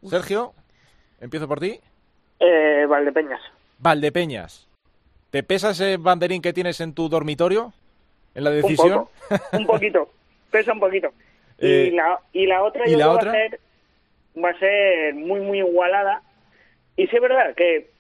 Sergio, 0.09 0.55
empiezo 1.21 1.49
por 1.49 1.61
ti. 1.61 1.81
Eh, 2.39 2.87
Valdepeñas. 2.89 3.41
Valdepeñas. 3.79 4.69
¿Te 5.31 5.43
pesa 5.43 5.71
ese 5.71 5.97
banderín 5.97 6.43
que 6.43 6.53
tienes 6.53 6.81
en 6.81 6.95
tu 6.95 7.09
dormitorio? 7.09 7.73
¿En 8.35 8.45
la 8.45 8.51
decisión? 8.51 9.07
Un, 9.53 9.67
poquito, 9.67 10.11
pesa 10.51 10.73
un 10.73 10.81
poquito. 10.81 11.09
y, 11.59 11.67
eh, 11.67 11.93
la, 11.93 12.19
y 12.33 12.47
la 12.47 12.63
otra 12.63 12.89
¿y 12.89 12.97
la 12.97 13.09
Va, 13.09 13.19
a 13.19 13.31
ser, 13.31 13.61
va 14.43 14.51
a 14.51 14.59
ser 14.59 15.15
muy, 15.15 15.41
muy 15.41 15.59
igualada. 15.59 16.23
Y 16.97 17.07
sí 17.07 17.17
es 17.17 17.23
verdad 17.23 17.55
que 17.55 17.91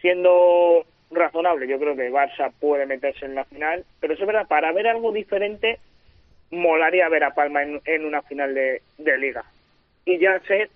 siendo 0.00 0.84
razonable. 1.10 1.66
Yo 1.66 1.78
creo 1.78 1.96
que 1.96 2.10
Barça 2.10 2.52
puede 2.60 2.86
meterse 2.86 3.26
en 3.26 3.34
la 3.34 3.44
final, 3.44 3.84
pero 4.00 4.14
es 4.14 4.20
verdad, 4.20 4.46
para 4.46 4.72
ver 4.72 4.86
algo 4.86 5.12
diferente, 5.12 5.78
molaría 6.50 7.08
ver 7.08 7.24
a 7.24 7.34
Palma 7.34 7.62
en, 7.62 8.04
una 8.04 8.22
final 8.22 8.54
de, 8.54 8.82
liga. 9.18 9.44
Y 10.04 10.18
ya 10.18 10.40
sé, 10.46 10.70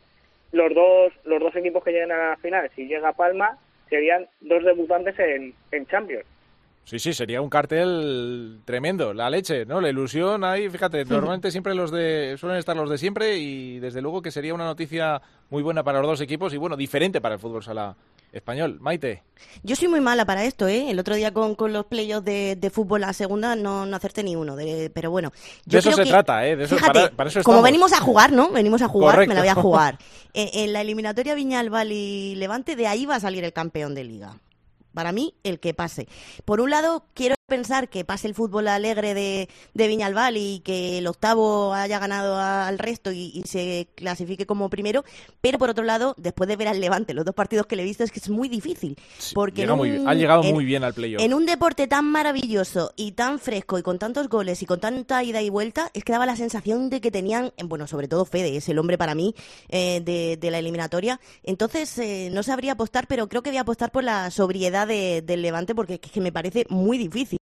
los 0.52 0.74
dos, 0.74 1.12
los 1.24 1.40
dos 1.40 1.54
equipos 1.56 1.82
que 1.84 1.92
lleguen 1.92 2.12
a 2.12 2.30
la 2.30 2.36
final, 2.36 2.70
si 2.74 2.86
llega 2.86 3.12
Palma, 3.12 3.58
serían 3.88 4.26
dos 4.40 4.64
debutantes 4.64 5.18
en, 5.18 5.54
en 5.70 5.86
Champions. 5.86 6.26
Sí, 6.84 6.98
sí, 6.98 7.14
sería 7.14 7.40
un 7.40 7.48
cartel 7.48 8.60
tremendo, 8.66 9.14
la 9.14 9.30
leche, 9.30 9.64
¿no? 9.64 9.80
La 9.80 9.88
ilusión 9.88 10.44
ahí, 10.44 10.68
fíjate, 10.68 11.06
normalmente 11.06 11.50
siempre 11.50 11.74
los 11.74 11.90
de 11.90 12.36
suelen 12.36 12.58
estar 12.58 12.76
los 12.76 12.90
de 12.90 12.98
siempre 12.98 13.38
y 13.38 13.78
desde 13.80 14.02
luego 14.02 14.20
que 14.20 14.30
sería 14.30 14.52
una 14.52 14.66
noticia 14.66 15.22
muy 15.48 15.62
buena 15.62 15.82
para 15.82 16.00
los 16.00 16.08
dos 16.08 16.20
equipos 16.20 16.52
y 16.52 16.58
bueno, 16.58 16.76
diferente 16.76 17.22
para 17.22 17.36
el 17.36 17.40
fútbol 17.40 17.62
sala 17.62 17.96
español. 18.34 18.78
Maite. 18.80 19.22
Yo 19.62 19.76
soy 19.76 19.88
muy 19.88 20.00
mala 20.00 20.24
para 20.24 20.44
esto, 20.44 20.66
¿eh? 20.66 20.90
El 20.90 20.98
otro 20.98 21.14
día 21.14 21.32
con, 21.32 21.54
con 21.54 21.72
los 21.72 21.86
playoffs 21.86 22.24
de, 22.24 22.56
de, 22.56 22.70
fútbol 22.70 23.04
a 23.04 23.12
segunda 23.12 23.56
no, 23.56 23.86
no 23.86 23.96
acerté 23.96 24.22
ni 24.22 24.36
uno, 24.36 24.56
de, 24.56 24.90
pero 24.92 25.10
bueno. 25.10 25.32
de 25.64 25.78
eso 25.78 25.92
se 25.92 26.04
trata, 26.04 26.46
¿eh? 26.46 26.56
De 26.56 26.64
eso, 26.64 26.76
fíjate, 26.76 27.10
para, 27.10 27.30
eso 27.30 27.42
como 27.42 27.62
venimos 27.62 27.92
a 27.92 28.00
jugar, 28.00 28.32
¿no? 28.32 28.50
Venimos 28.50 28.82
a 28.82 28.88
jugar, 28.88 29.26
me 29.26 29.34
la 29.34 29.40
voy 29.40 29.48
a 29.48 29.54
jugar. 29.54 29.98
en, 30.34 30.48
en 30.52 30.72
la 30.72 30.80
eliminatoria 30.80 31.34
Viñalbal 31.34 31.92
y 31.92 32.34
Levante, 32.34 32.76
de 32.76 32.86
ahí 32.86 33.06
va 33.06 33.16
a 33.16 33.20
salir 33.20 33.44
el 33.44 33.52
campeón 33.52 33.94
de 33.94 34.04
liga. 34.04 34.38
Para 34.92 35.12
mí, 35.12 35.34
el 35.42 35.58
que 35.58 35.74
pase. 35.74 36.08
Por 36.44 36.60
un 36.60 36.70
lado, 36.70 37.06
quiero 37.14 37.34
pensar 37.46 37.88
que 37.88 38.04
pase 38.04 38.26
el 38.26 38.34
fútbol 38.34 38.68
alegre 38.68 39.12
de, 39.12 39.48
de 39.74 39.88
Viñalbal 39.88 40.36
y 40.36 40.60
que 40.60 40.98
el 40.98 41.06
octavo 41.06 41.74
haya 41.74 41.98
ganado 41.98 42.38
al 42.38 42.78
resto 42.78 43.12
y, 43.12 43.42
se 43.44 43.88
clasifique 43.94 44.46
como 44.46 44.70
primero, 44.70 45.04
pero 45.40 45.58
por 45.58 45.68
otro 45.68 45.84
lado, 45.84 46.14
después 46.16 46.48
de 46.48 46.56
ver 46.56 46.68
al 46.68 46.80
Levante, 46.80 47.12
los 47.12 47.24
dos 47.24 47.34
partidos 47.34 47.66
que 47.66 47.76
le 47.76 47.82
he 47.82 47.84
visto 47.84 48.02
es 48.02 48.10
que 48.10 48.18
es 48.18 48.30
muy 48.30 48.48
difícil. 48.48 48.96
porque 49.34 49.64
ha 49.64 50.14
llegado 50.14 50.42
muy 50.42 50.64
bien 50.64 50.84
al 50.84 50.94
playoff. 50.94 51.22
En 51.22 51.34
un 51.34 51.44
deporte 51.44 51.86
tan 51.86 52.06
maravilloso 52.06 52.92
y 52.96 53.12
tan 53.12 53.38
fresco 53.38 53.78
y 53.78 53.82
con 53.82 53.98
tantos 53.98 54.28
goles 54.28 54.62
y 54.62 54.66
con 54.66 54.80
tanta 54.80 55.22
ida 55.22 55.42
y 55.42 55.50
vuelta, 55.50 55.90
es 55.92 56.02
que 56.02 56.12
daba 56.12 56.26
la 56.26 56.36
sensación 56.36 56.88
de 56.88 57.00
que 57.00 57.10
tenían, 57.10 57.52
bueno, 57.64 57.86
sobre 57.86 58.08
todo 58.08 58.24
Fede, 58.24 58.56
es 58.56 58.68
el 58.68 58.78
hombre 58.78 58.96
para 58.96 59.14
mí 59.14 59.34
eh, 59.68 60.00
de, 60.00 60.50
la 60.50 60.58
eliminatoria. 60.58 61.20
Entonces, 61.42 61.98
eh, 61.98 62.30
no 62.32 62.42
sabría 62.42 62.72
apostar, 62.72 63.06
pero 63.06 63.28
creo 63.28 63.42
que 63.42 63.50
voy 63.50 63.58
a 63.58 63.62
apostar 63.62 63.92
por 63.92 64.04
la 64.04 64.30
sobriedad 64.30 64.88
del 64.88 65.42
Levante 65.42 65.74
porque 65.74 66.00
es 66.02 66.10
que 66.10 66.20
me 66.20 66.32
parece 66.32 66.64
muy 66.70 66.96
difícil 66.96 67.38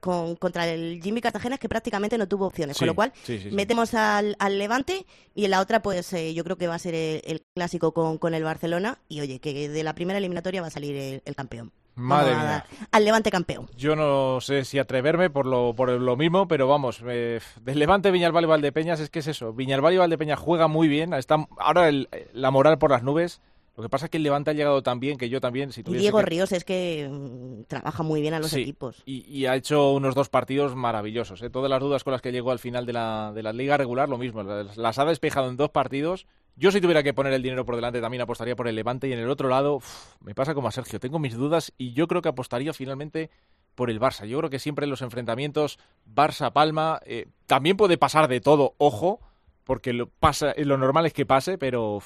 con, 0.00 0.36
contra 0.36 0.68
el 0.68 1.00
Jimmy 1.02 1.20
Cartagena 1.20 1.58
que 1.58 1.68
prácticamente 1.68 2.18
no 2.18 2.28
tuvo 2.28 2.46
opciones. 2.46 2.78
con 2.78 2.86
lo 2.86 2.94
cual, 2.94 3.12
metemos 3.50 3.94
al, 3.94 4.36
Levante 4.50 5.06
y 5.34 5.44
en 5.44 5.52
la 5.52 5.60
otra, 5.60 5.80
pues 5.80 6.12
eh, 6.12 6.34
yo 6.34 6.44
creo 6.44 6.56
que 6.56 6.66
va 6.66 6.74
a 6.74 6.78
ser 6.78 6.94
el, 6.94 7.42
clásico 7.54 7.92
con, 7.92 8.18
con, 8.18 8.34
el 8.34 8.44
Barcelona. 8.44 8.98
Y 9.08 9.20
oye, 9.20 9.40
que 9.40 9.68
de 9.68 9.82
la 9.82 9.94
primera 9.94 10.18
eliminatoria 10.18 10.60
va 10.60 10.68
a 10.68 10.70
salir 10.70 11.22
el, 11.24 11.34
campeón. 11.34 11.72
Madre 11.94 12.34
mía. 12.34 12.64
Al 12.92 13.04
Levante 13.04 13.30
campeón. 13.30 13.68
Yo 13.76 13.96
no 13.96 14.40
sé 14.40 14.64
si 14.64 14.78
atreverme 14.78 15.28
por 15.28 15.46
lo, 15.46 15.74
por 15.74 15.90
lo 15.90 16.16
mismo, 16.16 16.48
pero 16.48 16.66
vamos, 16.68 17.02
del 17.02 17.40
Levante, 17.64 18.10
Viñalbal 18.10 18.44
y 18.44 18.46
Valdepeñas 18.46 19.00
es 19.00 19.10
que 19.10 19.18
es 19.18 19.26
eso. 19.26 19.52
Viñalbal 19.52 19.94
y 19.94 19.98
Valdepeñas 19.98 20.38
juega 20.38 20.66
muy 20.68 20.88
bien. 20.88 21.12
Está 21.14 21.46
ahora 21.58 21.90
la 22.32 22.50
moral 22.50 22.78
por 22.78 22.90
las 22.90 23.02
nubes. 23.02 23.40
Lo 23.76 23.82
que 23.82 23.88
pasa 23.88 24.06
es 24.06 24.10
que 24.10 24.16
el 24.18 24.24
Levante 24.24 24.50
ha 24.50 24.54
llegado 24.54 24.82
tan 24.82 25.00
bien 25.00 25.16
que 25.16 25.28
yo 25.28 25.40
también... 25.40 25.72
Si 25.72 25.82
Diego 25.82 26.20
Ríos 26.22 26.52
es 26.52 26.64
que 26.64 27.08
mm, 27.10 27.64
trabaja 27.64 28.02
muy 28.02 28.20
bien 28.20 28.34
a 28.34 28.40
los 28.40 28.52
equipos. 28.52 29.02
Y, 29.06 29.46
ha 29.46 29.56
hecho 29.56 29.92
unos 29.92 30.14
dos 30.14 30.28
partidos 30.28 30.74
maravillosos. 30.74 31.40
¿eh? 31.42 31.50
Todas 31.50 31.70
las 31.70 31.80
dudas 31.80 32.04
con 32.04 32.12
las 32.12 32.20
que 32.20 32.32
llegó 32.32 32.50
al 32.50 32.58
final 32.58 32.84
de 32.84 32.92
la, 32.92 33.32
de 33.34 33.42
la 33.42 33.52
liga 33.52 33.76
regular, 33.76 34.08
lo 34.08 34.18
mismo. 34.18 34.42
Las, 34.42 34.98
ha 34.98 35.04
despejado 35.04 35.48
en 35.48 35.56
dos 35.56 35.70
partidos. 35.70 36.26
Yo 36.56 36.72
si 36.72 36.80
tuviera 36.80 37.02
que 37.02 37.14
poner 37.14 37.32
el 37.32 37.42
dinero 37.42 37.64
por 37.64 37.76
delante 37.76 38.00
también 38.00 38.22
apostaría 38.22 38.56
por 38.56 38.68
el 38.68 38.74
Levante 38.74 39.08
y 39.08 39.12
en 39.12 39.20
el 39.20 39.30
otro 39.30 39.48
lado 39.48 39.80
me 40.20 40.34
pasa 40.34 40.52
como 40.52 40.68
a 40.68 40.72
Sergio. 40.72 41.00
Tengo 41.00 41.18
mis 41.18 41.34
dudas 41.34 41.72
y 41.78 41.92
yo 41.92 42.06
creo 42.06 42.22
que 42.22 42.28
apostaría 42.28 42.74
finalmente 42.74 43.30
por 43.74 43.88
el 43.88 44.00
Barça. 44.00 44.26
Yo 44.26 44.36
creo 44.38 44.50
que 44.50 44.58
siempre 44.58 44.84
en 44.84 44.90
los 44.90 45.00
enfrentamientos 45.00 45.78
Barça-Palma 46.12 47.00
eh, 47.06 47.28
también 47.46 47.76
puede 47.76 47.96
pasar 47.96 48.28
de 48.28 48.40
todo, 48.40 48.74
ojo, 48.76 49.20
porque 49.64 49.92
lo, 49.92 50.08
pasa, 50.08 50.52
lo 50.58 50.76
normal 50.76 51.06
es 51.06 51.12
que 51.12 51.24
pase, 51.24 51.56
pero 51.56 52.02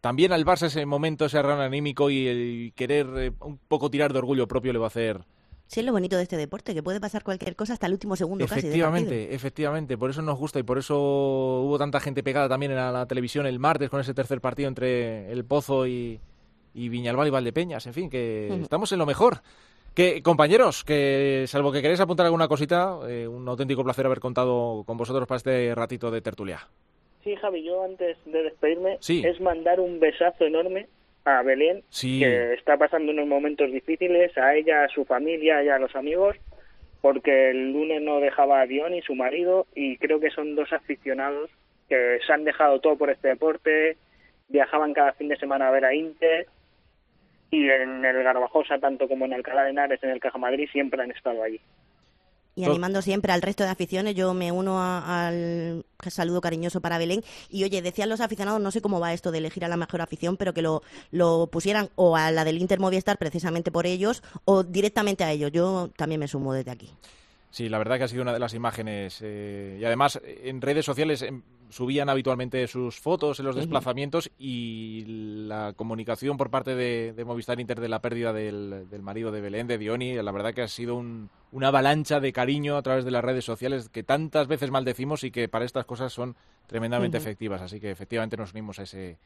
también 0.00 0.32
al 0.32 0.44
Barça 0.44 0.66
ese 0.66 0.86
momento, 0.86 1.26
ese 1.26 1.42
run 1.42 1.60
anímico 1.60 2.10
y 2.10 2.26
el 2.26 2.72
querer 2.74 3.06
eh, 3.16 3.32
un 3.40 3.58
poco 3.58 3.90
tirar 3.90 4.12
de 4.12 4.18
orgullo 4.18 4.48
propio 4.48 4.72
le 4.72 4.78
va 4.78 4.86
a 4.86 4.88
hacer 4.88 5.24
Sí, 5.70 5.78
es 5.78 5.86
lo 5.86 5.92
bonito 5.92 6.16
de 6.16 6.24
este 6.24 6.36
deporte, 6.36 6.74
que 6.74 6.82
puede 6.82 6.98
pasar 6.98 7.22
cualquier 7.22 7.54
cosa 7.54 7.74
hasta 7.74 7.86
el 7.86 7.92
último 7.92 8.16
segundo 8.16 8.44
casi. 8.44 8.58
Efectivamente, 8.58 9.32
efectivamente. 9.32 9.96
Por 9.96 10.10
eso 10.10 10.20
nos 10.20 10.36
gusta 10.36 10.58
y 10.58 10.64
por 10.64 10.78
eso 10.78 10.98
hubo 10.98 11.78
tanta 11.78 12.00
gente 12.00 12.24
pegada 12.24 12.48
también 12.48 12.72
en 12.72 12.78
la, 12.78 13.06
televisión 13.06 13.46
el 13.46 13.60
martes 13.60 13.88
con 13.88 14.00
ese 14.00 14.12
tercer 14.12 14.40
partido 14.40 14.68
entre 14.68 15.30
El 15.30 15.44
Pozo 15.44 15.86
y, 15.86 16.18
y 16.74 16.88
Viñalbal 16.88 17.28
y 17.28 17.30
Valdepeñas. 17.30 17.86
En 17.86 17.94
fin, 17.94 18.10
que 18.10 18.52
estamos 18.60 18.90
en 18.90 18.98
lo 18.98 19.06
mejor. 19.06 19.42
Que, 19.94 20.24
compañeros, 20.24 20.82
que 20.82 21.44
salvo 21.46 21.70
que 21.70 21.82
queréis 21.82 22.00
apuntar 22.00 22.26
alguna 22.26 22.48
cosita, 22.48 22.98
eh, 23.06 23.28
un 23.28 23.48
auténtico 23.48 23.84
placer 23.84 24.06
haber 24.06 24.18
contado 24.18 24.82
con 24.84 24.96
vosotros 24.96 25.28
para 25.28 25.36
este 25.36 25.72
ratito 25.76 26.10
de 26.10 26.20
tertulia. 26.20 26.68
Sí, 27.22 27.36
Javi, 27.36 27.62
yo 27.62 27.84
antes 27.84 28.16
de 28.24 28.42
despedirme 28.42 28.98
es 29.06 29.40
mandar 29.40 29.78
un 29.80 30.00
besazo 30.00 30.46
enorme 30.46 30.86
a 31.24 31.42
Belén, 31.42 31.82
que 32.00 32.54
está 32.54 32.78
pasando 32.78 33.12
unos 33.12 33.26
momentos 33.26 33.70
difíciles, 33.70 34.36
a 34.38 34.54
ella, 34.54 34.84
a 34.84 34.88
su 34.88 35.04
familia 35.04 35.62
y 35.62 35.68
a 35.68 35.78
los 35.78 35.94
amigos, 35.94 36.36
porque 37.02 37.50
el 37.50 37.72
lunes 37.72 38.00
no 38.00 38.20
dejaba 38.20 38.60
a 38.60 38.66
Dion 38.66 38.94
y 38.94 39.02
su 39.02 39.14
marido, 39.14 39.66
y 39.74 39.98
creo 39.98 40.18
que 40.18 40.30
son 40.30 40.54
dos 40.54 40.72
aficionados 40.72 41.50
que 41.88 42.20
se 42.26 42.32
han 42.32 42.44
dejado 42.44 42.80
todo 42.80 42.96
por 42.96 43.10
este 43.10 43.28
deporte, 43.28 43.98
viajaban 44.48 44.94
cada 44.94 45.12
fin 45.12 45.28
de 45.28 45.36
semana 45.36 45.68
a 45.68 45.72
ver 45.72 45.84
a 45.84 45.94
Inter, 45.94 46.46
y 47.50 47.68
en 47.68 48.04
el 48.04 48.22
Garbajosa, 48.22 48.78
tanto 48.78 49.08
como 49.08 49.26
en 49.26 49.34
Alcalá 49.34 49.64
de 49.64 49.70
Henares, 49.70 50.02
en 50.02 50.10
el 50.10 50.20
Caja 50.20 50.38
Madrid, 50.38 50.68
siempre 50.72 51.02
han 51.02 51.10
estado 51.10 51.42
allí. 51.42 51.60
Y 52.54 52.64
animando 52.64 53.00
siempre 53.00 53.32
al 53.32 53.42
resto 53.42 53.64
de 53.64 53.70
aficiones, 53.70 54.14
yo 54.14 54.34
me 54.34 54.52
uno 54.52 54.82
al 54.82 55.84
saludo 56.08 56.40
cariñoso 56.40 56.80
para 56.80 56.98
Belén. 56.98 57.22
Y 57.48 57.64
oye, 57.64 57.80
decían 57.80 58.08
los 58.08 58.20
aficionados, 58.20 58.60
no 58.60 58.70
sé 58.70 58.80
cómo 58.80 59.00
va 59.00 59.12
esto 59.12 59.30
de 59.30 59.38
elegir 59.38 59.64
a 59.64 59.68
la 59.68 59.76
mejor 59.76 60.00
afición, 60.00 60.36
pero 60.36 60.52
que 60.52 60.62
lo, 60.62 60.82
lo 61.10 61.48
pusieran 61.50 61.90
o 61.94 62.16
a 62.16 62.30
la 62.30 62.44
del 62.44 62.58
Inter 62.58 62.80
Movistar 62.80 63.18
precisamente 63.18 63.70
por 63.70 63.86
ellos 63.86 64.22
o 64.44 64.62
directamente 64.62 65.24
a 65.24 65.30
ellos. 65.30 65.52
Yo 65.52 65.90
también 65.96 66.20
me 66.20 66.28
sumo 66.28 66.52
desde 66.52 66.70
aquí. 66.70 66.90
Sí, 67.50 67.68
la 67.68 67.78
verdad 67.78 67.98
que 67.98 68.04
ha 68.04 68.08
sido 68.08 68.22
una 68.22 68.32
de 68.32 68.38
las 68.38 68.54
imágenes. 68.54 69.20
Eh, 69.22 69.78
y 69.80 69.84
además, 69.84 70.20
en 70.24 70.60
redes 70.60 70.84
sociales 70.84 71.22
em, 71.22 71.42
subían 71.68 72.08
habitualmente 72.08 72.66
sus 72.68 73.00
fotos 73.00 73.40
en 73.40 73.46
los 73.46 73.56
desplazamientos 73.56 74.30
y 74.38 75.04
la 75.46 75.72
comunicación 75.74 76.36
por 76.36 76.50
parte 76.50 76.76
de, 76.76 77.24
Movistar 77.24 77.60
Inter 77.60 77.80
de 77.80 77.88
la 77.88 78.00
pérdida 78.00 78.32
del, 78.32 78.86
marido 79.02 79.32
de 79.32 79.40
Belén, 79.40 79.66
de 79.66 79.78
Dioni, 79.78 80.14
la 80.14 80.30
verdad 80.30 80.54
que 80.54 80.62
ha 80.62 80.68
sido 80.68 80.96
una 80.96 81.68
avalancha 81.68 82.20
de 82.20 82.32
cariño 82.32 82.76
a 82.76 82.82
través 82.82 83.04
de 83.04 83.10
las 83.10 83.24
redes 83.24 83.44
sociales 83.44 83.88
que 83.88 84.04
tantas 84.04 84.46
veces 84.46 84.70
maldecimos 84.70 85.24
y 85.24 85.32
que 85.32 85.48
para 85.48 85.64
estas 85.64 85.86
cosas 85.86 86.12
son 86.12 86.36
tremendamente 86.68 87.18
efectivas. 87.18 87.62
Así 87.62 87.80
que 87.80 87.90
efectivamente 87.90 88.36
nos 88.36 88.52
unimos 88.52 88.78
a 88.78 88.84
ese, 88.84 89.18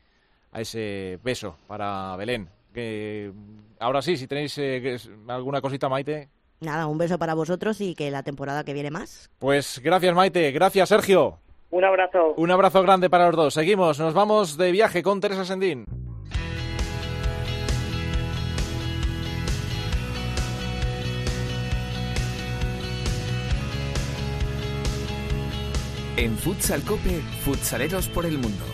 a 0.52 0.62
ese 0.62 1.18
beso 1.22 1.58
para 1.66 2.16
Belén. 2.16 2.48
Que, 2.72 3.32
ahora 3.78 4.00
sí, 4.00 4.16
si 4.16 4.26
tenéis 4.26 4.56
eh, 4.58 4.96
alguna 5.28 5.60
cosita, 5.60 5.90
Maite. 5.90 6.30
Nada, 6.64 6.86
un 6.86 6.98
beso 6.98 7.18
para 7.18 7.34
vosotros 7.34 7.80
y 7.80 7.94
que 7.94 8.10
la 8.10 8.22
temporada 8.22 8.64
que 8.64 8.72
viene 8.72 8.90
más. 8.90 9.30
Pues 9.38 9.80
gracias 9.82 10.14
Maite, 10.14 10.50
gracias 10.50 10.88
Sergio. 10.88 11.38
Un 11.70 11.84
abrazo. 11.84 12.34
Un 12.36 12.50
abrazo 12.50 12.82
grande 12.82 13.10
para 13.10 13.26
los 13.26 13.36
dos. 13.36 13.54
Seguimos, 13.54 13.98
nos 13.98 14.14
vamos 14.14 14.56
de 14.56 14.70
viaje 14.70 15.02
con 15.02 15.20
Teresa 15.20 15.44
Sendín. 15.44 15.86
En 26.16 26.38
Futsal 26.38 26.82
Cope, 26.82 27.20
futsaleros 27.44 28.08
por 28.08 28.24
el 28.24 28.38
mundo. 28.38 28.64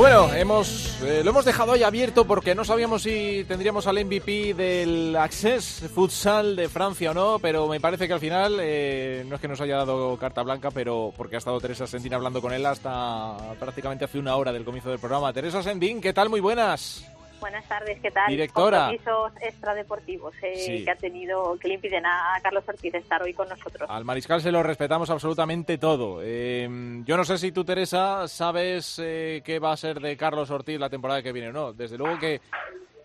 Bueno, 0.00 0.32
hemos, 0.32 0.98
eh, 1.02 1.20
lo 1.22 1.28
hemos 1.28 1.44
dejado 1.44 1.72
hoy 1.72 1.82
abierto 1.82 2.24
porque 2.24 2.54
no 2.54 2.64
sabíamos 2.64 3.02
si 3.02 3.44
tendríamos 3.46 3.86
al 3.86 4.02
MVP 4.02 4.54
del 4.54 5.14
Access 5.14 5.90
Futsal 5.94 6.56
de 6.56 6.70
Francia 6.70 7.10
o 7.10 7.14
no, 7.14 7.38
pero 7.38 7.68
me 7.68 7.80
parece 7.80 8.06
que 8.06 8.14
al 8.14 8.18
final 8.18 8.56
eh, 8.62 9.26
no 9.28 9.34
es 9.34 9.42
que 9.42 9.48
nos 9.48 9.60
haya 9.60 9.76
dado 9.76 10.16
carta 10.16 10.42
blanca, 10.42 10.70
pero 10.70 11.12
porque 11.14 11.34
ha 11.34 11.38
estado 11.38 11.60
Teresa 11.60 11.86
Sendín 11.86 12.14
hablando 12.14 12.40
con 12.40 12.54
él 12.54 12.64
hasta 12.64 13.36
prácticamente 13.58 14.06
hace 14.06 14.18
una 14.18 14.36
hora 14.36 14.54
del 14.54 14.64
comienzo 14.64 14.88
del 14.88 15.00
programa. 15.00 15.34
Teresa 15.34 15.62
Sendín, 15.62 16.00
¿qué 16.00 16.14
tal? 16.14 16.30
Muy 16.30 16.40
buenas. 16.40 17.04
Buenas 17.40 17.66
tardes, 17.66 17.98
¿qué 18.00 18.10
tal? 18.10 18.28
Directora. 18.28 18.90
Compromisos 18.90 19.32
extradeportivos 19.42 20.34
eh, 20.42 20.84
que 20.84 20.90
ha 20.90 20.96
tenido, 20.96 21.58
que 21.58 21.68
le 21.68 21.74
impiden 21.74 22.04
a 22.04 22.38
Carlos 22.42 22.64
Ortiz 22.68 22.94
estar 22.94 23.22
hoy 23.22 23.32
con 23.32 23.48
nosotros. 23.48 23.88
Al 23.88 24.04
mariscal 24.04 24.42
se 24.42 24.52
lo 24.52 24.62
respetamos 24.62 25.08
absolutamente 25.08 25.78
todo. 25.78 26.20
Eh, 26.22 26.68
yo 27.04 27.16
no 27.16 27.24
sé 27.24 27.38
si 27.38 27.50
tú, 27.50 27.64
Teresa, 27.64 28.28
sabes 28.28 29.00
eh, 29.02 29.42
qué 29.44 29.58
va 29.58 29.72
a 29.72 29.76
ser 29.76 30.00
de 30.00 30.16
Carlos 30.16 30.50
Ortiz 30.50 30.78
la 30.78 30.90
temporada 30.90 31.22
que 31.22 31.32
viene 31.32 31.48
o 31.48 31.52
no. 31.52 31.72
Desde 31.72 31.96
luego 31.96 32.18
que, 32.18 32.42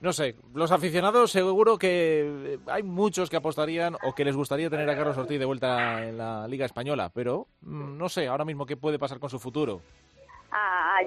no 0.02 0.12
sé, 0.12 0.36
los 0.54 0.72
aficionados 0.72 1.32
seguro 1.32 1.78
que 1.78 2.60
hay 2.68 2.84
muchos 2.84 3.30
que 3.30 3.38
apostarían 3.38 3.96
o 4.04 4.14
que 4.14 4.26
les 4.26 4.36
gustaría 4.36 4.70
tener 4.70 4.90
a 4.90 4.98
Carlos 4.98 5.18
Ortiz 5.18 5.40
de 5.40 5.46
vuelta 5.46 6.06
en 6.06 6.18
la 6.18 6.46
Liga 6.48 6.66
Española, 6.66 7.10
pero 7.14 7.48
mm, 7.62 7.98
no 7.98 8.10
sé 8.10 8.28
ahora 8.28 8.44
mismo 8.44 8.66
qué 8.66 8.76
puede 8.76 9.00
pasar 9.00 9.20
con 9.20 9.30
su 9.30 9.40
futuro 9.40 9.82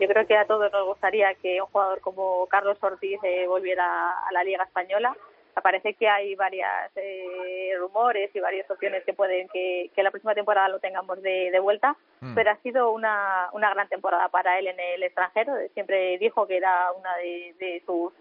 yo 0.01 0.09
creo 0.09 0.27
que 0.27 0.37
a 0.37 0.47
todos 0.47 0.71
nos 0.73 0.87
gustaría 0.87 1.35
que 1.35 1.61
un 1.61 1.69
jugador 1.69 2.01
como 2.01 2.47
Carlos 2.47 2.79
Ortiz 2.81 3.19
eh, 3.23 3.47
volviera 3.47 4.11
a 4.11 4.33
la 4.33 4.45
Liga 4.45 4.65
Española. 4.65 5.17
Parece 5.61 5.95
que 5.95 6.09
hay 6.09 6.37
varios 6.37 6.69
eh, 6.95 7.73
rumores 7.79 8.31
y 8.33 8.39
varias 8.39 8.71
opciones 8.71 9.03
que 9.05 9.13
pueden 9.13 9.49
que, 9.49 9.91
la 9.97 10.13
próxima 10.13 10.35
temporada 10.35 10.69
lo 10.69 10.79
tengamos 10.79 11.21
de, 11.21 11.59
vuelta, 11.61 11.97
mm. 12.21 12.35
pero 12.35 12.53
ha 12.53 12.57
sido 12.59 12.93
una, 12.93 13.49
una 13.53 13.71
gran 13.71 13.89
temporada 13.89 14.29
para 14.29 14.57
él 14.61 14.69
en 14.69 14.79
el 14.79 15.03
extranjero. 15.03 15.53
Siempre 15.75 16.17
dijo 16.19 16.47
que 16.47 16.59
era 16.59 16.93
una 16.93 17.17
de, 17.17 17.83
sus 17.85 18.13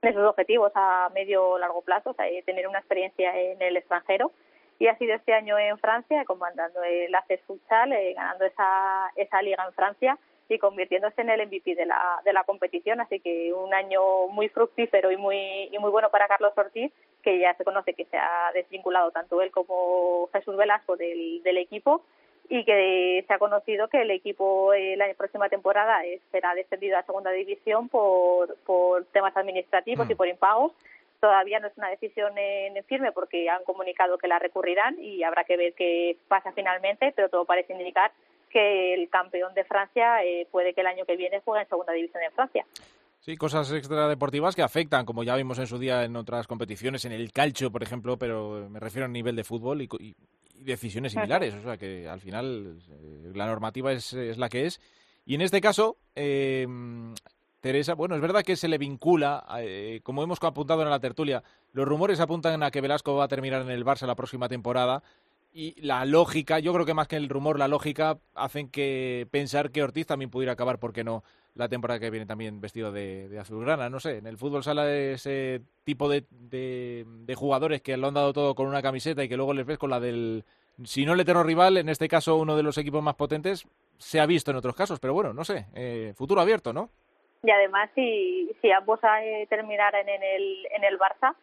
de 0.00 0.12
sus 0.14 0.22
objetivos 0.22 0.72
a 0.76 1.10
medio 1.12 1.46
o 1.46 1.58
largo 1.58 1.82
plazo, 1.82 2.16
eh, 2.24 2.42
tener 2.44 2.66
una 2.66 2.78
experiencia 2.78 3.38
en 3.38 3.60
el 3.60 3.76
extranjero. 3.76 4.32
Y 4.78 4.86
ha 4.86 4.96
sido 4.96 5.14
este 5.14 5.34
año 5.34 5.58
en 5.58 5.76
Francia, 5.78 6.24
comandando 6.24 6.82
el 6.84 7.14
ACES 7.14 7.42
Futsal, 7.42 7.90
ganando 8.14 8.46
esa, 8.46 9.10
esa 9.16 9.42
liga 9.42 9.62
en 9.66 9.74
Francia 9.74 10.18
y 10.48 10.58
convirtiéndose 10.58 11.20
en 11.20 11.30
el 11.30 11.46
MVP 11.46 11.74
de 11.74 11.86
la, 11.86 12.20
de 12.24 12.32
la 12.32 12.44
competición. 12.44 13.00
Así 13.00 13.20
que 13.20 13.52
un 13.52 13.74
año 13.74 14.28
muy 14.28 14.48
fructífero 14.48 15.10
y 15.10 15.16
muy, 15.16 15.68
y 15.70 15.78
muy 15.78 15.90
bueno 15.90 16.10
para 16.10 16.28
Carlos 16.28 16.52
Ortiz, 16.56 16.92
que 17.22 17.38
ya 17.38 17.54
se 17.54 17.64
conoce 17.64 17.94
que 17.94 18.06
se 18.06 18.16
ha 18.16 18.50
desvinculado 18.54 19.10
tanto 19.10 19.42
él 19.42 19.50
como 19.50 20.28
Jesús 20.32 20.56
Velasco 20.56 20.96
del, 20.96 21.42
del 21.42 21.58
equipo 21.58 22.02
y 22.48 22.64
que 22.64 23.24
se 23.26 23.34
ha 23.34 23.38
conocido 23.38 23.88
que 23.88 24.00
el 24.00 24.10
equipo 24.10 24.72
eh, 24.72 24.96
la 24.96 25.12
próxima 25.14 25.48
temporada 25.48 26.00
será 26.32 26.54
descendido 26.54 26.96
a 26.96 27.02
segunda 27.02 27.30
división 27.30 27.88
por, 27.88 28.56
por 28.64 29.04
temas 29.06 29.36
administrativos 29.36 30.08
y 30.08 30.14
mm. 30.14 30.16
por 30.16 30.28
impagos. 30.28 30.72
Todavía 31.20 31.58
no 31.60 31.66
es 31.66 31.76
una 31.76 31.90
decisión 31.90 32.38
en 32.38 32.82
firme 32.84 33.10
porque 33.12 33.50
han 33.50 33.64
comunicado 33.64 34.18
que 34.18 34.28
la 34.28 34.38
recurrirán 34.38 34.96
y 35.00 35.24
habrá 35.24 35.44
que 35.44 35.56
ver 35.56 35.74
qué 35.74 36.16
pasa 36.28 36.52
finalmente, 36.52 37.12
pero 37.14 37.28
todo 37.28 37.44
parece 37.44 37.72
indicar 37.72 38.12
que 38.48 38.94
el 38.94 39.08
campeón 39.08 39.54
de 39.54 39.64
Francia 39.64 40.24
eh, 40.24 40.46
puede 40.50 40.74
que 40.74 40.80
el 40.80 40.86
año 40.86 41.04
que 41.04 41.16
viene 41.16 41.40
juegue 41.44 41.62
en 41.62 41.68
segunda 41.68 41.92
división 41.92 42.22
en 42.22 42.32
Francia. 42.32 42.66
Sí, 43.20 43.36
cosas 43.36 43.70
extradeportivas 43.72 44.54
que 44.54 44.62
afectan, 44.62 45.04
como 45.04 45.22
ya 45.22 45.36
vimos 45.36 45.58
en 45.58 45.66
su 45.66 45.78
día 45.78 46.04
en 46.04 46.16
otras 46.16 46.46
competiciones, 46.46 47.04
en 47.04 47.12
el 47.12 47.32
calcio, 47.32 47.70
por 47.70 47.82
ejemplo, 47.82 48.16
pero 48.16 48.68
me 48.70 48.80
refiero 48.80 49.06
a 49.06 49.08
nivel 49.08 49.36
de 49.36 49.44
fútbol 49.44 49.82
y, 49.82 50.14
decisiones 50.54 51.12
similares. 51.12 51.54
O 51.54 51.62
sea 51.62 51.76
que 51.76 52.08
al 52.08 52.20
final 52.20 52.78
eh, 52.90 53.32
la 53.34 53.46
normativa 53.46 53.92
es, 53.92 54.12
la 54.12 54.48
que 54.48 54.66
es. 54.66 54.80
Y 55.24 55.34
en 55.34 55.42
este 55.42 55.60
caso, 55.60 55.98
eh, 56.16 56.66
Teresa, 57.60 57.94
bueno, 57.94 58.14
es 58.14 58.20
verdad 58.20 58.42
que 58.42 58.56
se 58.56 58.68
le 58.68 58.78
vincula, 58.78 59.44
como 60.02 60.22
hemos 60.22 60.42
apuntado 60.42 60.82
en 60.82 60.90
la 60.90 61.00
tertulia, 61.00 61.42
los 61.72 61.86
rumores 61.86 62.20
apuntan 62.20 62.62
a 62.62 62.70
que 62.70 62.80
Velasco 62.80 63.14
va 63.14 63.24
a 63.24 63.28
terminar 63.28 63.62
en 63.62 63.70
el 63.70 63.84
Barça 63.84 64.06
la 64.06 64.14
próxima 64.14 64.48
temporada 64.48 65.02
y 65.52 65.80
la 65.80 66.04
lógica, 66.04 66.58
yo 66.58 66.72
creo 66.72 66.86
que 66.86 66.94
más 66.94 67.08
que 67.08 67.16
el 67.16 67.28
rumor, 67.28 67.58
la 67.58 67.68
lógica 67.68 68.18
hacen 68.34 68.70
que 68.70 69.26
pensar 69.30 69.70
que 69.70 69.82
Ortiz 69.82 70.06
también 70.06 70.30
pudiera 70.30 70.52
acabar, 70.52 70.78
¿por 70.78 70.92
qué 70.92 71.04
no? 71.04 71.24
La 71.54 71.68
temporada 71.68 71.98
que 71.98 72.10
viene 72.10 72.26
también 72.26 72.60
vestido 72.60 72.92
de, 72.92 73.36
azulgrana, 73.40 73.90
no 73.90 73.98
sé. 73.98 74.18
En 74.18 74.26
el 74.26 74.38
fútbol 74.38 74.62
sala 74.62 74.84
de 74.84 75.14
ese 75.14 75.62
tipo 75.84 76.08
de, 76.08 76.24
de, 76.30 77.34
jugadores 77.34 77.82
que 77.82 77.96
lo 77.96 78.08
han 78.08 78.14
dado 78.14 78.32
todo 78.32 78.54
con 78.54 78.66
una 78.66 78.82
camiseta 78.82 79.24
y 79.24 79.28
que 79.28 79.36
luego 79.36 79.54
les 79.54 79.66
ves 79.66 79.78
con 79.78 79.90
la 79.90 79.98
del, 79.98 80.44
si 80.84 81.04
no 81.04 81.14
el 81.14 81.20
eterno 81.20 81.42
rival, 81.42 81.76
en 81.76 81.88
este 81.88 82.08
caso 82.08 82.36
uno 82.36 82.56
de 82.56 82.62
los 82.62 82.78
equipos 82.78 83.02
más 83.02 83.16
potentes, 83.16 83.66
se 83.96 84.20
ha 84.20 84.26
visto 84.26 84.50
en 84.50 84.58
otros 84.58 84.76
casos, 84.76 85.00
pero 85.00 85.14
bueno, 85.14 85.32
no 85.32 85.44
sé, 85.44 85.66
eh, 85.74 86.12
futuro 86.14 86.40
abierto, 86.40 86.72
¿no? 86.72 86.90
Y 87.42 87.50
además, 87.50 87.90
si, 87.94 88.50
si 88.60 88.70
ambos 88.70 89.00
eh, 89.22 89.46
terminaran 89.48 90.08
en 90.08 90.22
el, 90.22 90.66
en 90.76 90.84
el 90.84 90.98
Barça, 90.98 91.34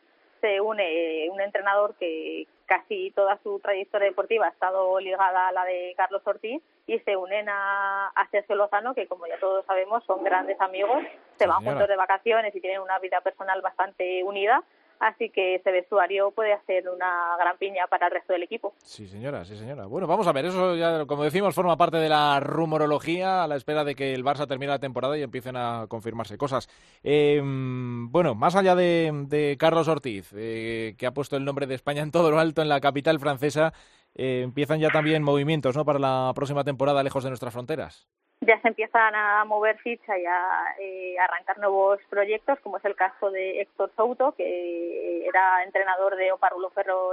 se 0.42 0.62
une 0.62 1.30
un 1.30 1.42
entrenador 1.42 1.96
que 1.96 2.48
casi 2.66 3.12
toda 3.12 3.38
su 3.44 3.60
trayectoria 3.60 4.08
deportiva 4.08 4.48
ha 4.48 4.50
estado 4.50 5.00
ligada 5.00 5.48
a 5.48 5.52
la 5.52 5.66
de 5.66 5.94
Carlos 5.96 6.22
Ortiz 6.26 6.62
y 6.88 7.00
se 7.00 7.16
unen 7.16 7.48
a, 7.50 8.12
Sergio 8.32 8.56
Lozano, 8.56 8.94
que 8.94 9.08
como 9.08 9.28
ya 9.28 9.40
todos 9.40 9.66
sabemos 9.66 10.04
son 10.06 10.24
grandes 10.24 10.60
amigos, 10.60 11.04
se 11.38 11.48
van 11.48 11.64
juntos 11.64 11.88
de 11.88 11.96
vacaciones 11.96 12.56
y 12.56 12.62
tienen 12.62 12.82
una 12.82 13.00
vida 13.00 13.22
personal 13.22 13.62
bastante 13.62 14.24
unida. 14.24 14.64
Así 15.00 15.30
que 15.30 15.56
ese 15.56 15.72
vestuario 15.72 16.32
puede 16.32 16.54
hacer 16.54 16.90
una 16.90 17.36
gran 17.40 17.58
piña 17.58 17.88
para 17.88 18.08
el 18.08 18.14
resto 18.14 18.34
del 18.34 18.44
equipo. 18.44 18.74
Sí, 18.84 19.08
señora, 19.08 19.46
sí, 19.46 19.58
señora. 19.58 19.86
Bueno, 19.86 20.08
vamos 20.08 20.28
a 20.28 20.32
ver, 20.32 20.46
eso 20.46 20.76
ya, 20.76 21.06
como 21.06 21.24
decimos, 21.24 21.54
forma 21.54 21.78
parte 21.78 21.98
de 21.98 22.10
la 22.10 22.40
rumorología 22.40 23.44
a 23.44 23.48
la 23.48 23.56
espera 23.56 23.84
de 23.84 23.96
que 23.96 24.14
el 24.14 24.24
Barça 24.24 24.48
termine 24.48 24.72
la 24.72 24.80
temporada 24.80 25.18
y 25.18 25.24
empiecen 25.24 25.58
a 25.58 25.86
confirmarse 25.88 26.38
cosas. 26.38 26.70
Eh, 27.04 27.42
bueno, 27.44 28.36
más 28.36 28.56
allá 28.56 28.76
de, 28.76 29.56
Carlos 29.60 29.88
Ortiz, 29.88 30.32
eh, 30.36 30.96
que 30.98 31.06
ha 31.06 31.12
puesto 31.12 31.38
el 31.38 31.46
nombre 31.46 31.68
de 31.68 31.76
España 31.76 32.02
en 32.02 32.12
todo 32.12 32.32
lo 32.32 32.40
alto 32.40 32.62
en 32.62 32.70
la 32.70 32.82
capital 32.82 33.20
francesa, 33.20 33.74
eh, 34.16 34.42
empiezan 34.44 34.80
ya 34.80 34.90
también 34.90 35.24
movimientos 35.24 35.76
¿no? 35.76 35.86
para 35.86 36.00
la 36.00 36.32
próxima 36.36 36.64
temporada 36.64 37.04
lejos 37.04 37.24
de 37.24 37.30
nuestras 37.30 37.54
fronteras 37.54 38.08
ya 38.42 38.62
se 38.62 38.68
empiezan 38.68 39.16
a 39.16 39.44
mover 39.46 39.78
ficha 39.80 40.18
y 40.18 40.26
a 40.26 40.76
eh, 40.80 41.18
arrancar 41.20 41.58
nuevos 41.58 42.00
proyectos, 42.10 42.60
como 42.60 42.78
es 42.78 42.86
el 42.86 42.96
caso 42.96 43.32
de 43.32 43.62
Héctor 43.62 43.92
Souto, 43.96 44.34
que 44.34 45.26
era 45.26 45.64
entrenador 45.64 46.16
de 46.16 46.32
Oparulo 46.32 46.70
Ferro 46.70 47.12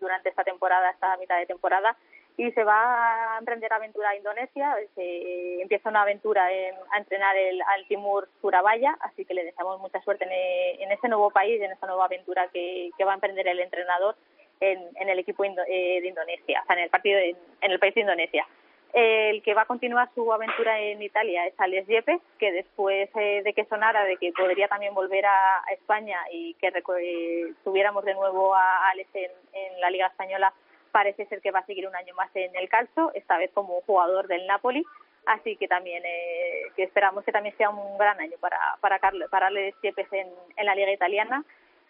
durante 0.00 0.30
esta 0.30 0.42
temporada, 0.42 0.90
esta 0.90 1.16
mitad 1.18 1.38
de 1.38 1.46
temporada, 1.46 1.96
y 2.36 2.50
se 2.52 2.64
va 2.64 3.36
a 3.36 3.38
emprender 3.38 3.72
aventura 3.72 4.10
a 4.10 4.16
Indonesia. 4.16 4.74
Se 4.94 5.62
empieza 5.62 5.88
una 5.88 6.02
aventura 6.02 6.46
a 6.46 6.98
entrenar 6.98 7.36
el, 7.36 7.62
al 7.62 7.86
Timur 7.86 8.28
Surabaya, 8.40 8.96
así 9.00 9.24
que 9.24 9.34
le 9.34 9.44
deseamos 9.44 9.80
mucha 9.80 10.00
suerte 10.02 10.24
en, 10.24 10.90
ese 10.90 11.08
nuevo 11.08 11.30
país, 11.30 11.60
en 11.60 11.70
esta 11.70 11.86
nueva 11.86 12.06
aventura 12.06 12.48
que, 12.52 12.90
va 13.04 13.12
a 13.12 13.14
emprender 13.14 13.46
el 13.46 13.60
entrenador 13.60 14.16
en, 14.60 15.08
el 15.08 15.18
equipo 15.18 15.44
eh, 15.44 15.52
de 16.00 16.06
Indonesia, 16.06 16.62
o 16.62 16.66
sea, 16.66 16.76
en 16.76 16.82
el 16.82 16.90
partido 16.90 17.18
en 17.18 17.70
el 17.70 17.78
país 17.78 17.94
de 17.94 18.00
Indonesia. 18.02 18.46
El 18.94 19.42
que 19.42 19.54
va 19.54 19.62
a 19.62 19.66
continuar 19.66 20.08
su 20.14 20.32
aventura 20.32 20.78
en 20.78 21.02
Italia 21.02 21.48
es 21.48 21.54
Alex 21.58 21.88
Yepes, 21.88 22.20
que 22.38 22.52
después 22.52 23.10
eh, 23.16 23.42
de 23.42 23.52
que 23.52 23.64
sonara 23.64 24.04
de 24.04 24.16
que 24.18 24.30
podría 24.30 24.68
también 24.68 24.94
volver 24.94 25.26
a, 25.26 25.64
España 25.72 26.20
y 26.30 26.54
que 26.54 26.68
eh, 26.68 27.52
tuviéramos 27.64 28.04
de 28.04 28.14
nuevo 28.14 28.54
a 28.54 28.90
Alex 28.90 29.10
en, 29.14 29.80
la 29.80 29.90
Liga 29.90 30.06
Española, 30.06 30.54
parece 30.92 31.26
ser 31.26 31.40
que 31.40 31.50
va 31.50 31.58
a 31.58 31.66
seguir 31.66 31.88
un 31.88 31.96
año 31.96 32.14
más 32.14 32.30
en 32.36 32.54
el 32.54 32.68
calcio, 32.68 33.10
esta 33.14 33.36
vez 33.36 33.50
como 33.52 33.80
jugador 33.80 34.28
del 34.28 34.46
Napoli. 34.46 34.84
Así 35.26 35.56
que 35.56 35.66
también 35.66 36.04
eh, 36.06 36.62
que 36.76 36.84
esperamos 36.84 37.24
que 37.24 37.32
también 37.32 37.56
sea 37.56 37.70
un 37.70 37.98
gran 37.98 38.20
año 38.20 38.36
para, 38.38 38.76
para, 38.80 39.00
para 39.28 39.46
Alex 39.48 39.76
Yepes 39.82 40.06
en, 40.12 40.28
la 40.64 40.74
Liga 40.76 40.92
Italiana. 40.92 41.44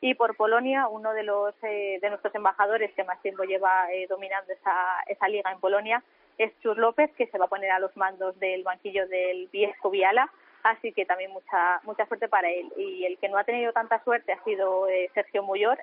Y 0.07 0.13
por 0.17 0.37
Polonia, 0.37 0.87
uno 0.87 1.15
de, 1.15 1.23
los, 1.23 1.59
de 1.63 1.99
nuestros 2.11 2.35
embajadores 2.35 2.93
que 2.93 3.05
más 3.05 3.23
tiempo 3.23 3.45
lleva 3.45 3.87
dominando 4.07 4.53
esa, 4.53 5.01
esa 5.07 5.29
liga 5.29 5.51
en 5.51 5.61
Polonia, 5.61 6.03
es 6.37 6.53
Chur 6.61 6.77
López, 6.77 7.11
que 7.17 7.27
se 7.29 7.39
va 7.39 7.47
a 7.47 7.49
poner 7.49 7.71
a 7.71 7.79
los 7.79 7.97
mandos 7.97 8.39
del 8.39 8.65
banquillo 8.65 9.09
del 9.09 9.49
Viesco 9.51 9.89
Viala, 9.89 10.31
así 10.63 10.93
que 10.93 11.07
también 11.07 11.31
mucha 11.31 11.81
mucha 11.85 12.05
suerte 12.05 12.29
para 12.29 12.51
él. 12.51 12.71
Y 12.77 13.07
el 13.07 13.17
que 13.17 13.31
no 13.31 13.39
ha 13.39 13.45
tenido 13.45 13.73
tanta 13.73 14.05
suerte 14.05 14.35
ha 14.35 14.45
sido 14.45 14.87
eh, 14.89 15.11
Sergio 15.15 15.43
Muyor, 15.43 15.79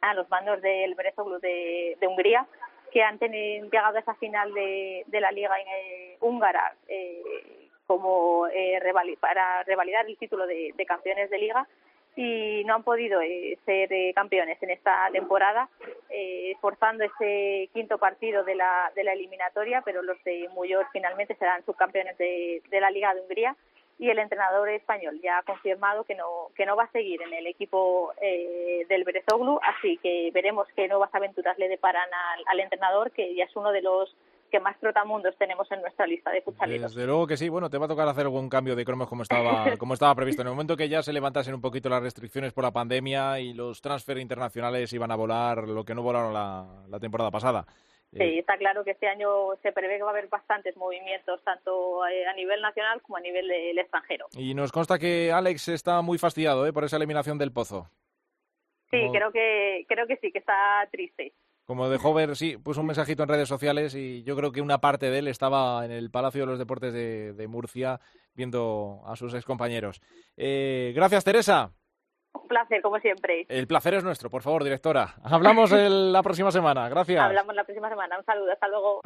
a 0.00 0.14
los 0.14 0.30
mandos 0.30 0.62
del 0.62 0.94
Brezoglu 0.94 1.40
de, 1.40 1.98
Hungría, 2.06 2.46
que 2.92 3.02
han 3.02 3.18
tenido, 3.18 3.64
llegado 3.64 3.96
a 3.96 4.00
esa 4.00 4.14
final 4.14 4.54
de, 4.54 5.04
la 5.10 5.32
Liga 5.32 5.58
eh, 5.58 6.18
húngara 6.20 6.72
eh, 6.86 7.68
como 7.88 8.46
para 9.18 9.64
revalidar 9.64 10.06
el 10.06 10.16
título 10.18 10.46
de 10.46 10.86
campeones 10.86 11.30
de 11.30 11.38
Liga 11.38 11.66
y 12.16 12.64
no 12.64 12.74
han 12.74 12.82
podido 12.82 13.20
eh, 13.20 13.58
ser 13.66 13.92
eh, 13.92 14.12
campeones 14.14 14.60
en 14.62 14.70
esta 14.70 15.10
temporada, 15.12 15.68
eh, 16.08 16.54
forzando 16.60 17.04
ese 17.04 17.68
quinto 17.74 17.98
partido 17.98 18.42
de 18.42 18.54
la, 18.54 18.90
de 18.96 19.04
la 19.04 19.12
eliminatoria, 19.12 19.82
pero 19.84 20.02
los 20.02 20.22
de 20.24 20.48
Muyor 20.54 20.86
finalmente 20.92 21.36
serán 21.36 21.64
subcampeones 21.66 22.16
de, 22.16 22.62
de 22.70 22.80
la 22.80 22.90
Liga 22.90 23.14
de 23.14 23.20
Hungría 23.20 23.54
y 23.98 24.10
el 24.10 24.18
entrenador 24.18 24.68
español 24.68 25.18
ya 25.22 25.38
ha 25.38 25.42
confirmado 25.42 26.04
que 26.04 26.14
no 26.14 26.48
que 26.54 26.66
no 26.66 26.76
va 26.76 26.84
a 26.84 26.92
seguir 26.92 27.22
en 27.22 27.32
el 27.32 27.46
equipo 27.46 28.12
eh, 28.20 28.84
del 28.88 29.04
Berezoglu, 29.04 29.58
así 29.62 29.96
que 29.98 30.30
veremos 30.32 30.68
qué 30.76 30.86
nuevas 30.86 31.14
aventuras 31.14 31.58
le 31.58 31.68
deparan 31.68 32.08
al, 32.12 32.44
al 32.46 32.60
entrenador, 32.60 33.10
que 33.12 33.34
ya 33.34 33.44
es 33.44 33.56
uno 33.56 33.72
de 33.72 33.82
los 33.82 34.14
que 34.50 34.60
más 34.60 34.78
trotamundos 34.78 35.36
tenemos 35.38 35.70
en 35.70 35.80
nuestra 35.80 36.06
lista 36.06 36.30
de 36.30 36.42
futsaleros. 36.42 36.94
Desde 36.94 37.06
luego 37.06 37.26
que 37.26 37.36
sí, 37.36 37.48
bueno, 37.48 37.70
te 37.70 37.78
va 37.78 37.86
a 37.86 37.88
tocar 37.88 38.08
hacer 38.08 38.24
algún 38.24 38.48
cambio 38.48 38.76
de 38.76 38.84
cromos 38.84 39.08
como 39.08 39.22
estaba, 39.22 39.76
como 39.78 39.94
estaba 39.94 40.14
previsto. 40.14 40.42
En 40.42 40.48
el 40.48 40.54
momento 40.54 40.76
que 40.76 40.88
ya 40.88 41.02
se 41.02 41.12
levantasen 41.12 41.54
un 41.54 41.60
poquito 41.60 41.88
las 41.88 42.02
restricciones 42.02 42.52
por 42.52 42.64
la 42.64 42.72
pandemia 42.72 43.40
y 43.40 43.52
los 43.52 43.80
transfer 43.80 44.18
internacionales 44.18 44.92
iban 44.92 45.10
a 45.10 45.16
volar 45.16 45.68
lo 45.68 45.84
que 45.84 45.94
no 45.94 46.02
volaron 46.02 46.32
la, 46.32 47.00
temporada 47.00 47.30
pasada. 47.30 47.66
Sí, 48.12 48.22
eh, 48.22 48.38
está 48.38 48.56
claro 48.56 48.84
que 48.84 48.92
este 48.92 49.08
año 49.08 49.56
se 49.62 49.72
prevé 49.72 49.96
que 49.96 50.02
va 50.02 50.10
a 50.10 50.12
haber 50.12 50.28
bastantes 50.28 50.76
movimientos, 50.76 51.42
tanto 51.42 52.06
eh, 52.06 52.26
a 52.26 52.32
nivel 52.34 52.62
nacional 52.62 53.02
como 53.02 53.18
a 53.18 53.20
nivel 53.20 53.46
del 53.48 53.78
extranjero. 53.78 54.26
Y 54.32 54.54
nos 54.54 54.72
consta 54.72 54.98
que 54.98 55.32
Alex 55.32 55.68
está 55.68 56.00
muy 56.02 56.16
fastidiado 56.16 56.66
¿eh? 56.66 56.72
por 56.72 56.84
esa 56.84 56.96
eliminación 56.96 57.36
del 57.36 57.52
Pozo. 57.52 57.90
Sí, 58.90 58.98
creo 59.12 59.32
que 59.32 59.84
creo 59.88 60.06
que 60.06 60.16
sí, 60.16 60.30
que 60.30 60.38
está 60.38 60.88
triste. 60.90 61.34
Como 61.66 61.88
dejó 61.88 62.14
ver, 62.14 62.36
sí, 62.36 62.56
puso 62.56 62.80
un 62.80 62.86
mensajito 62.86 63.24
en 63.24 63.28
redes 63.28 63.48
sociales 63.48 63.94
y 63.96 64.22
yo 64.22 64.36
creo 64.36 64.52
que 64.52 64.60
una 64.60 64.78
parte 64.78 65.10
de 65.10 65.18
él 65.18 65.26
estaba 65.26 65.84
en 65.84 65.90
el 65.90 66.12
Palacio 66.12 66.42
de 66.42 66.46
los 66.46 66.58
Deportes 66.60 66.92
de, 66.92 67.46
Murcia 67.48 68.00
viendo 68.34 69.02
a 69.04 69.16
sus 69.16 69.34
excompañeros. 69.34 70.00
Eh, 70.36 70.92
gracias, 70.94 71.24
Teresa. 71.24 71.72
Un 72.34 72.46
placer, 72.46 72.82
como 72.82 73.00
siempre. 73.00 73.46
El 73.48 73.66
placer 73.66 73.94
es 73.94 74.04
nuestro, 74.04 74.30
por 74.30 74.42
favor, 74.42 74.62
directora. 74.62 75.14
Hablamos 75.24 75.72
la 75.72 76.22
próxima 76.22 76.52
semana. 76.52 76.88
Gracias. 76.88 77.20
Hablamos 77.20 77.54
la 77.56 77.64
próxima 77.64 77.88
semana. 77.88 78.16
Un 78.16 78.24
saludo, 78.24 78.52
hasta 78.52 78.68
luego. 78.68 79.00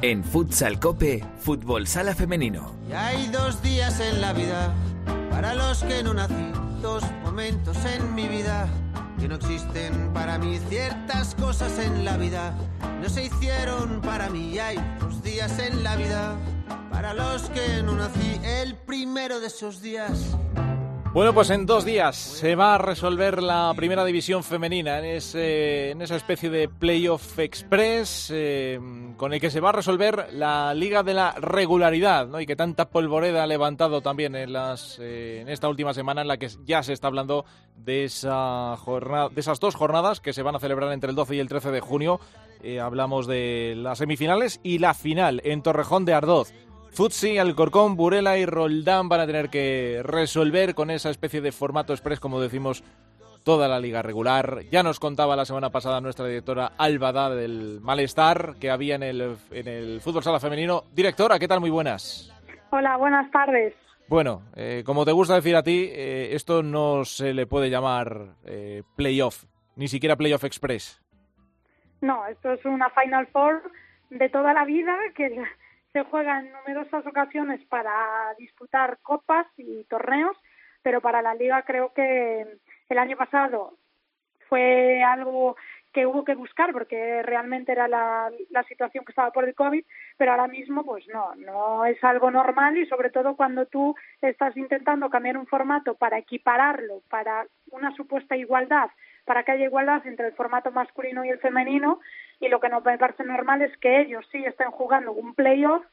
En 0.00 0.22
Futsal 0.22 0.78
Cope, 0.78 1.24
Fútbol 1.40 1.88
Sala 1.88 2.14
Femenino. 2.14 2.72
Y 2.88 2.92
hay 2.92 3.26
dos 3.28 3.60
días 3.62 3.98
en 3.98 4.20
la 4.20 4.32
vida 4.32 4.72
para 5.28 5.54
los 5.54 5.82
que 5.82 6.04
no 6.04 6.14
nací, 6.14 6.52
dos 6.80 7.02
momentos 7.24 7.76
en 7.84 8.14
mi 8.14 8.28
vida 8.28 8.68
que 9.18 9.26
no 9.26 9.34
existen 9.34 10.12
para 10.14 10.38
mí. 10.38 10.60
Ciertas 10.68 11.34
cosas 11.34 11.80
en 11.80 12.04
la 12.04 12.16
vida 12.16 12.54
no 13.02 13.08
se 13.08 13.24
hicieron 13.24 14.00
para 14.00 14.30
mí. 14.30 14.52
Y 14.52 14.58
hay 14.60 14.76
dos 15.00 15.20
días 15.24 15.58
en 15.58 15.82
la 15.82 15.96
vida 15.96 16.36
para 16.92 17.12
los 17.12 17.50
que 17.50 17.82
no 17.82 17.96
nací, 17.96 18.40
el 18.44 18.76
primero 18.76 19.40
de 19.40 19.48
esos 19.48 19.82
días 19.82 20.36
bueno, 21.18 21.34
pues 21.34 21.50
en 21.50 21.66
dos 21.66 21.84
días 21.84 22.14
se 22.14 22.54
va 22.54 22.76
a 22.76 22.78
resolver 22.78 23.42
la 23.42 23.72
primera 23.74 24.04
división 24.04 24.44
femenina 24.44 25.00
en, 25.00 25.04
ese, 25.04 25.90
en 25.90 26.00
esa 26.00 26.14
especie 26.14 26.48
de 26.48 26.68
playoff 26.68 27.40
express 27.40 28.30
eh, 28.32 28.78
con 29.16 29.32
el 29.32 29.40
que 29.40 29.50
se 29.50 29.58
va 29.58 29.70
a 29.70 29.72
resolver 29.72 30.28
la 30.32 30.72
liga 30.74 31.02
de 31.02 31.14
la 31.14 31.32
regularidad 31.32 32.28
¿no? 32.28 32.40
y 32.40 32.46
que 32.46 32.54
tanta 32.54 32.90
polvoreda 32.90 33.42
ha 33.42 33.46
levantado 33.48 34.00
también 34.00 34.36
en, 34.36 34.52
las, 34.52 35.00
eh, 35.00 35.40
en 35.40 35.48
esta 35.48 35.68
última 35.68 35.92
semana 35.92 36.22
en 36.22 36.28
la 36.28 36.36
que 36.36 36.50
ya 36.64 36.84
se 36.84 36.92
está 36.92 37.08
hablando 37.08 37.44
de, 37.74 38.04
esa 38.04 38.76
jornada, 38.76 39.28
de 39.28 39.40
esas 39.40 39.58
dos 39.58 39.74
jornadas 39.74 40.20
que 40.20 40.32
se 40.32 40.44
van 40.44 40.54
a 40.54 40.60
celebrar 40.60 40.92
entre 40.92 41.10
el 41.10 41.16
12 41.16 41.34
y 41.34 41.40
el 41.40 41.48
13 41.48 41.72
de 41.72 41.80
junio. 41.80 42.20
Eh, 42.62 42.78
hablamos 42.78 43.26
de 43.26 43.74
las 43.76 43.98
semifinales 43.98 44.60
y 44.62 44.78
la 44.78 44.94
final 44.94 45.40
en 45.44 45.62
Torrejón 45.62 46.04
de 46.04 46.14
Ardoz. 46.14 46.52
Futsi, 46.98 47.38
Alcorcón, 47.38 47.94
Burela 47.94 48.38
y 48.38 48.44
Roldán 48.44 49.08
van 49.08 49.20
a 49.20 49.26
tener 49.28 49.50
que 49.50 50.00
resolver 50.02 50.74
con 50.74 50.90
esa 50.90 51.10
especie 51.10 51.40
de 51.40 51.52
formato 51.52 51.92
express, 51.92 52.18
como 52.18 52.40
decimos, 52.40 52.82
toda 53.44 53.68
la 53.68 53.78
liga 53.78 54.02
regular. 54.02 54.62
Ya 54.72 54.82
nos 54.82 54.98
contaba 54.98 55.36
la 55.36 55.44
semana 55.44 55.70
pasada 55.70 56.00
nuestra 56.00 56.26
directora 56.26 56.72
Álvada 56.76 57.30
del 57.30 57.78
malestar 57.82 58.56
que 58.60 58.68
había 58.68 58.96
en 58.96 59.04
el, 59.04 59.36
en 59.52 59.68
el 59.68 60.00
fútbol 60.00 60.24
sala 60.24 60.40
femenino. 60.40 60.82
Directora, 60.92 61.38
¿qué 61.38 61.46
tal? 61.46 61.60
Muy 61.60 61.70
buenas. 61.70 62.36
Hola, 62.70 62.96
buenas 62.96 63.30
tardes. 63.30 63.74
Bueno, 64.08 64.42
eh, 64.56 64.82
como 64.84 65.04
te 65.04 65.12
gusta 65.12 65.36
decir 65.36 65.54
a 65.54 65.62
ti, 65.62 65.88
eh, 65.92 66.30
esto 66.32 66.64
no 66.64 67.04
se 67.04 67.32
le 67.32 67.46
puede 67.46 67.70
llamar 67.70 68.34
eh, 68.44 68.82
playoff, 68.96 69.44
ni 69.76 69.86
siquiera 69.86 70.16
playoff 70.16 70.42
express. 70.42 71.00
No, 72.00 72.26
esto 72.26 72.54
es 72.54 72.64
una 72.64 72.90
Final 72.90 73.28
Four 73.28 73.70
de 74.10 74.28
toda 74.30 74.52
la 74.52 74.64
vida 74.64 74.96
que 75.14 75.44
se 75.92 76.04
juega 76.04 76.40
en 76.40 76.52
numerosas 76.52 77.06
ocasiones 77.06 77.64
para 77.66 78.34
disputar 78.38 78.98
copas 79.02 79.46
y 79.56 79.84
torneos, 79.84 80.36
pero 80.82 81.00
para 81.00 81.22
la 81.22 81.34
liga 81.34 81.62
creo 81.62 81.92
que 81.92 82.46
el 82.88 82.98
año 82.98 83.16
pasado 83.16 83.74
fue 84.48 85.02
algo 85.02 85.56
que 85.92 86.06
hubo 86.06 86.24
que 86.24 86.34
buscar 86.34 86.72
porque 86.72 87.22
realmente 87.22 87.72
era 87.72 87.88
la, 87.88 88.30
situación 88.68 89.04
que 89.04 89.12
estaba 89.12 89.30
por 89.30 89.48
el 89.48 89.54
COVID, 89.54 89.84
pero 90.16 90.32
ahora 90.32 90.46
mismo 90.46 90.84
pues 90.84 91.06
no, 91.08 91.34
no 91.36 91.84
es 91.86 92.02
algo 92.04 92.30
normal 92.30 92.76
y 92.76 92.86
sobre 92.86 93.10
todo 93.10 93.36
cuando 93.36 93.66
tú 93.66 93.94
estás 94.20 94.56
intentando 94.56 95.08
cambiar 95.08 95.38
un 95.38 95.46
formato 95.46 95.94
para 95.94 96.18
equipararlo, 96.18 97.02
para 97.08 97.46
una 97.70 97.94
supuesta 97.96 98.36
igualdad, 98.36 98.90
para 99.24 99.42
que 99.42 99.52
haya 99.52 99.64
igualdad 99.64 100.06
entre 100.06 100.28
el 100.28 100.34
formato 100.34 100.70
masculino 100.70 101.24
y 101.24 101.30
el 101.30 101.38
femenino, 101.38 102.00
y 102.40 102.48
lo 102.48 102.60
que 102.60 102.68
no 102.68 102.80
me 102.80 102.98
parece 102.98 103.24
normal 103.24 103.62
es 103.62 103.76
que 103.78 104.00
ellos 104.00 104.26
sí 104.30 104.44
estén 104.44 104.70
jugando 104.70 105.12
un 105.12 105.34
playoff 105.34 105.84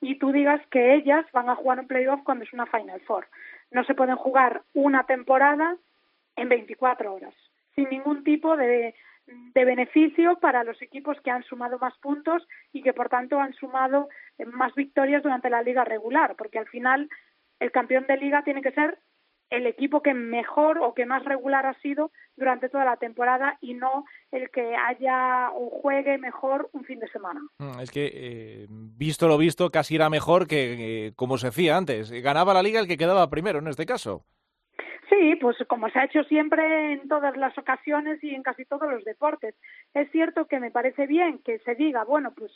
y 0.00 0.18
tú 0.18 0.32
digas 0.32 0.60
que 0.70 0.94
ellas 0.94 1.24
van 1.32 1.48
a 1.48 1.56
jugar 1.56 1.80
un 1.80 1.86
playoff 1.86 2.22
cuando 2.24 2.44
es 2.44 2.52
una 2.52 2.66
Final 2.66 3.00
Four. 3.02 3.26
No 3.70 3.84
se 3.84 3.94
pueden 3.94 4.16
jugar 4.16 4.62
una 4.74 5.04
temporada 5.04 5.76
en 6.36 6.48
24 6.48 7.14
horas, 7.14 7.34
sin 7.74 7.88
ningún 7.88 8.22
tipo 8.22 8.56
de, 8.56 8.94
de 9.26 9.64
beneficio 9.64 10.38
para 10.40 10.64
los 10.64 10.80
equipos 10.82 11.18
que 11.22 11.30
han 11.30 11.44
sumado 11.44 11.78
más 11.78 11.96
puntos 11.98 12.46
y 12.72 12.82
que 12.82 12.92
por 12.92 13.08
tanto 13.08 13.40
han 13.40 13.54
sumado 13.54 14.08
más 14.46 14.74
victorias 14.74 15.22
durante 15.22 15.48
la 15.48 15.62
liga 15.62 15.84
regular, 15.84 16.34
porque 16.36 16.58
al 16.58 16.66
final 16.66 17.08
el 17.60 17.70
campeón 17.70 18.06
de 18.06 18.16
liga 18.16 18.42
tiene 18.42 18.62
que 18.62 18.72
ser 18.72 18.98
el 19.50 19.66
equipo 19.66 20.02
que 20.02 20.14
mejor 20.14 20.78
o 20.78 20.94
que 20.94 21.06
más 21.06 21.24
regular 21.24 21.66
ha 21.66 21.74
sido 21.80 22.10
durante 22.36 22.68
toda 22.68 22.84
la 22.84 22.96
temporada 22.96 23.58
y 23.60 23.74
no 23.74 24.04
el 24.32 24.50
que 24.50 24.74
haya 24.74 25.50
o 25.54 25.70
juegue 25.70 26.18
mejor 26.18 26.68
un 26.72 26.84
fin 26.84 26.98
de 26.98 27.08
semana. 27.08 27.40
Mm, 27.58 27.80
es 27.80 27.90
que, 27.90 28.10
eh, 28.12 28.66
visto 28.68 29.28
lo 29.28 29.38
visto, 29.38 29.70
casi 29.70 29.96
era 29.96 30.10
mejor 30.10 30.46
que, 30.46 31.06
eh, 31.06 31.12
como 31.14 31.38
se 31.38 31.48
hacía 31.48 31.76
antes. 31.76 32.10
Ganaba 32.10 32.54
la 32.54 32.62
liga 32.62 32.80
el 32.80 32.88
que 32.88 32.96
quedaba 32.96 33.30
primero 33.30 33.58
en 33.58 33.68
este 33.68 33.86
caso. 33.86 34.24
Sí, 35.08 35.36
pues 35.40 35.56
como 35.68 35.88
se 35.90 35.98
ha 35.98 36.04
hecho 36.04 36.24
siempre 36.24 36.94
en 36.94 37.08
todas 37.08 37.36
las 37.36 37.56
ocasiones 37.58 38.22
y 38.24 38.34
en 38.34 38.42
casi 38.42 38.64
todos 38.64 38.90
los 38.90 39.04
deportes. 39.04 39.54
Es 39.92 40.10
cierto 40.10 40.46
que 40.46 40.60
me 40.60 40.70
parece 40.70 41.06
bien 41.06 41.38
que 41.44 41.58
se 41.60 41.74
diga, 41.74 42.04
bueno, 42.04 42.32
pues 42.34 42.50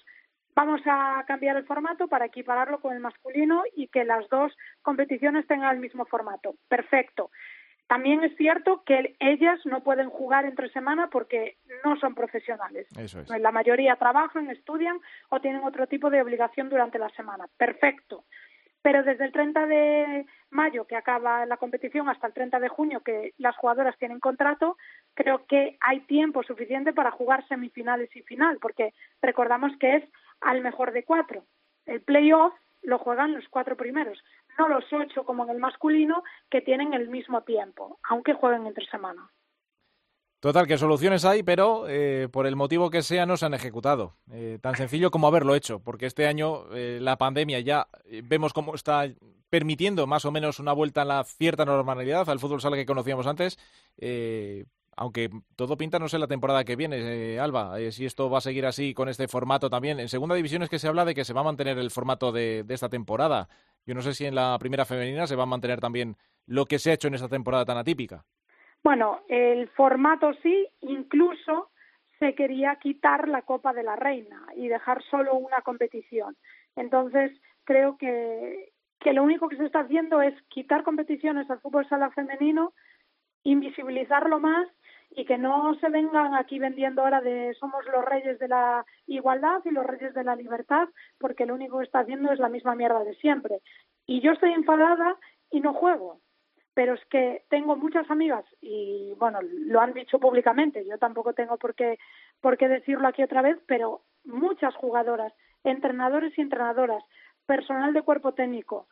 vamos 0.59 0.81
a 0.87 1.23
cambiar 1.29 1.57
el 1.57 1.65
formato 1.67 2.09
para 2.09 2.25
equipararlo 2.25 2.81
con 2.81 2.93
el 2.93 2.99
masculino 2.99 3.63
y 3.77 3.87
que 3.87 4.03
las 4.03 4.29
dos 4.29 4.53
competiciones 4.83 5.47
tengan 5.47 5.73
el 5.73 5.81
mismo 5.81 6.05
formato. 6.05 6.57
Perfecto. 6.67 7.31
También 7.87 8.25
es 8.25 8.37
cierto 8.37 8.83
que 8.85 9.15
ellas 9.21 9.61
no 9.67 9.85
pueden 9.85 10.11
jugar 10.11 10.47
entre 10.47 10.69
semana 10.71 11.11
porque 11.11 11.59
no 11.85 11.97
son 12.01 12.17
profesionales. 12.17 12.89
Eso 12.99 13.21
es. 13.21 13.31
La 13.41 13.53
mayoría 13.53 13.95
trabajan, 13.95 14.51
estudian 14.51 14.99
o 15.29 15.41
tienen 15.41 15.63
otro 15.63 15.87
tipo 15.87 16.11
de 16.11 16.21
obligación 16.21 16.69
durante 16.69 16.99
la 16.99 17.09
semana. 17.11 17.47
Perfecto 17.57 18.25
pero 18.83 19.03
desde 19.03 19.25
el 19.25 19.33
30 19.33 19.67
de 19.67 20.27
mayo, 20.51 20.87
que 20.87 20.97
acaba 20.97 21.45
la 21.47 21.57
competición, 21.57 22.09
hasta 22.09 22.27
el 22.27 22.33
30 22.33 22.59
de 22.61 22.69
junio, 22.69 23.01
que 23.01 23.35
las 23.37 23.57
jugadoras 23.57 23.99
tienen 23.99 24.21
contrato, 24.21 24.77
creo 25.15 25.45
que 25.47 25.77
hay 25.81 26.01
tiempo 26.01 26.43
suficiente 26.43 26.93
para 26.93 27.11
jugar 27.11 27.47
semifinales 27.49 28.15
y 28.17 28.23
final, 28.23 28.59
porque 28.61 28.95
recordamos 29.21 29.73
que 29.79 29.97
es 29.97 30.05
al 30.41 30.61
mejor 30.61 30.93
de 30.93 31.05
cuatro. 31.05 31.45
El 31.87 32.03
playoff 32.03 32.53
lo 32.83 32.99
juegan 32.99 33.35
los 33.35 33.49
cuatro 33.49 33.77
primeros, 33.77 34.19
no 34.59 34.69
los 34.69 34.85
ocho 34.93 35.25
como 35.25 35.45
en 35.45 35.51
el 35.51 35.59
masculino, 35.59 36.23
que 36.51 36.61
tienen 36.61 36.95
el 36.95 37.09
mismo 37.09 37.43
tiempo, 37.43 37.99
aunque 38.09 38.35
jueguen 38.35 38.67
entre 38.67 38.87
semana. 38.87 39.31
Total, 40.41 40.69
que 40.69 40.79
soluciones 40.79 41.25
hay, 41.25 41.43
pero 41.43 41.89
eh, 41.89 42.29
por 42.31 42.47
el 42.47 42.55
motivo 42.55 42.91
que 42.91 43.03
sea 43.03 43.27
no 43.27 43.37
se 43.37 43.47
han 43.47 43.55
ejecutado. 43.55 44.15
Eh, 44.31 44.59
tan 44.63 44.77
sencillo 44.77 45.11
como 45.11 45.27
haberlo 45.27 45.57
hecho, 45.57 45.81
porque 45.81 46.07
este 46.07 46.29
año 46.29 46.73
eh, 46.73 46.99
la 47.01 47.19
pandemia 47.19 47.59
ya 47.59 47.89
vemos 48.23 48.53
cómo 48.53 48.77
está 48.77 49.09
permitiendo 49.51 50.07
más 50.07 50.25
o 50.27 50.31
menos 50.31 50.61
una 50.61 50.73
vuelta 50.73 51.03
a 51.03 51.07
la 51.07 51.25
cierta 51.25 51.65
normalidad 51.65 52.31
al 52.31 52.39
fútbol 52.39 52.61
sala 52.61 52.77
que 52.77 52.87
conocíamos 52.87 53.27
antes. 53.27 53.59
Aunque 54.99 55.31
todo 55.55 55.77
pinta, 55.77 56.01
no 56.01 56.09
sé, 56.09 56.19
la 56.19 56.27
temporada 56.27 56.65
que 56.65 56.75
viene, 56.75 57.39
Alba, 57.39 57.77
si 57.93 58.05
esto 58.05 58.29
va 58.29 58.39
a 58.39 58.41
seguir 58.41 58.67
así 58.67 58.95
con 58.95 59.09
este 59.09 59.29
formato 59.29 59.71
también. 59.71 60.01
En 60.01 60.09
segunda 60.09 60.35
división 60.35 60.63
es 60.63 60.69
que 60.69 60.81
se 60.81 60.89
habla 60.89 61.05
de 61.05 61.15
que 61.15 61.25
se 61.25 61.33
va 61.33 61.43
a 61.43 61.45
mantener 61.45 61.79
el 61.79 61.93
formato 61.93 62.33
de, 62.33 62.65
de 62.65 62.75
esta 62.75 62.89
temporada. 62.89 63.49
Yo 63.87 63.95
no 63.95 64.03
sé 64.03 64.13
si 64.13 64.27
en 64.27 64.35
la 64.35 64.57
primera 64.59 64.85
femenina 64.85 65.29
se 65.29 65.37
va 65.37 65.45
a 65.45 65.47
mantener 65.47 65.79
también 65.79 66.17
lo 66.47 66.67
que 66.67 66.81
se 66.81 66.91
ha 66.91 66.95
hecho 66.95 67.07
en 67.07 67.15
esta 67.15 67.29
temporada 67.29 67.65
tan 67.65 67.79
atípica. 67.79 68.25
Bueno, 68.83 69.21
el 69.29 69.69
formato 69.69 70.33
sí, 70.43 70.67
incluso 70.81 71.71
se 72.19 72.35
quería 72.35 72.77
quitar 72.77 73.29
la 73.29 73.43
Copa 73.43 73.73
de 73.73 73.85
la 73.85 73.95
Reina 73.95 74.47
y 74.57 74.67
dejar 74.67 75.03
solo 75.05 75.35
una 75.35 75.61
competición. 75.63 76.37
Entonces, 76.75 77.31
creo 77.63 77.97
que, 77.97 78.73
que 78.99 79.13
lo 79.13 79.23
único 79.23 79.49
que 79.49 79.57
se 79.57 79.67
está 79.67 79.81
haciendo 79.81 80.21
es 80.21 80.35
quitar 80.49 80.83
competiciones 80.83 81.49
al 81.51 81.61
fútbol 81.61 81.89
sala 81.89 82.11
femenino, 82.11 82.73
invisibilizarlo 83.45 84.41
más 84.41 84.69
y 85.11 85.25
que 85.25 85.39
no 85.39 85.75
se 85.81 85.89
vengan 85.89 86.35
aquí 86.35 86.59
vendiendo 86.59 87.03
ahora 87.03 87.21
de 87.21 87.55
somos 87.55 87.85
los 87.87 88.05
reyes 88.05 88.39
de 88.39 88.49
la 88.49 88.85
igualdad 89.07 89.61
y 89.65 89.71
los 89.71 89.87
reyes 89.87 90.15
de 90.15 90.25
la 90.25 90.37
libertad, 90.37 90.89
porque 91.19 91.47
lo 91.47 91.55
único 91.55 91.79
que 91.79 91.85
está 91.85 92.01
haciendo 92.01 92.33
es 92.33 92.39
la 92.39 92.49
misma 92.49 92.75
mierda 92.75 93.05
de 93.05 93.15
siempre. 93.17 93.61
Y 94.07 94.21
yo 94.21 94.33
estoy 94.33 94.53
enfadada 94.53 95.17
y 95.51 95.61
no 95.61 95.75
juego 95.75 96.21
pero 96.79 96.95
es 96.95 97.05
que 97.07 97.43
tengo 97.51 97.75
muchas 97.75 98.09
amigas 98.09 98.45
y 98.61 99.13
bueno, 99.19 99.41
lo 99.43 99.81
han 99.81 99.95
dicho 99.95 100.21
públicamente, 100.21 100.87
yo 100.87 100.97
tampoco 100.97 101.33
tengo 101.33 101.57
por 101.57 101.75
qué, 101.75 101.99
por 102.41 102.57
qué 102.57 102.69
decirlo 102.69 103.09
aquí 103.09 103.21
otra 103.21 103.43
vez, 103.43 103.59
pero 103.67 104.03
muchas 104.23 104.77
jugadoras, 104.77 105.33
entrenadores 105.65 106.39
y 106.39 106.41
entrenadoras, 106.41 107.03
personal 107.47 107.93
de 107.93 108.03
cuerpo 108.03 108.33
técnico, 108.35 108.87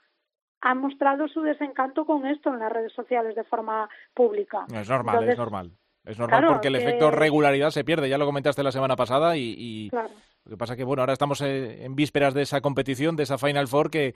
han 0.63 0.79
mostrado 0.79 1.29
su 1.29 1.43
desencanto 1.43 2.07
con 2.07 2.27
esto 2.27 2.53
en 2.53 2.59
las 2.59 2.73
redes 2.73 2.93
sociales 2.93 3.37
de 3.37 3.45
forma 3.45 3.89
pública. 4.15 4.67
Es 4.75 4.91
normal, 4.91 5.29
es 5.29 5.39
normal. 5.39 5.71
Es 6.07 6.19
normal 6.19 6.47
porque 6.47 6.69
el 6.69 6.77
efecto 6.77 7.11
regularidad 7.11 7.71
se 7.71 7.85
pierde, 7.85 8.09
ya 8.09 8.17
lo 8.17 8.27
comentaste 8.27 8.63
la 8.63 8.73
semana 8.73 8.95
pasada 8.95 9.37
y, 9.37 9.91
lo 9.91 10.51
que 10.51 10.57
pasa 10.57 10.77
que 10.77 10.85
bueno, 10.85 11.03
ahora 11.03 11.13
estamos 11.13 11.41
eh, 11.41 11.85
en 11.85 11.97
vísperas 11.97 12.33
de 12.33 12.43
esa 12.43 12.61
competición, 12.61 13.17
de 13.17 13.25
esa 13.25 13.39
Final 13.39 13.67
Four 13.67 13.91
que 13.91 14.15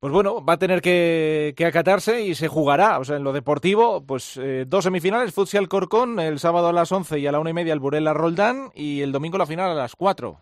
pues 0.00 0.14
bueno, 0.14 0.42
va 0.42 0.54
a 0.54 0.58
tener 0.58 0.80
que, 0.80 1.54
acatarse 1.66 2.22
y 2.22 2.34
se 2.34 2.48
jugará. 2.48 2.98
O 2.98 3.04
sea, 3.04 3.16
en 3.16 3.24
lo 3.24 3.34
deportivo, 3.34 4.02
pues 4.06 4.38
eh, 4.38 4.64
dos 4.66 4.84
semifinales, 4.84 5.34
Futsal 5.34 5.68
Corcón, 5.68 6.18
el 6.18 6.38
sábado 6.38 6.68
a 6.68 6.72
las 6.72 6.90
once 6.90 7.18
y 7.18 7.26
a 7.26 7.32
la 7.32 7.38
una 7.38 7.50
y 7.50 7.52
media 7.52 7.74
el 7.74 7.80
Burela 7.80 8.14
Roldán 8.14 8.70
y 8.74 9.02
el 9.02 9.12
domingo 9.12 9.36
la 9.36 9.44
final 9.44 9.70
a 9.70 9.74
las 9.74 9.94
cuatro. 9.94 10.38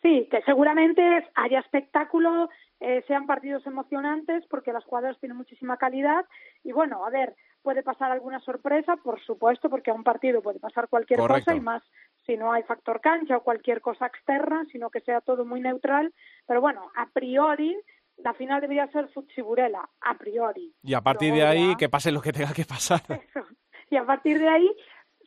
Sí, 0.00 0.28
que 0.30 0.42
seguramente 0.42 1.02
haya 1.34 1.58
espectáculo, 1.58 2.48
eh, 2.78 3.02
sean 3.08 3.26
partidos 3.26 3.66
emocionantes 3.66 4.44
porque 4.48 4.72
las 4.72 4.84
jugadoras 4.84 5.18
tienen 5.18 5.36
muchísima 5.36 5.76
calidad 5.76 6.24
y 6.62 6.70
bueno, 6.70 7.04
a 7.04 7.10
ver, 7.10 7.34
puede 7.68 7.82
pasar 7.82 8.10
alguna 8.10 8.40
sorpresa, 8.40 8.96
por 8.96 9.22
supuesto, 9.22 9.68
porque 9.68 9.90
a 9.90 9.94
un 9.94 10.02
partido 10.02 10.40
puede 10.40 10.58
pasar 10.58 10.88
cualquier 10.88 11.20
cosa 11.20 11.54
y 11.54 11.60
más 11.60 11.82
si 12.24 12.34
no 12.34 12.50
hay 12.50 12.62
factor 12.62 12.98
cancha 12.98 13.36
o 13.36 13.42
cualquier 13.42 13.82
cosa 13.82 14.06
externa, 14.06 14.64
sino 14.72 14.88
que 14.88 15.02
sea 15.02 15.20
todo 15.20 15.44
muy 15.44 15.60
neutral, 15.60 16.14
pero 16.46 16.62
bueno, 16.62 16.90
a 16.96 17.10
priori 17.12 17.76
la 18.16 18.32
final 18.32 18.62
debería 18.62 18.90
ser 18.90 19.08
Futsiburela, 19.08 19.86
a 20.00 20.16
priori. 20.16 20.72
Y 20.82 20.94
a 20.94 21.02
partir 21.02 21.34
de 21.34 21.42
ahí, 21.42 21.76
que 21.76 21.90
pase 21.90 22.10
lo 22.10 22.22
que 22.22 22.32
tenga 22.32 22.54
que 22.54 22.64
pasar. 22.64 23.02
Y 23.90 23.96
a 23.96 24.04
partir 24.04 24.38
de 24.38 24.48
ahí, 24.48 24.70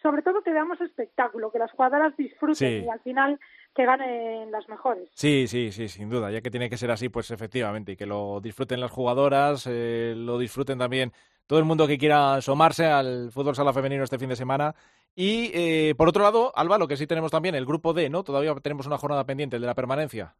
sobre 0.02 0.22
todo 0.22 0.44
que 0.44 0.52
veamos 0.52 0.80
espectáculo, 0.82 1.52
que 1.52 1.58
las 1.58 1.72
jugadoras 1.72 2.16
disfruten 2.16 2.86
y 2.86 2.90
al 2.90 3.00
final 3.02 3.40
que 3.76 3.86
ganen 3.86 4.52
las 4.52 4.68
mejores. 4.70 5.10
Sí, 5.14 5.48
sí, 5.48 5.72
sí, 5.72 5.88
sin 5.88 6.10
duda, 6.10 6.30
ya 6.30 6.42
que 6.42 6.52
tiene 6.52 6.70
que 6.70 6.78
ser 6.78 6.92
así, 6.92 7.10
pues 7.10 7.32
efectivamente, 7.32 7.94
y 7.94 7.96
que 7.96 8.06
lo 8.06 8.40
disfruten 8.40 8.80
las 8.80 8.92
jugadoras, 8.92 9.68
eh, 9.68 10.14
lo 10.16 10.38
disfruten 10.38 10.78
también 10.78 11.12
todo 11.48 11.60
el 11.60 11.66
mundo 11.66 11.88
que 11.88 11.98
quiera 11.98 12.36
asomarse 12.36 12.86
al 12.86 13.32
fútbol 13.32 13.56
sala 13.56 13.74
femenino 13.74 14.04
este 14.04 14.20
fin 14.20 14.30
de 14.30 14.36
semana. 14.36 14.74
Y 15.16 15.52
eh, 15.54 15.94
por 15.98 16.08
otro 16.08 16.24
lado, 16.24 16.52
Alba, 16.56 16.78
lo 16.78 16.88
que 16.88 16.98
sí 16.98 17.08
tenemos 17.08 17.32
también, 17.32 17.56
el 17.56 17.66
grupo 17.66 17.94
D, 17.94 18.10
¿no? 18.10 18.24
Todavía 18.24 18.54
tenemos 18.56 18.88
una 18.88 18.98
jornada 18.98 19.26
pendiente, 19.26 19.58
el 19.58 19.62
de 19.62 19.68
la 19.68 19.76
permanencia. 19.76 20.34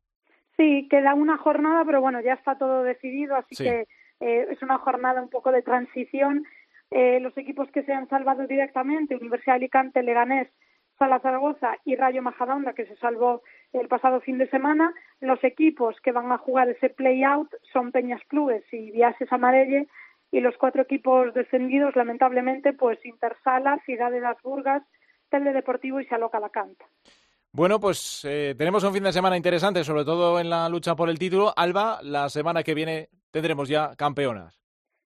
Sí, 0.58 0.88
queda 0.90 1.14
una 1.14 1.38
jornada, 1.38 1.84
pero 1.86 2.02
bueno, 2.02 2.22
ya 2.22 2.34
está 2.34 2.58
todo 2.58 2.84
decidido, 2.84 3.36
así 3.36 3.56
que 3.56 3.88
eh, 4.20 4.48
es 4.50 4.62
una 4.62 4.78
jornada 4.78 5.22
un 5.22 5.30
poco 5.30 5.52
de 5.52 5.62
transición. 5.62 6.46
Eh, 6.92 7.20
los 7.20 7.38
equipos 7.38 7.70
que 7.72 7.84
se 7.84 7.94
han 7.94 8.08
salvado 8.10 8.48
directamente, 8.48 9.16
Universidad 9.16 9.54
de 9.54 9.58
Alicante, 9.58 10.04
Leganés, 10.04 10.50
Sala 11.00 11.20
Zaragoza 11.20 11.78
y 11.84 11.96
Rayo 11.96 12.22
Majadahonda, 12.22 12.74
que 12.74 12.86
se 12.86 12.96
salvó 12.98 13.42
el 13.74 13.88
pasado 13.88 14.22
fin 14.22 14.38
de 14.38 14.50
semana. 14.50 14.94
Los 15.20 15.44
equipos 15.44 16.00
que 16.02 16.12
van 16.12 16.32
a 16.32 16.38
jugar 16.38 16.70
ese 16.70 16.90
play-out 16.90 17.50
son 17.74 17.92
Peñas 17.92 18.22
Clubes 18.28 18.64
y 18.72 18.92
Viases 18.92 19.32
Amarelle, 19.34 19.88
y 20.32 20.40
los 20.40 20.56
cuatro 20.58 20.82
equipos 20.82 21.34
descendidos, 21.34 21.96
lamentablemente, 21.96 22.74
pues 22.74 23.06
Intersala, 23.06 23.80
Ciudad 23.86 24.12
de 24.12 24.22
las 24.22 24.42
Burgas, 24.42 24.84
Deportivo 25.30 26.00
y 26.00 26.06
Saloca 26.06 26.38
Alacant. 26.38 26.78
Bueno, 27.54 27.80
pues 27.80 28.26
eh, 28.26 28.56
tenemos 28.58 28.84
un 28.84 28.94
fin 28.94 29.04
de 29.04 29.12
semana 29.12 29.38
interesante, 29.38 29.84
sobre 29.84 30.06
todo 30.06 30.40
en 30.40 30.50
la 30.50 30.68
lucha 30.70 30.96
por 30.96 31.10
el 31.10 31.20
título. 31.20 31.54
Alba, 31.56 32.00
la 32.02 32.30
semana 32.30 32.64
que 32.64 32.74
viene 32.74 33.10
tendremos 33.30 33.68
ya 33.68 33.96
campeonas. 33.96 34.62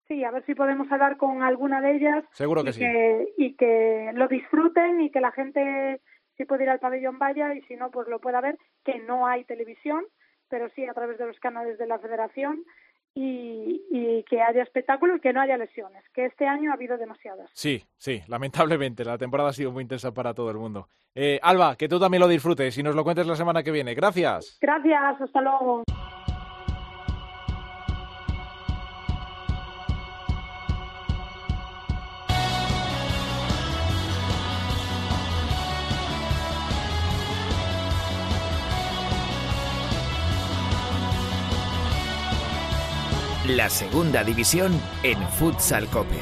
Sí, 0.07 0.23
a 0.23 0.31
ver 0.31 0.45
si 0.45 0.55
podemos 0.55 0.91
hablar 0.91 1.17
con 1.17 1.43
alguna 1.43 1.81
de 1.81 1.95
ellas. 1.95 2.23
Seguro 2.33 2.63
que 2.63 2.71
y 2.71 2.73
sí. 2.73 2.79
Que, 2.79 3.33
y 3.37 3.55
que 3.55 4.11
lo 4.13 4.27
disfruten 4.27 5.01
y 5.01 5.11
que 5.11 5.21
la 5.21 5.31
gente, 5.31 6.01
si 6.35 6.45
puede 6.45 6.63
ir 6.63 6.69
al 6.69 6.79
pabellón, 6.79 7.19
vaya 7.19 7.53
y 7.53 7.61
si 7.61 7.75
no, 7.75 7.91
pues 7.91 8.07
lo 8.07 8.19
pueda 8.19 8.41
ver, 8.41 8.57
que 8.83 8.99
no 8.99 9.27
hay 9.27 9.43
televisión, 9.45 10.03
pero 10.49 10.67
sí 10.75 10.85
a 10.85 10.93
través 10.93 11.17
de 11.17 11.27
los 11.27 11.39
canales 11.39 11.77
de 11.77 11.87
la 11.87 11.99
federación 11.99 12.63
y, 13.15 14.23
que 14.29 14.41
haya 14.41 14.63
espectáculo 14.63 15.15
y 15.15 15.19
que 15.19 15.33
no 15.33 15.41
haya 15.41 15.57
lesiones, 15.57 16.03
que 16.13 16.25
este 16.25 16.47
año 16.47 16.71
ha 16.71 16.75
habido 16.75 16.97
demasiadas. 16.97 17.49
Sí, 17.53 17.83
sí, 17.97 18.21
lamentablemente, 18.27 19.03
la 19.03 19.17
temporada 19.17 19.49
ha 19.49 19.53
sido 19.53 19.71
muy 19.71 19.81
intensa 19.83 20.13
para 20.13 20.33
todo 20.33 20.51
el 20.51 20.57
mundo. 20.57 20.87
Eh, 21.13 21.39
Alba, 21.41 21.75
que 21.75 21.89
tú 21.89 21.99
también 21.99 22.21
lo 22.21 22.27
disfrutes 22.27 22.77
y 22.77 22.83
nos 22.83 22.95
lo 22.95 23.03
cuentes 23.03 23.27
la 23.27 23.35
semana 23.35 23.63
que 23.63 23.71
viene. 23.71 23.93
Gracias. 23.93 24.57
Gracias, 24.61 25.21
hasta 25.21 25.41
luego. 25.41 25.83
La 43.55 43.69
segunda 43.69 44.23
división 44.23 44.79
en 45.03 45.19
Futsal 45.27 45.85
Cope. 45.87 46.15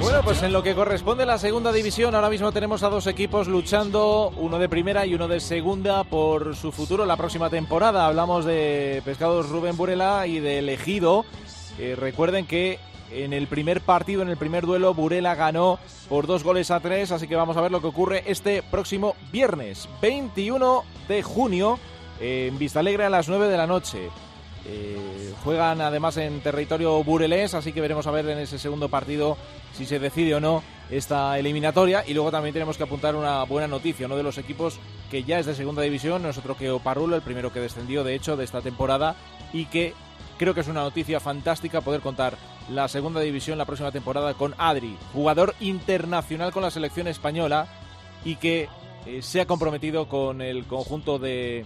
Bueno, 0.00 0.20
pues 0.24 0.42
en 0.42 0.54
lo 0.54 0.62
que 0.62 0.74
corresponde 0.74 1.24
a 1.24 1.26
la 1.26 1.36
segunda 1.36 1.72
división, 1.72 2.14
ahora 2.14 2.30
mismo 2.30 2.50
tenemos 2.50 2.82
a 2.82 2.88
dos 2.88 3.06
equipos 3.06 3.48
luchando, 3.48 4.32
uno 4.38 4.58
de 4.58 4.66
primera 4.66 5.04
y 5.04 5.14
uno 5.14 5.28
de 5.28 5.40
segunda, 5.40 6.04
por 6.04 6.56
su 6.56 6.72
futuro 6.72 7.04
la 7.04 7.18
próxima 7.18 7.50
temporada. 7.50 8.06
Hablamos 8.06 8.46
de 8.46 9.02
Pescados 9.04 9.50
Rubén 9.50 9.76
Burela 9.76 10.26
y 10.26 10.40
de 10.40 10.60
Elegido. 10.60 11.26
Eh, 11.78 11.96
recuerden 11.98 12.46
que 12.46 12.78
en 13.10 13.34
el 13.34 13.46
primer 13.46 13.82
partido, 13.82 14.22
en 14.22 14.30
el 14.30 14.38
primer 14.38 14.64
duelo, 14.64 14.94
Burela 14.94 15.34
ganó 15.34 15.78
por 16.08 16.26
dos 16.26 16.44
goles 16.44 16.70
a 16.70 16.80
tres, 16.80 17.12
así 17.12 17.28
que 17.28 17.36
vamos 17.36 17.58
a 17.58 17.60
ver 17.60 17.72
lo 17.72 17.82
que 17.82 17.88
ocurre 17.88 18.22
este 18.26 18.62
próximo 18.62 19.16
viernes, 19.30 19.86
21 20.00 20.82
de 21.08 21.22
junio, 21.22 21.78
en 22.20 22.58
Vistalegre 22.58 23.04
a 23.04 23.10
las 23.10 23.28
9 23.28 23.48
de 23.48 23.56
la 23.56 23.66
noche. 23.66 24.10
Eh, 24.66 25.32
juegan 25.44 25.80
además 25.80 26.16
en 26.18 26.40
territorio 26.40 27.02
burelés, 27.02 27.54
así 27.54 27.72
que 27.72 27.80
veremos 27.80 28.06
a 28.06 28.10
ver 28.10 28.28
en 28.28 28.38
ese 28.38 28.58
segundo 28.58 28.88
partido 28.88 29.38
si 29.72 29.86
se 29.86 29.98
decide 29.98 30.34
o 30.34 30.40
no 30.40 30.62
esta 30.90 31.38
eliminatoria. 31.38 32.04
Y 32.06 32.14
luego 32.14 32.30
también 32.30 32.52
tenemos 32.52 32.76
que 32.76 32.82
apuntar 32.82 33.16
una 33.16 33.44
buena 33.44 33.68
noticia, 33.68 34.06
uno 34.06 34.16
de 34.16 34.22
los 34.22 34.36
equipos 34.38 34.78
que 35.10 35.22
ya 35.24 35.38
es 35.38 35.46
de 35.46 35.54
segunda 35.54 35.82
división, 35.82 36.22
nosotros 36.22 36.56
que 36.56 36.70
Oparrulo, 36.70 37.16
el 37.16 37.22
primero 37.22 37.52
que 37.52 37.60
descendió 37.60 38.04
de 38.04 38.14
hecho 38.14 38.36
de 38.36 38.44
esta 38.44 38.60
temporada 38.60 39.16
y 39.52 39.66
que 39.66 39.94
creo 40.38 40.54
que 40.54 40.60
es 40.60 40.68
una 40.68 40.82
noticia 40.82 41.20
fantástica 41.20 41.80
poder 41.80 42.00
contar 42.00 42.36
la 42.70 42.88
segunda 42.88 43.20
división 43.20 43.56
la 43.56 43.64
próxima 43.64 43.92
temporada 43.92 44.34
con 44.34 44.54
Adri, 44.58 44.96
jugador 45.14 45.54
internacional 45.60 46.52
con 46.52 46.62
la 46.62 46.70
selección 46.70 47.08
española 47.08 47.66
y 48.24 48.36
que 48.36 48.68
eh, 49.06 49.22
se 49.22 49.40
ha 49.40 49.46
comprometido 49.46 50.08
con 50.08 50.42
el 50.42 50.66
conjunto 50.66 51.18
de, 51.18 51.64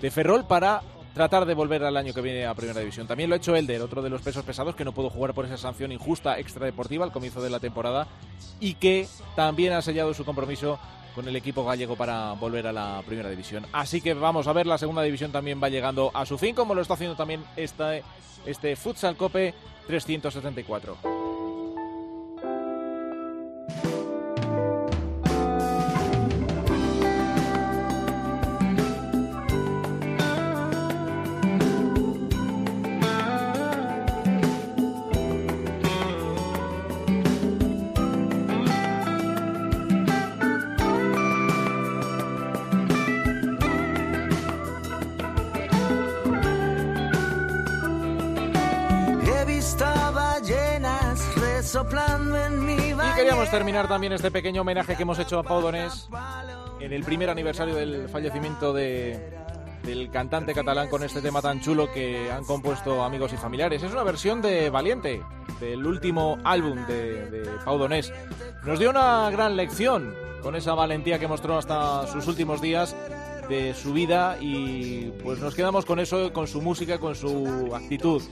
de 0.00 0.10
Ferrol 0.10 0.46
para 0.46 0.82
tratar 1.14 1.46
de 1.46 1.54
volver 1.54 1.82
al 1.82 1.96
año 1.96 2.12
que 2.12 2.20
viene 2.20 2.44
a 2.44 2.54
Primera 2.54 2.80
División. 2.80 3.06
También 3.06 3.30
lo 3.30 3.34
ha 3.34 3.38
hecho 3.38 3.56
Elder, 3.56 3.80
otro 3.80 4.02
de 4.02 4.10
los 4.10 4.20
pesos 4.20 4.44
pesados 4.44 4.76
que 4.76 4.84
no 4.84 4.92
pudo 4.92 5.08
jugar 5.08 5.32
por 5.32 5.46
esa 5.46 5.56
sanción 5.56 5.90
injusta 5.90 6.38
extradeportiva 6.38 7.04
al 7.04 7.12
comienzo 7.12 7.40
de 7.40 7.48
la 7.48 7.58
temporada 7.58 8.06
y 8.60 8.74
que 8.74 9.08
también 9.34 9.72
ha 9.72 9.80
sellado 9.80 10.12
su 10.12 10.26
compromiso 10.26 10.78
con 11.14 11.26
el 11.26 11.34
equipo 11.34 11.64
gallego 11.64 11.96
para 11.96 12.34
volver 12.34 12.66
a 12.66 12.72
la 12.72 13.02
Primera 13.06 13.30
División. 13.30 13.64
Así 13.72 14.02
que 14.02 14.12
vamos 14.12 14.46
a 14.46 14.52
ver, 14.52 14.66
la 14.66 14.76
Segunda 14.76 15.00
División 15.00 15.32
también 15.32 15.58
va 15.62 15.70
llegando 15.70 16.10
a 16.12 16.26
su 16.26 16.36
fin, 16.36 16.54
como 16.54 16.74
lo 16.74 16.82
está 16.82 16.92
haciendo 16.92 17.16
también 17.16 17.42
esta, 17.56 17.96
este 18.44 18.76
Futsal 18.76 19.16
Cope 19.16 19.54
374. 19.86 21.25
Y 53.12 53.14
queríamos 53.16 53.50
terminar 53.50 53.88
también 53.88 54.12
este 54.12 54.30
pequeño 54.30 54.62
homenaje 54.62 54.96
que 54.96 55.02
hemos 55.02 55.18
hecho 55.18 55.38
a 55.38 55.42
Pau 55.42 55.60
Donés 55.60 56.08
en 56.80 56.92
el 56.92 57.04
primer 57.04 57.28
aniversario 57.28 57.74
del 57.74 58.08
fallecimiento 58.08 58.72
de, 58.72 59.36
del 59.82 60.10
cantante 60.10 60.54
catalán 60.54 60.88
con 60.88 61.02
este 61.02 61.20
tema 61.20 61.42
tan 61.42 61.60
chulo 61.60 61.92
que 61.92 62.30
han 62.30 62.44
compuesto 62.44 63.04
amigos 63.04 63.32
y 63.32 63.36
familiares. 63.36 63.82
Es 63.82 63.92
una 63.92 64.04
versión 64.04 64.40
de 64.40 64.70
Valiente, 64.70 65.22
del 65.60 65.86
último 65.86 66.38
álbum 66.44 66.86
de, 66.86 67.30
de 67.30 67.50
Pau 67.64 67.78
Donés. 67.78 68.12
Nos 68.64 68.78
dio 68.78 68.90
una 68.90 69.30
gran 69.30 69.56
lección 69.56 70.14
con 70.42 70.56
esa 70.56 70.74
valentía 70.74 71.18
que 71.18 71.28
mostró 71.28 71.58
hasta 71.58 72.06
sus 72.06 72.26
últimos 72.26 72.60
días 72.60 72.96
de 73.48 73.74
su 73.74 73.92
vida 73.92 74.36
y 74.40 75.12
pues 75.22 75.38
nos 75.38 75.54
quedamos 75.54 75.84
con 75.84 76.00
eso, 76.00 76.32
con 76.32 76.46
su 76.46 76.60
música, 76.60 76.98
con 76.98 77.14
su 77.14 77.72
actitud. 77.74 78.22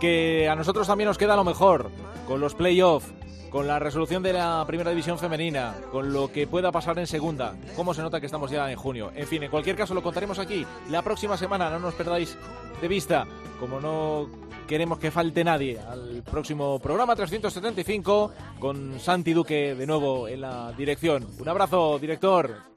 Que 0.00 0.48
a 0.48 0.54
nosotros 0.54 0.86
también 0.86 1.08
nos 1.08 1.18
queda 1.18 1.36
lo 1.36 1.44
mejor, 1.44 1.90
con 2.26 2.40
los 2.40 2.54
playoffs, 2.54 3.12
con 3.50 3.66
la 3.66 3.78
resolución 3.78 4.22
de 4.22 4.32
la 4.32 4.64
primera 4.66 4.90
división 4.90 5.18
femenina, 5.18 5.74
con 5.90 6.12
lo 6.12 6.32
que 6.32 6.46
pueda 6.46 6.70
pasar 6.70 6.98
en 6.98 7.06
segunda. 7.06 7.54
¿Cómo 7.76 7.92
se 7.92 8.02
nota 8.02 8.20
que 8.20 8.26
estamos 8.26 8.50
ya 8.50 8.70
en 8.70 8.76
junio? 8.76 9.10
En 9.14 9.26
fin, 9.26 9.42
en 9.42 9.50
cualquier 9.50 9.76
caso 9.76 9.92
lo 9.92 10.02
contaremos 10.02 10.38
aquí 10.38 10.64
la 10.88 11.02
próxima 11.02 11.36
semana, 11.36 11.68
no 11.70 11.80
nos 11.80 11.94
perdáis 11.94 12.36
de 12.80 12.88
vista, 12.88 13.26
como 13.58 13.80
no 13.80 14.28
queremos 14.66 15.00
que 15.00 15.10
falte 15.10 15.42
nadie 15.42 15.80
al 15.80 16.22
próximo 16.22 16.78
programa 16.78 17.16
375 17.16 18.32
con 18.60 19.00
Santi 19.00 19.32
Duque 19.32 19.74
de 19.74 19.86
nuevo 19.86 20.28
en 20.28 20.42
la 20.42 20.72
dirección. 20.72 21.26
Un 21.38 21.48
abrazo, 21.48 21.98
director. 21.98 22.70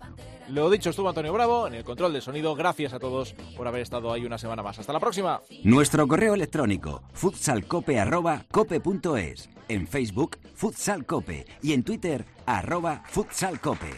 Lo 0.49 0.69
dicho, 0.69 0.89
estuvo 0.89 1.07
Antonio 1.09 1.33
Bravo 1.33 1.67
en 1.67 1.73
el 1.75 1.83
control 1.83 2.13
de 2.13 2.21
sonido. 2.21 2.55
Gracias 2.55 2.93
a 2.93 2.99
todos 2.99 3.33
por 3.55 3.67
haber 3.67 3.81
estado 3.81 4.11
ahí 4.11 4.25
una 4.25 4.37
semana 4.37 4.63
más. 4.63 4.79
Hasta 4.79 4.93
la 4.93 4.99
próxima. 4.99 5.41
Nuestro 5.63 6.07
correo 6.07 6.33
electrónico 6.33 7.03
futsalcope.cope.es. 7.13 9.49
En 9.69 9.87
Facebook, 9.87 10.37
Futsalcope. 10.55 11.45
Y 11.61 11.71
en 11.73 11.83
Twitter, 11.83 12.25
arroba 12.45 13.03
futsalcope. 13.07 13.91